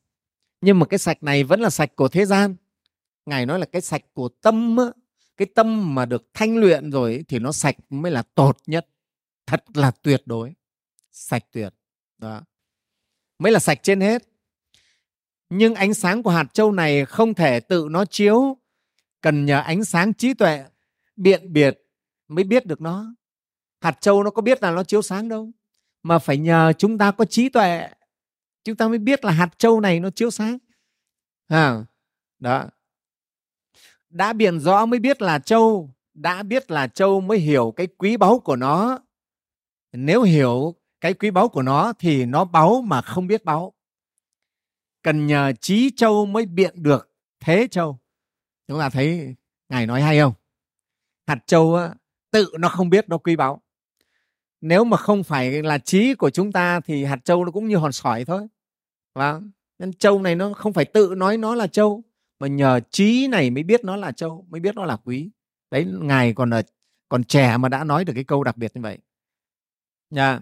Nhưng 0.60 0.78
mà 0.78 0.86
cái 0.86 0.98
sạch 0.98 1.22
này 1.22 1.44
vẫn 1.44 1.60
là 1.60 1.70
sạch 1.70 1.96
của 1.96 2.08
thế 2.08 2.26
gian. 2.26 2.56
Ngài 3.26 3.46
nói 3.46 3.58
là 3.58 3.66
cái 3.66 3.82
sạch 3.82 4.02
của 4.14 4.28
tâm 4.28 4.76
cái 5.38 5.46
tâm 5.54 5.94
mà 5.94 6.06
được 6.06 6.30
thanh 6.34 6.56
luyện 6.56 6.90
rồi 6.90 7.24
thì 7.28 7.38
nó 7.38 7.52
sạch 7.52 7.76
mới 7.90 8.12
là 8.12 8.22
tột 8.34 8.56
nhất. 8.66 8.86
Thật 9.46 9.64
là 9.74 9.90
tuyệt 9.90 10.22
đối. 10.26 10.54
Sạch 11.10 11.44
tuyệt. 11.52 11.74
Đó. 12.18 12.42
Mới 13.38 13.52
là 13.52 13.58
sạch 13.58 13.78
trên 13.82 14.00
hết. 14.00 14.22
Nhưng 15.48 15.74
ánh 15.74 15.94
sáng 15.94 16.22
của 16.22 16.30
hạt 16.30 16.54
châu 16.54 16.72
này 16.72 17.04
không 17.04 17.34
thể 17.34 17.60
tự 17.60 17.88
nó 17.90 18.04
chiếu. 18.04 18.56
Cần 19.20 19.46
nhờ 19.46 19.60
ánh 19.60 19.84
sáng 19.84 20.14
trí 20.14 20.34
tuệ, 20.34 20.64
biện 21.16 21.52
biệt 21.52 21.78
mới 22.28 22.44
biết 22.44 22.66
được 22.66 22.80
nó. 22.80 23.14
Hạt 23.80 24.00
châu 24.00 24.22
nó 24.22 24.30
có 24.30 24.42
biết 24.42 24.62
là 24.62 24.70
nó 24.70 24.84
chiếu 24.84 25.02
sáng 25.02 25.28
đâu 25.28 25.50
mà 26.08 26.18
phải 26.18 26.38
nhờ 26.38 26.72
chúng 26.78 26.98
ta 26.98 27.10
có 27.10 27.24
trí 27.24 27.48
tuệ. 27.48 27.88
Chúng 28.64 28.76
ta 28.76 28.88
mới 28.88 28.98
biết 28.98 29.24
là 29.24 29.32
hạt 29.32 29.58
châu 29.58 29.80
này 29.80 30.00
nó 30.00 30.10
chiếu 30.10 30.30
sáng. 30.30 30.58
À, 31.48 31.84
đó. 32.38 32.66
Đã 34.10 34.32
biển 34.32 34.60
rõ 34.60 34.86
mới 34.86 34.98
biết 34.98 35.22
là 35.22 35.38
châu 35.38 35.90
đã 36.14 36.42
biết 36.42 36.70
là 36.70 36.86
châu 36.86 37.20
mới 37.20 37.38
hiểu 37.38 37.72
cái 37.76 37.86
quý 37.86 38.16
báu 38.16 38.38
của 38.38 38.56
nó. 38.56 38.98
Nếu 39.92 40.22
hiểu 40.22 40.74
cái 41.00 41.14
quý 41.14 41.30
báu 41.30 41.48
của 41.48 41.62
nó 41.62 41.92
thì 41.98 42.24
nó 42.24 42.44
báu 42.44 42.82
mà 42.82 43.02
không 43.02 43.26
biết 43.26 43.44
báu. 43.44 43.72
Cần 45.02 45.26
nhờ 45.26 45.52
trí 45.60 45.90
châu 45.96 46.26
mới 46.26 46.46
biện 46.46 46.82
được 46.82 47.12
thế 47.40 47.68
châu. 47.70 47.98
Chúng 48.68 48.78
ta 48.78 48.90
thấy 48.90 49.34
ngài 49.68 49.86
nói 49.86 50.02
hay 50.02 50.18
không? 50.20 50.32
Hạt 51.26 51.46
châu 51.46 51.74
á, 51.74 51.94
tự 52.30 52.52
nó 52.58 52.68
không 52.68 52.90
biết 52.90 53.08
nó 53.08 53.18
quý 53.18 53.36
báu 53.36 53.62
nếu 54.60 54.84
mà 54.84 54.96
không 54.96 55.24
phải 55.24 55.62
là 55.62 55.78
trí 55.78 56.14
của 56.14 56.30
chúng 56.30 56.52
ta 56.52 56.80
thì 56.80 57.04
hạt 57.04 57.24
châu 57.24 57.44
nó 57.44 57.50
cũng 57.50 57.68
như 57.68 57.76
hòn 57.76 57.92
sỏi 57.92 58.24
thôi. 58.24 58.46
Và 59.14 59.40
nên 59.78 59.92
châu 59.92 60.22
này 60.22 60.34
nó 60.34 60.52
không 60.52 60.72
phải 60.72 60.84
tự 60.84 61.14
nói 61.16 61.36
nó 61.36 61.54
là 61.54 61.66
châu 61.66 62.02
mà 62.40 62.46
nhờ 62.46 62.80
trí 62.90 63.28
này 63.28 63.50
mới 63.50 63.62
biết 63.62 63.84
nó 63.84 63.96
là 63.96 64.12
châu 64.12 64.46
mới 64.48 64.60
biết 64.60 64.74
nó 64.74 64.84
là 64.84 64.96
quý. 64.96 65.30
Đấy 65.70 65.86
ngài 66.00 66.32
còn 66.34 66.50
là 66.50 66.62
còn 67.08 67.24
trẻ 67.24 67.56
mà 67.56 67.68
đã 67.68 67.84
nói 67.84 68.04
được 68.04 68.12
cái 68.14 68.24
câu 68.24 68.44
đặc 68.44 68.56
biệt 68.56 68.72
như 68.74 68.82
vậy. 68.82 68.98
Nha. 70.10 70.40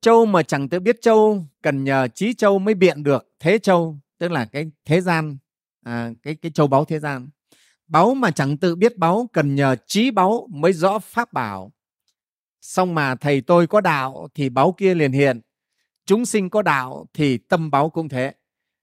Châu 0.00 0.26
mà 0.26 0.42
chẳng 0.42 0.68
tự 0.68 0.80
biết 0.80 1.02
châu 1.02 1.44
cần 1.62 1.84
nhờ 1.84 2.08
trí 2.08 2.34
châu 2.34 2.58
mới 2.58 2.74
biện 2.74 3.02
được 3.02 3.30
thế 3.38 3.58
châu 3.58 3.98
tức 4.18 4.30
là 4.30 4.44
cái 4.44 4.70
thế 4.84 5.00
gian 5.00 5.36
à, 5.84 6.10
cái 6.22 6.34
cái 6.34 6.52
châu 6.52 6.66
báu 6.66 6.84
thế 6.84 6.98
gian. 6.98 7.28
Báu 7.86 8.14
mà 8.14 8.30
chẳng 8.30 8.56
tự 8.56 8.76
biết 8.76 8.98
báu 8.98 9.28
cần 9.32 9.54
nhờ 9.54 9.76
trí 9.86 10.10
báu 10.10 10.48
mới 10.50 10.72
rõ 10.72 10.98
pháp 10.98 11.32
bảo 11.32 11.72
xong 12.60 12.94
mà 12.94 13.14
thầy 13.14 13.40
tôi 13.40 13.66
có 13.66 13.80
đạo 13.80 14.28
thì 14.34 14.48
báo 14.48 14.74
kia 14.76 14.94
liền 14.94 15.12
hiện. 15.12 15.40
Chúng 16.06 16.26
sinh 16.26 16.50
có 16.50 16.62
đạo 16.62 17.06
thì 17.14 17.38
tâm 17.38 17.70
báo 17.70 17.90
cũng 17.90 18.08
thế. 18.08 18.34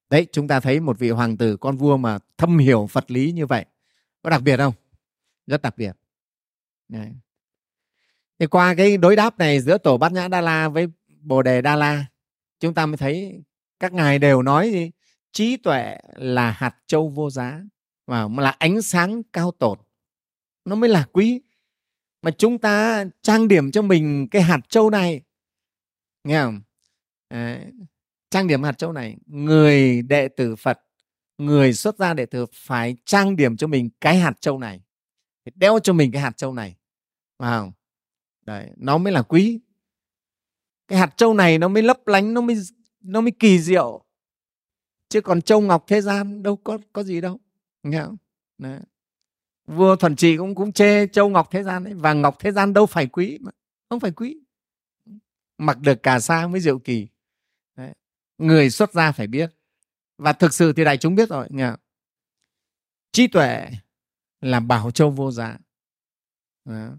Đấy, 0.10 0.28
chúng 0.32 0.48
ta 0.48 0.60
thấy 0.60 0.80
một 0.80 1.00
vị 1.00 1.10
hoàng 1.10 1.38
tử, 1.38 1.58
con 1.58 1.78
vua 1.78 1.98
mà 1.98 2.20
thâm 2.38 2.58
hiểu 2.58 2.88
phật 2.88 3.12
lý 3.12 3.32
như 3.32 3.46
vậy. 3.46 3.66
Có 4.22 4.30
đặc 4.30 4.42
biệt 4.42 4.58
không? 4.58 4.74
Rất 5.48 5.62
đặc 5.62 5.78
biệt. 5.78 5.92
Đấy. 6.88 7.08
thì 8.40 8.48
qua 8.48 8.76
cái 8.76 8.98
đối 8.98 9.16
đáp 9.16 9.38
này 9.38 9.60
giữa 9.60 9.78
tổ 9.78 9.98
bát 9.98 10.12
nhã 10.12 10.28
đa 10.28 10.42
la 10.42 10.70
với 10.70 10.88
bồ 11.22 11.42
đề 11.42 11.62
đa 11.62 11.76
la, 11.76 12.06
chúng 12.60 12.74
ta 12.74 12.86
mới 12.86 12.98
thấy 12.98 13.44
các 13.80 13.94
ngài 13.94 14.20
đều 14.20 14.42
nói 14.42 14.72
gì? 14.72 14.92
Trí 15.32 15.58
tuệ 15.58 15.98
là 16.16 16.52
hạt 16.52 16.76
châu 16.88 17.10
vô 17.10 17.30
giá 17.30 17.62
và 18.08 18.28
là 18.38 18.56
ánh 18.60 18.82
sáng 18.82 19.24
cao 19.34 19.52
tột. 19.52 19.80
Nó 20.66 20.76
mới 20.76 20.90
là 20.90 21.06
quý 21.12 21.42
mà 22.24 22.32
chúng 22.32 22.58
ta 22.58 23.06
trang 23.22 23.48
điểm 23.48 23.72
cho 23.72 23.82
mình 23.82 24.28
cái 24.32 24.42
hạt 24.42 24.60
châu 24.70 24.90
này. 24.90 25.22
Nghe 26.24 26.42
không? 26.42 26.62
À, 27.28 27.66
trang 28.30 28.48
điểm 28.48 28.64
hạt 28.64 28.78
châu 28.78 28.92
này 28.92 29.18
người 29.26 30.02
đệ 30.02 30.28
tử 30.28 30.56
phật 30.56 30.80
người 31.38 31.74
xuất 31.74 31.98
gia 31.98 32.14
đệ 32.14 32.26
tử 32.26 32.46
phải 32.54 32.96
trang 33.06 33.36
điểm 33.36 33.58
cho 33.58 33.68
mình 33.68 33.90
cái 34.02 34.18
hạt 34.18 34.42
châu 34.42 34.60
này. 34.60 34.82
Đeo 35.56 35.80
cho 35.80 35.94
mình 35.94 36.12
cái 36.12 36.22
hạt 36.22 36.38
châu 36.38 36.54
này. 36.54 36.76
Vào 37.40 37.74
đấy 38.42 38.72
nó 38.78 38.98
mới 38.98 39.14
là 39.14 39.22
quý. 39.22 39.60
Cái 40.88 41.00
hạt 41.00 41.18
châu 41.18 41.34
này 41.34 41.58
nó 41.58 41.68
mới 41.68 41.84
lấp 41.84 42.08
lánh 42.08 42.34
nó 42.34 42.42
mới 42.42 42.56
nó 43.02 43.22
mới 43.22 43.32
kỳ 43.32 43.60
diệu. 43.60 44.06
Chứ 45.10 45.22
còn 45.22 45.42
châu 45.42 45.62
ngọc 45.62 45.84
thế 45.88 46.02
gian 46.02 46.44
đâu 46.44 46.56
có 46.56 46.78
có 46.94 47.04
gì 47.04 47.22
đâu. 47.22 47.40
Nghe 47.84 48.02
không? 48.02 48.18
Đấy 48.58 48.80
vua 49.68 49.96
thuần 49.96 50.16
trị 50.16 50.38
cũng 50.38 50.56
cũng 50.56 50.72
chê 50.72 51.08
châu 51.08 51.30
ngọc 51.30 51.48
thế 51.52 51.64
gian 51.64 51.84
ấy, 51.84 51.94
và 51.94 52.14
ngọc 52.14 52.40
thế 52.40 52.52
gian 52.52 52.74
đâu 52.74 52.86
phải 52.86 53.08
quý 53.08 53.38
mà, 53.42 53.52
không 53.90 54.00
phải 54.00 54.12
quý. 54.12 54.40
Mặc 55.58 55.78
được 55.80 56.04
cả 56.04 56.20
sa 56.20 56.48
mới 56.48 56.62
diệu 56.62 56.80
kỳ. 56.80 57.08
Đấy. 57.78 57.94
người 58.38 58.70
xuất 58.70 58.94
gia 58.94 59.12
phải 59.12 59.28
biết. 59.28 59.52
Và 60.18 60.34
thực 60.34 60.54
sự 60.54 60.74
thì 60.74 60.84
đại 60.84 60.98
chúng 60.98 61.16
biết 61.16 61.30
rồi 61.30 61.48
nghe 61.50 61.72
trí 63.12 63.28
tuệ 63.28 63.70
là 64.42 64.60
bảo 64.60 64.92
châu 64.92 65.12
vô 65.12 65.32
giá. 65.32 65.58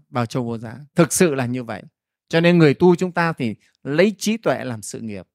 Bảo 0.09 0.25
châu 0.25 0.43
vô 0.43 0.57
giá. 0.57 0.79
Thực 0.95 1.13
sự 1.13 1.35
là 1.35 1.45
như 1.45 1.63
vậy. 1.63 1.83
Cho 2.27 2.41
nên 2.41 2.57
người 2.57 2.73
tu 2.73 2.95
chúng 2.95 3.11
ta 3.11 3.33
thì 3.33 3.55
lấy 3.83 4.15
trí 4.17 4.37
tuệ 4.37 4.63
làm 4.63 4.81
sự 4.81 4.99
nghiệp. 4.99 5.27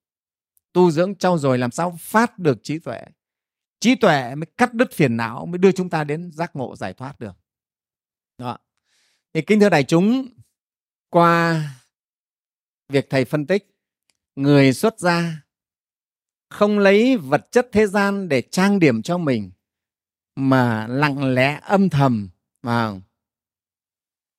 Tu 0.72 0.90
dưỡng 0.90 1.14
trau 1.14 1.38
dồi 1.38 1.58
làm 1.58 1.70
sao 1.70 1.98
phát 2.00 2.38
được 2.38 2.58
trí 2.62 2.78
tuệ 2.78 3.04
trí 3.80 3.94
tuệ 3.94 4.34
mới 4.34 4.46
cắt 4.56 4.74
đứt 4.74 4.92
phiền 4.92 5.16
não, 5.16 5.46
mới 5.46 5.58
đưa 5.58 5.72
chúng 5.72 5.90
ta 5.90 6.04
đến 6.04 6.32
giác 6.32 6.56
ngộ 6.56 6.76
giải 6.76 6.94
thoát 6.94 7.20
được. 7.20 7.36
Đó. 8.38 8.58
Thì 9.34 9.42
kính 9.42 9.60
thưa 9.60 9.68
đại 9.68 9.84
chúng, 9.84 10.28
qua 11.08 11.64
việc 12.88 13.10
thầy 13.10 13.24
phân 13.24 13.46
tích, 13.46 13.76
người 14.36 14.72
xuất 14.72 14.98
gia 14.98 15.42
không 16.48 16.78
lấy 16.78 17.16
vật 17.16 17.48
chất 17.50 17.68
thế 17.72 17.86
gian 17.86 18.28
để 18.28 18.42
trang 18.42 18.78
điểm 18.78 19.02
cho 19.02 19.18
mình, 19.18 19.50
mà 20.36 20.86
lặng 20.86 21.34
lẽ 21.34 21.60
âm 21.62 21.88
thầm 21.88 22.28
mà 22.62 23.00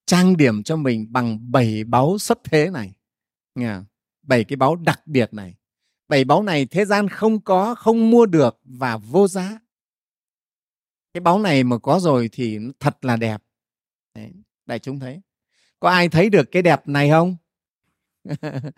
trang 0.05 0.37
điểm 0.37 0.63
cho 0.63 0.75
mình 0.75 1.07
bằng 1.13 1.51
bảy 1.51 1.83
báu 1.83 2.17
xuất 2.17 2.39
thế 2.43 2.69
này. 2.69 2.93
Bảy 4.21 4.43
cái 4.43 4.55
báu 4.55 4.75
đặc 4.75 5.07
biệt 5.07 5.33
này 5.33 5.55
bảy 6.11 6.23
báu 6.23 6.43
này 6.43 6.65
thế 6.65 6.85
gian 6.85 7.09
không 7.09 7.41
có 7.41 7.75
không 7.75 8.11
mua 8.11 8.25
được 8.25 8.59
và 8.63 8.97
vô 8.97 9.27
giá. 9.27 9.59
Cái 11.13 11.21
báu 11.21 11.39
này 11.39 11.63
mà 11.63 11.77
có 11.77 11.99
rồi 11.99 12.29
thì 12.31 12.59
thật 12.79 13.05
là 13.05 13.15
đẹp. 13.15 13.43
Đấy, 14.15 14.31
đại 14.65 14.79
chúng 14.79 14.99
thấy. 14.99 15.21
Có 15.79 15.89
ai 15.89 16.09
thấy 16.09 16.29
được 16.29 16.51
cái 16.51 16.61
đẹp 16.61 16.87
này 16.87 17.09
không? 17.09 17.35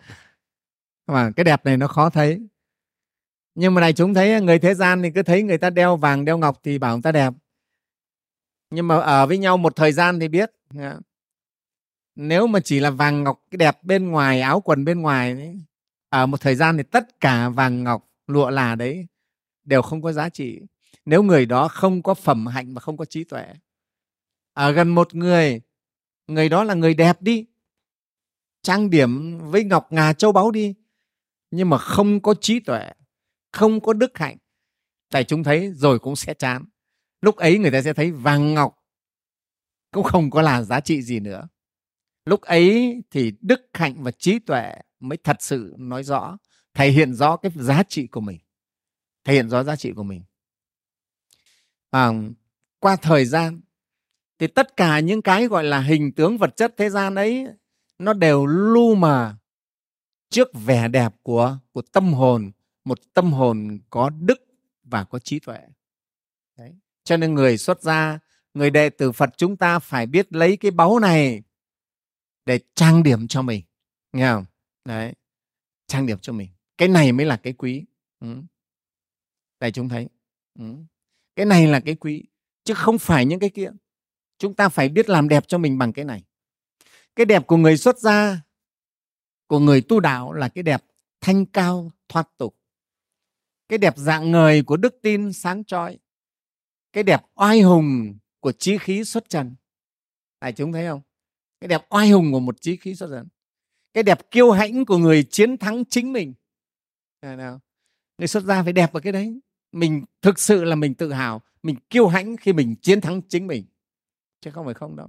Mà 1.06 1.30
cái 1.36 1.44
đẹp 1.44 1.64
này 1.64 1.76
nó 1.76 1.88
khó 1.88 2.10
thấy. 2.10 2.48
Nhưng 3.54 3.74
mà 3.74 3.80
đại 3.80 3.92
chúng 3.92 4.14
thấy 4.14 4.40
người 4.40 4.58
thế 4.58 4.74
gian 4.74 5.02
thì 5.02 5.10
cứ 5.14 5.22
thấy 5.22 5.42
người 5.42 5.58
ta 5.58 5.70
đeo 5.70 5.96
vàng 5.96 6.24
đeo 6.24 6.38
ngọc 6.38 6.60
thì 6.62 6.78
bảo 6.78 6.96
người 6.96 7.02
ta 7.02 7.12
đẹp. 7.12 7.32
Nhưng 8.70 8.88
mà 8.88 8.98
ở 8.98 9.26
với 9.26 9.38
nhau 9.38 9.56
một 9.56 9.76
thời 9.76 9.92
gian 9.92 10.20
thì 10.20 10.28
biết. 10.28 10.50
Dạ. 10.70 10.96
Nếu 12.14 12.46
mà 12.46 12.60
chỉ 12.60 12.80
là 12.80 12.90
vàng 12.90 13.24
ngọc 13.24 13.44
cái 13.50 13.56
đẹp 13.56 13.82
bên 13.82 14.08
ngoài 14.08 14.40
áo 14.40 14.60
quần 14.60 14.84
bên 14.84 15.00
ngoài 15.00 15.32
ấy, 15.32 15.58
ở 16.14 16.26
một 16.26 16.40
thời 16.40 16.54
gian 16.54 16.76
thì 16.76 16.82
tất 16.82 17.20
cả 17.20 17.48
vàng 17.48 17.84
ngọc, 17.84 18.10
lụa 18.26 18.50
là 18.50 18.74
đấy, 18.74 19.06
đều 19.64 19.82
không 19.82 20.02
có 20.02 20.12
giá 20.12 20.28
trị. 20.28 20.60
Nếu 21.04 21.22
người 21.22 21.46
đó 21.46 21.68
không 21.68 22.02
có 22.02 22.14
phẩm 22.14 22.46
hạnh 22.46 22.74
và 22.74 22.80
không 22.80 22.96
có 22.96 23.04
trí 23.04 23.24
tuệ. 23.24 23.46
Ở 24.52 24.72
gần 24.72 24.88
một 24.88 25.14
người 25.14 25.60
người 26.26 26.48
đó 26.48 26.64
là 26.64 26.74
người 26.74 26.94
đẹp 26.94 27.22
đi, 27.22 27.46
trang 28.62 28.90
điểm 28.90 29.38
với 29.38 29.64
ngọc 29.64 29.92
ngà 29.92 30.12
châu 30.12 30.32
báu 30.32 30.50
đi, 30.50 30.74
nhưng 31.50 31.70
mà 31.70 31.78
không 31.78 32.20
có 32.20 32.34
trí 32.40 32.60
tuệ, 32.60 32.90
không 33.52 33.80
có 33.80 33.92
đức 33.92 34.18
hạnh, 34.18 34.36
tại 35.10 35.24
chúng 35.24 35.44
thấy 35.44 35.72
rồi 35.72 35.98
cũng 35.98 36.16
sẽ 36.16 36.34
chán. 36.34 36.64
Lúc 37.20 37.36
ấy 37.36 37.58
người 37.58 37.70
ta 37.70 37.82
sẽ 37.82 37.92
thấy 37.92 38.12
vàng 38.12 38.54
ngọc 38.54 38.78
cũng 39.90 40.04
không 40.04 40.30
có 40.30 40.42
là 40.42 40.62
giá 40.62 40.80
trị 40.80 41.02
gì 41.02 41.20
nữa. 41.20 41.48
Lúc 42.24 42.40
ấy 42.40 42.96
thì 43.10 43.32
đức 43.40 43.60
hạnh 43.72 44.02
và 44.02 44.10
trí 44.10 44.38
tuệ 44.38 44.74
mới 45.08 45.18
thật 45.24 45.36
sự 45.40 45.74
nói 45.78 46.02
rõ 46.02 46.36
thể 46.74 46.90
hiện 46.90 47.14
rõ 47.14 47.36
cái 47.36 47.52
giá 47.54 47.82
trị 47.82 48.06
của 48.06 48.20
mình. 48.20 48.38
Thể 49.24 49.34
hiện 49.34 49.48
rõ 49.48 49.62
giá 49.62 49.76
trị 49.76 49.92
của 49.92 50.02
mình. 50.02 50.22
À, 51.90 52.10
qua 52.78 52.96
thời 52.96 53.24
gian 53.24 53.60
thì 54.38 54.46
tất 54.46 54.76
cả 54.76 55.00
những 55.00 55.22
cái 55.22 55.46
gọi 55.46 55.64
là 55.64 55.80
hình 55.80 56.12
tướng 56.12 56.38
vật 56.38 56.56
chất 56.56 56.74
thế 56.76 56.90
gian 56.90 57.14
ấy 57.14 57.46
nó 57.98 58.12
đều 58.12 58.46
lu 58.46 58.94
mờ 58.94 59.34
trước 60.30 60.48
vẻ 60.54 60.88
đẹp 60.88 61.14
của 61.22 61.58
của 61.72 61.82
tâm 61.82 62.12
hồn 62.12 62.50
một 62.84 62.98
tâm 63.14 63.32
hồn 63.32 63.78
có 63.90 64.10
đức 64.10 64.38
và 64.82 65.04
có 65.04 65.18
trí 65.18 65.38
tuệ. 65.38 65.58
Đấy. 66.58 66.74
cho 67.04 67.16
nên 67.16 67.34
người 67.34 67.58
xuất 67.58 67.82
gia 67.82 68.18
người 68.54 68.70
đệ 68.70 68.90
tử 68.90 69.12
phật 69.12 69.30
chúng 69.36 69.56
ta 69.56 69.78
phải 69.78 70.06
biết 70.06 70.32
lấy 70.32 70.56
cái 70.56 70.70
báu 70.70 70.98
này 70.98 71.42
để 72.46 72.60
trang 72.74 73.02
điểm 73.02 73.28
cho 73.28 73.42
mình. 73.42 73.62
Nghe 74.12 74.32
không? 74.32 74.44
Đấy, 74.84 75.14
trang 75.86 76.06
điểm 76.06 76.18
cho 76.18 76.32
mình. 76.32 76.50
Cái 76.78 76.88
này 76.88 77.12
mới 77.12 77.26
là 77.26 77.36
cái 77.36 77.52
quý. 77.52 77.84
Ừ. 78.20 78.36
đây, 79.60 79.72
chúng 79.72 79.88
thấy. 79.88 80.08
Ừ. 80.58 80.64
cái 81.36 81.46
này 81.46 81.66
là 81.66 81.80
cái 81.80 81.94
quý, 81.94 82.24
chứ 82.64 82.74
không 82.74 82.98
phải 82.98 83.26
những 83.26 83.40
cái 83.40 83.50
kia. 83.50 83.70
Chúng 84.38 84.54
ta 84.54 84.68
phải 84.68 84.88
biết 84.88 85.08
làm 85.08 85.28
đẹp 85.28 85.44
cho 85.48 85.58
mình 85.58 85.78
bằng 85.78 85.92
cái 85.92 86.04
này. 86.04 86.24
Cái 87.16 87.26
đẹp 87.26 87.46
của 87.46 87.56
người 87.56 87.76
xuất 87.76 87.98
gia, 87.98 88.42
của 89.46 89.58
người 89.58 89.80
tu 89.80 90.00
đạo 90.00 90.32
là 90.32 90.48
cái 90.48 90.62
đẹp 90.62 90.84
thanh 91.20 91.46
cao, 91.46 91.90
thoát 92.08 92.28
tục. 92.38 92.56
Cái 93.68 93.78
đẹp 93.78 93.94
dạng 93.96 94.30
người 94.30 94.62
của 94.62 94.76
đức 94.76 94.98
tin 95.02 95.32
sáng 95.32 95.64
trói. 95.64 95.98
Cái 96.92 97.02
đẹp 97.02 97.22
oai 97.34 97.60
hùng 97.60 98.18
của 98.40 98.52
trí 98.52 98.78
khí 98.78 99.04
xuất 99.04 99.28
trần. 99.28 99.54
Đại 100.40 100.52
chúng 100.52 100.72
thấy 100.72 100.86
không? 100.86 101.00
Cái 101.60 101.68
đẹp 101.68 101.86
oai 101.90 102.10
hùng 102.10 102.32
của 102.32 102.40
một 102.40 102.60
trí 102.60 102.76
khí 102.76 102.94
xuất 102.94 103.08
trần 103.10 103.28
cái 103.94 104.02
đẹp 104.02 104.30
kiêu 104.30 104.50
hãnh 104.50 104.84
của 104.84 104.98
người 104.98 105.22
chiến 105.22 105.56
thắng 105.56 105.84
chính 105.84 106.12
mình. 106.12 106.34
Nào 107.22 107.60
người 108.18 108.28
xuất 108.28 108.42
gia 108.42 108.62
phải 108.62 108.72
đẹp 108.72 108.92
vào 108.92 109.00
cái 109.00 109.12
đấy. 109.12 109.40
Mình 109.72 110.04
thực 110.22 110.38
sự 110.38 110.64
là 110.64 110.76
mình 110.76 110.94
tự 110.94 111.12
hào 111.12 111.42
mình 111.64 111.76
kiêu 111.90 112.08
hãnh 112.08 112.36
khi 112.36 112.52
mình 112.52 112.74
chiến 112.82 113.00
thắng 113.00 113.22
chính 113.28 113.46
mình. 113.46 113.64
Chứ 114.40 114.50
không 114.50 114.64
phải 114.64 114.74
không 114.74 114.96
đâu. 114.96 115.08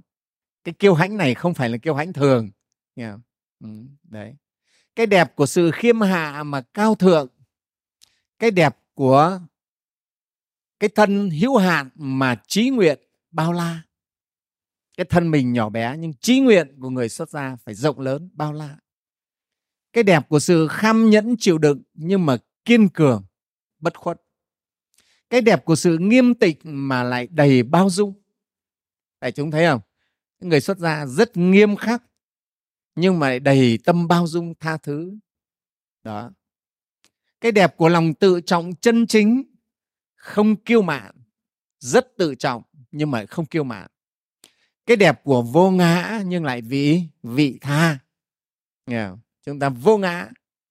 Cái 0.64 0.74
kiêu 0.78 0.94
hãnh 0.94 1.16
này 1.16 1.34
không 1.34 1.54
phải 1.54 1.68
là 1.68 1.76
kiêu 1.76 1.94
hãnh 1.94 2.12
thường. 2.12 2.50
Nghe 2.96 3.10
không? 3.10 3.22
Ừ, 3.60 3.68
đấy. 4.02 4.34
Cái 4.94 5.06
đẹp 5.06 5.36
của 5.36 5.46
sự 5.46 5.70
khiêm 5.70 6.00
hạ 6.00 6.42
mà 6.42 6.60
cao 6.60 6.94
thượng. 6.94 7.28
Cái 8.38 8.50
đẹp 8.50 8.78
của 8.94 9.40
cái 10.80 10.90
thân 10.94 11.30
hữu 11.30 11.56
hạn 11.56 11.90
mà 11.94 12.42
trí 12.46 12.70
nguyện 12.70 12.98
bao 13.30 13.52
la 13.52 13.82
cái 14.96 15.06
thân 15.10 15.30
mình 15.30 15.52
nhỏ 15.52 15.68
bé 15.68 15.96
nhưng 15.98 16.12
trí 16.14 16.40
nguyện 16.40 16.80
của 16.80 16.90
người 16.90 17.08
xuất 17.08 17.30
gia 17.30 17.56
phải 17.56 17.74
rộng 17.74 18.00
lớn, 18.00 18.30
bao 18.32 18.52
la. 18.52 18.78
Cái 19.92 20.04
đẹp 20.04 20.28
của 20.28 20.38
sự 20.38 20.68
kham 20.68 21.10
nhẫn 21.10 21.36
chịu 21.38 21.58
đựng 21.58 21.82
nhưng 21.94 22.26
mà 22.26 22.36
kiên 22.64 22.88
cường, 22.88 23.24
bất 23.78 23.98
khuất. 23.98 24.22
Cái 25.30 25.40
đẹp 25.40 25.64
của 25.64 25.76
sự 25.76 25.98
nghiêm 25.98 26.34
tịnh 26.34 26.58
mà 26.62 27.02
lại 27.02 27.28
đầy 27.30 27.62
bao 27.62 27.90
dung. 27.90 28.14
Tại 29.18 29.32
chúng 29.32 29.50
thấy 29.50 29.66
không? 29.66 29.80
Người 30.40 30.60
xuất 30.60 30.78
gia 30.78 31.06
rất 31.06 31.36
nghiêm 31.36 31.76
khắc 31.76 32.02
nhưng 32.94 33.18
mà 33.18 33.28
lại 33.28 33.40
đầy 33.40 33.78
tâm 33.84 34.08
bao 34.08 34.26
dung 34.26 34.54
tha 34.60 34.76
thứ. 34.76 35.18
Đó. 36.02 36.30
Cái 37.40 37.52
đẹp 37.52 37.76
của 37.76 37.88
lòng 37.88 38.14
tự 38.14 38.40
trọng 38.40 38.74
chân 38.80 39.06
chính, 39.06 39.42
không 40.14 40.56
kiêu 40.56 40.82
mạn, 40.82 41.14
rất 41.78 42.16
tự 42.16 42.34
trọng 42.34 42.62
nhưng 42.90 43.10
mà 43.10 43.26
không 43.26 43.46
kiêu 43.46 43.64
mạn 43.64 43.90
cái 44.86 44.96
đẹp 44.96 45.24
của 45.24 45.42
vô 45.42 45.70
ngã 45.70 46.22
nhưng 46.26 46.44
lại 46.44 46.62
vị 46.62 47.02
vị 47.22 47.58
tha. 47.60 47.98
Nghe 48.86 49.06
không? 49.08 49.18
chúng 49.42 49.58
ta 49.58 49.68
vô 49.68 49.98
ngã 49.98 50.28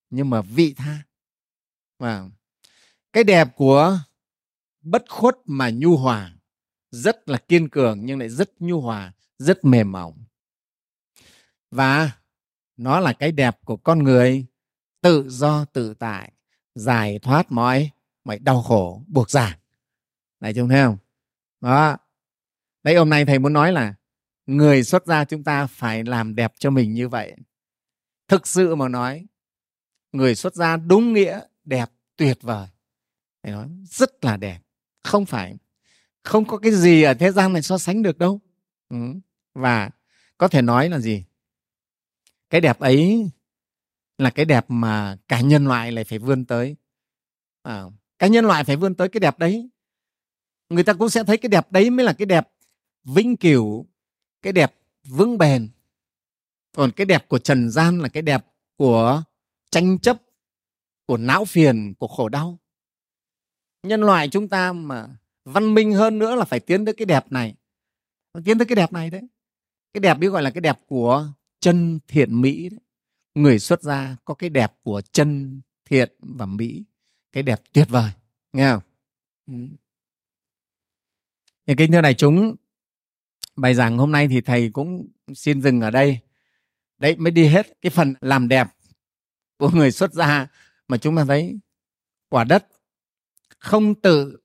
nhưng 0.09 0.29
mà 0.29 0.41
vị 0.41 0.73
tha. 0.77 1.03
Và 1.99 2.29
cái 3.13 3.23
đẹp 3.23 3.47
của 3.55 3.99
bất 4.81 5.05
khuất 5.09 5.35
mà 5.45 5.69
nhu 5.69 5.97
hòa 5.97 6.31
rất 6.91 7.29
là 7.29 7.37
kiên 7.37 7.69
cường 7.69 8.05
nhưng 8.05 8.19
lại 8.19 8.29
rất 8.29 8.51
nhu 8.59 8.81
hòa, 8.81 9.13
rất 9.37 9.65
mềm 9.65 9.91
mỏng. 9.91 10.23
Và 11.71 12.11
nó 12.77 12.99
là 12.99 13.13
cái 13.13 13.31
đẹp 13.31 13.59
của 13.65 13.77
con 13.77 14.03
người 14.03 14.45
tự 15.01 15.29
do, 15.29 15.65
tự 15.65 15.93
tại, 15.93 16.31
giải 16.75 17.19
thoát 17.19 17.51
mọi 17.51 17.91
mọi 18.23 18.39
đau 18.39 18.61
khổ, 18.61 19.03
buộc 19.07 19.29
giảng 19.29 19.59
này, 20.39 20.53
chúng 20.53 20.69
thấy 20.69 20.83
không? 20.83 20.97
Đó. 21.61 21.97
Đấy, 22.83 22.95
hôm 22.95 23.09
nay 23.09 23.25
thầy 23.25 23.39
muốn 23.39 23.53
nói 23.53 23.71
là 23.71 23.93
người 24.45 24.83
xuất 24.83 25.05
gia 25.05 25.25
chúng 25.25 25.43
ta 25.43 25.67
phải 25.67 26.03
làm 26.03 26.35
đẹp 26.35 26.53
cho 26.59 26.69
mình 26.69 26.93
như 26.93 27.09
vậy. 27.09 27.35
Thực 28.27 28.47
sự 28.47 28.75
mà 28.75 28.87
nói 28.87 29.25
người 30.11 30.35
xuất 30.35 30.55
gia 30.55 30.77
đúng 30.77 31.13
nghĩa 31.13 31.39
đẹp 31.63 31.89
tuyệt 32.15 32.37
vời. 32.41 32.67
Thầy 33.43 33.51
nói 33.51 33.69
rất 33.83 34.25
là 34.25 34.37
đẹp. 34.37 34.59
Không 35.03 35.25
phải 35.25 35.57
không 36.23 36.45
có 36.45 36.57
cái 36.57 36.71
gì 36.71 37.03
ở 37.03 37.13
thế 37.13 37.31
gian 37.31 37.53
này 37.53 37.61
so 37.61 37.77
sánh 37.77 38.03
được 38.03 38.17
đâu. 38.17 38.41
Ừ. 38.89 38.97
và 39.53 39.89
có 40.37 40.47
thể 40.47 40.61
nói 40.61 40.89
là 40.89 40.99
gì? 40.99 41.23
Cái 42.49 42.61
đẹp 42.61 42.79
ấy 42.79 43.29
là 44.17 44.29
cái 44.29 44.45
đẹp 44.45 44.65
mà 44.67 45.17
cả 45.27 45.41
nhân 45.41 45.65
loại 45.65 45.91
lại 45.91 46.03
phải 46.03 46.19
vươn 46.19 46.45
tới. 46.45 46.75
À, 47.63 47.83
cả 48.19 48.27
nhân 48.27 48.45
loại 48.45 48.63
phải 48.63 48.75
vươn 48.75 48.95
tới 48.95 49.09
cái 49.09 49.19
đẹp 49.19 49.39
đấy. 49.39 49.69
Người 50.69 50.83
ta 50.83 50.93
cũng 50.93 51.09
sẽ 51.09 51.23
thấy 51.23 51.37
cái 51.37 51.49
đẹp 51.49 51.71
đấy 51.71 51.89
mới 51.89 52.05
là 52.05 52.13
cái 52.13 52.25
đẹp 52.25 52.49
vĩnh 53.03 53.37
cửu 53.37 53.87
cái 54.45 54.53
đẹp 54.53 54.75
vững 55.03 55.37
bền. 55.37 55.69
Còn 56.75 56.91
cái 56.91 57.05
đẹp 57.05 57.29
của 57.29 57.39
trần 57.39 57.69
gian 57.69 57.99
là 57.99 58.09
cái 58.09 58.23
đẹp 58.23 58.45
của 58.77 59.23
tranh 59.71 59.99
chấp, 59.99 60.21
của 61.05 61.17
não 61.17 61.45
phiền, 61.45 61.93
của 61.99 62.07
khổ 62.07 62.29
đau. 62.29 62.59
Nhân 63.83 64.01
loại 64.01 64.29
chúng 64.29 64.47
ta 64.47 64.73
mà 64.73 65.07
văn 65.45 65.73
minh 65.73 65.93
hơn 65.93 66.19
nữa 66.19 66.35
là 66.35 66.45
phải 66.45 66.59
tiến 66.59 66.85
tới 66.85 66.93
cái 66.93 67.05
đẹp 67.05 67.31
này. 67.31 67.55
Tiến 68.45 68.57
tới 68.57 68.65
cái 68.65 68.75
đẹp 68.75 68.93
này 68.93 69.09
đấy. 69.09 69.21
Cái 69.93 70.01
đẹp 70.01 70.13
biết 70.13 70.27
gọi 70.27 70.43
là 70.43 70.49
cái 70.49 70.61
đẹp 70.61 70.79
của 70.87 71.27
chân 71.59 71.99
thiện 72.07 72.41
mỹ 72.41 72.69
đấy. 72.69 72.79
người 73.35 73.59
xuất 73.59 73.81
gia 73.81 74.15
có 74.25 74.33
cái 74.33 74.49
đẹp 74.49 74.73
của 74.83 75.01
chân 75.01 75.61
thiện 75.85 76.11
và 76.19 76.45
mỹ. 76.45 76.83
Cái 77.31 77.43
đẹp 77.43 77.61
tuyệt 77.73 77.87
vời, 77.89 78.11
nghe 78.53 78.71
không? 78.71 78.83
Ừ. 81.67 81.73
kính 81.77 81.91
thưa 81.91 82.01
đại 82.01 82.13
chúng 82.13 82.55
bài 83.55 83.73
giảng 83.73 83.97
hôm 83.97 84.11
nay 84.11 84.27
thì 84.27 84.41
thầy 84.41 84.69
cũng 84.69 85.07
xin 85.33 85.61
dừng 85.61 85.81
ở 85.81 85.91
đây. 85.91 86.19
Đấy 86.97 87.15
mới 87.15 87.31
đi 87.31 87.45
hết 87.47 87.81
cái 87.81 87.89
phần 87.89 88.13
làm 88.21 88.47
đẹp 88.47 88.67
của 89.57 89.69
người 89.69 89.91
xuất 89.91 90.13
gia 90.13 90.47
mà 90.87 90.97
chúng 90.97 91.15
ta 91.15 91.25
thấy 91.25 91.59
quả 92.29 92.43
đất 92.43 92.67
không 93.59 93.95
tự 93.95 94.37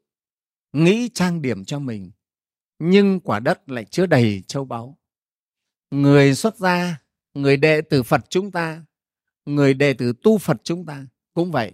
nghĩ 0.73 1.09
trang 1.15 1.43
điểm 1.43 1.65
cho 1.65 1.79
mình 1.79 2.11
nhưng 2.79 3.21
quả 3.21 3.41
đất 3.41 3.71
lại 3.71 3.85
chứa 3.85 4.07
đầy 4.07 4.43
châu 4.47 4.65
báu. 4.65 4.99
Người 5.91 6.35
xuất 6.35 6.57
gia 6.57 7.01
người 7.35 7.57
đệ 7.57 7.81
tử 7.81 8.03
phật 8.03 8.21
chúng 8.29 8.51
ta 8.51 8.85
người 9.47 9.75
đệ 9.75 9.93
tử 9.93 10.13
tu 10.23 10.39
phật 10.39 10.57
chúng 10.65 10.87
ta 10.87 11.07
cũng 11.35 11.51
vậy 11.51 11.73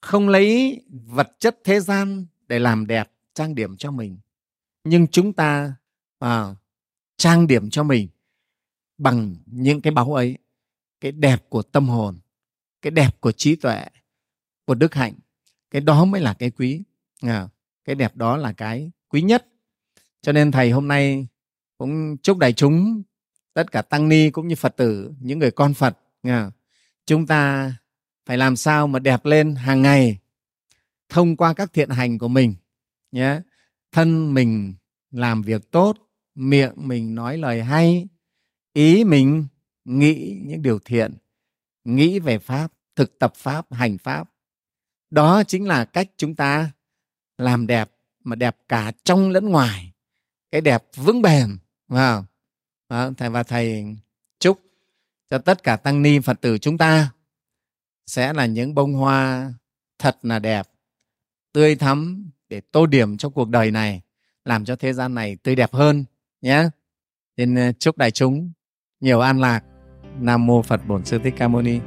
không 0.00 0.28
lấy 0.28 0.80
vật 0.90 1.36
chất 1.38 1.58
thế 1.64 1.80
gian 1.80 2.26
để 2.48 2.58
làm 2.58 2.86
đẹp 2.86 3.10
trang 3.34 3.54
điểm 3.54 3.76
cho 3.76 3.90
mình. 3.90 4.18
Nhưng 4.84 5.06
chúng 5.08 5.32
ta 5.32 5.74
à, 6.18 6.54
trang 7.20 7.46
điểm 7.46 7.70
cho 7.70 7.82
mình 7.82 8.08
bằng 8.98 9.36
những 9.46 9.80
cái 9.80 9.90
báu 9.90 10.14
ấy 10.14 10.38
cái 11.00 11.12
đẹp 11.12 11.44
của 11.48 11.62
tâm 11.62 11.88
hồn 11.88 12.18
cái 12.82 12.90
đẹp 12.90 13.20
của 13.20 13.32
trí 13.32 13.56
tuệ 13.56 13.86
của 14.64 14.74
đức 14.74 14.94
hạnh. 14.94 15.14
Cái 15.70 15.80
đó 15.80 16.04
mới 16.04 16.20
là 16.20 16.34
cái 16.34 16.50
quý 16.50 16.82
à, 17.22 17.48
cái 17.84 17.94
đẹp 17.94 18.16
đó 18.16 18.36
là 18.36 18.52
cái 18.52 18.90
quý 19.08 19.22
nhất. 19.22 19.46
Cho 20.22 20.32
nên 20.32 20.50
thầy 20.50 20.70
hôm 20.70 20.88
nay 20.88 21.26
cũng 21.78 22.16
chúc 22.16 22.38
đại 22.38 22.52
chúng 22.52 23.02
tất 23.54 23.72
cả 23.72 23.82
tăng 23.82 24.08
ni 24.08 24.30
cũng 24.30 24.48
như 24.48 24.54
phật 24.54 24.76
tử 24.76 25.12
những 25.20 25.38
người 25.38 25.50
con 25.50 25.74
phật 25.74 25.98
à, 26.22 26.50
chúng 27.06 27.26
ta 27.26 27.72
phải 28.26 28.38
làm 28.38 28.56
sao 28.56 28.86
mà 28.86 28.98
đẹp 28.98 29.24
lên 29.24 29.54
hàng 29.54 29.82
ngày 29.82 30.18
thông 31.08 31.36
qua 31.36 31.54
các 31.54 31.72
thiện 31.72 31.90
hành 31.90 32.18
của 32.18 32.28
mình 32.28 32.54
nhé. 33.12 33.40
Thân 33.92 34.34
mình 34.34 34.74
làm 35.10 35.42
việc 35.42 35.70
tốt 35.70 36.09
miệng 36.40 36.72
mình 36.76 37.14
nói 37.14 37.38
lời 37.38 37.62
hay, 37.62 38.08
ý 38.72 39.04
mình 39.04 39.46
nghĩ 39.84 40.40
những 40.44 40.62
điều 40.62 40.78
thiện, 40.78 41.14
nghĩ 41.84 42.18
về 42.18 42.38
pháp, 42.38 42.72
thực 42.96 43.18
tập 43.18 43.32
pháp, 43.36 43.72
hành 43.72 43.98
pháp. 43.98 44.30
Đó 45.10 45.42
chính 45.42 45.68
là 45.68 45.84
cách 45.84 46.10
chúng 46.16 46.34
ta 46.34 46.70
làm 47.38 47.66
đẹp 47.66 47.90
mà 48.24 48.36
đẹp 48.36 48.56
cả 48.68 48.92
trong 49.04 49.30
lẫn 49.30 49.48
ngoài. 49.48 49.92
Cái 50.50 50.60
đẹp 50.60 50.84
vững 50.96 51.22
bền 51.22 51.58
vào 51.88 52.24
wow. 52.88 53.14
thầy 53.14 53.30
và 53.30 53.42
thầy 53.42 53.96
chúc 54.38 54.60
cho 55.30 55.38
tất 55.38 55.62
cả 55.62 55.76
tăng 55.76 56.02
ni 56.02 56.18
phật 56.18 56.40
tử 56.40 56.58
chúng 56.58 56.78
ta 56.78 57.10
sẽ 58.06 58.32
là 58.32 58.46
những 58.46 58.74
bông 58.74 58.94
hoa 58.94 59.52
thật 59.98 60.18
là 60.22 60.38
đẹp, 60.38 60.68
tươi 61.52 61.76
thắm 61.76 62.30
để 62.48 62.60
tô 62.60 62.86
điểm 62.86 63.16
cho 63.16 63.28
cuộc 63.28 63.48
đời 63.48 63.70
này, 63.70 64.02
làm 64.44 64.64
cho 64.64 64.76
thế 64.76 64.92
gian 64.92 65.14
này 65.14 65.36
tươi 65.36 65.56
đẹp 65.56 65.72
hơn 65.72 66.04
nhé. 66.42 66.68
Nên 67.36 67.54
ờ, 67.54 67.72
chúc 67.72 67.96
đại 67.98 68.10
chúng 68.10 68.52
nhiều 69.00 69.20
an 69.20 69.40
lạc. 69.40 69.60
Nam 70.20 70.46
mô 70.46 70.62
phật 70.62 70.80
bổn 70.88 71.04
sư 71.04 71.18
thích 71.24 71.34
ca 71.36 71.48
mâu 71.48 71.62
ni. 71.62 71.80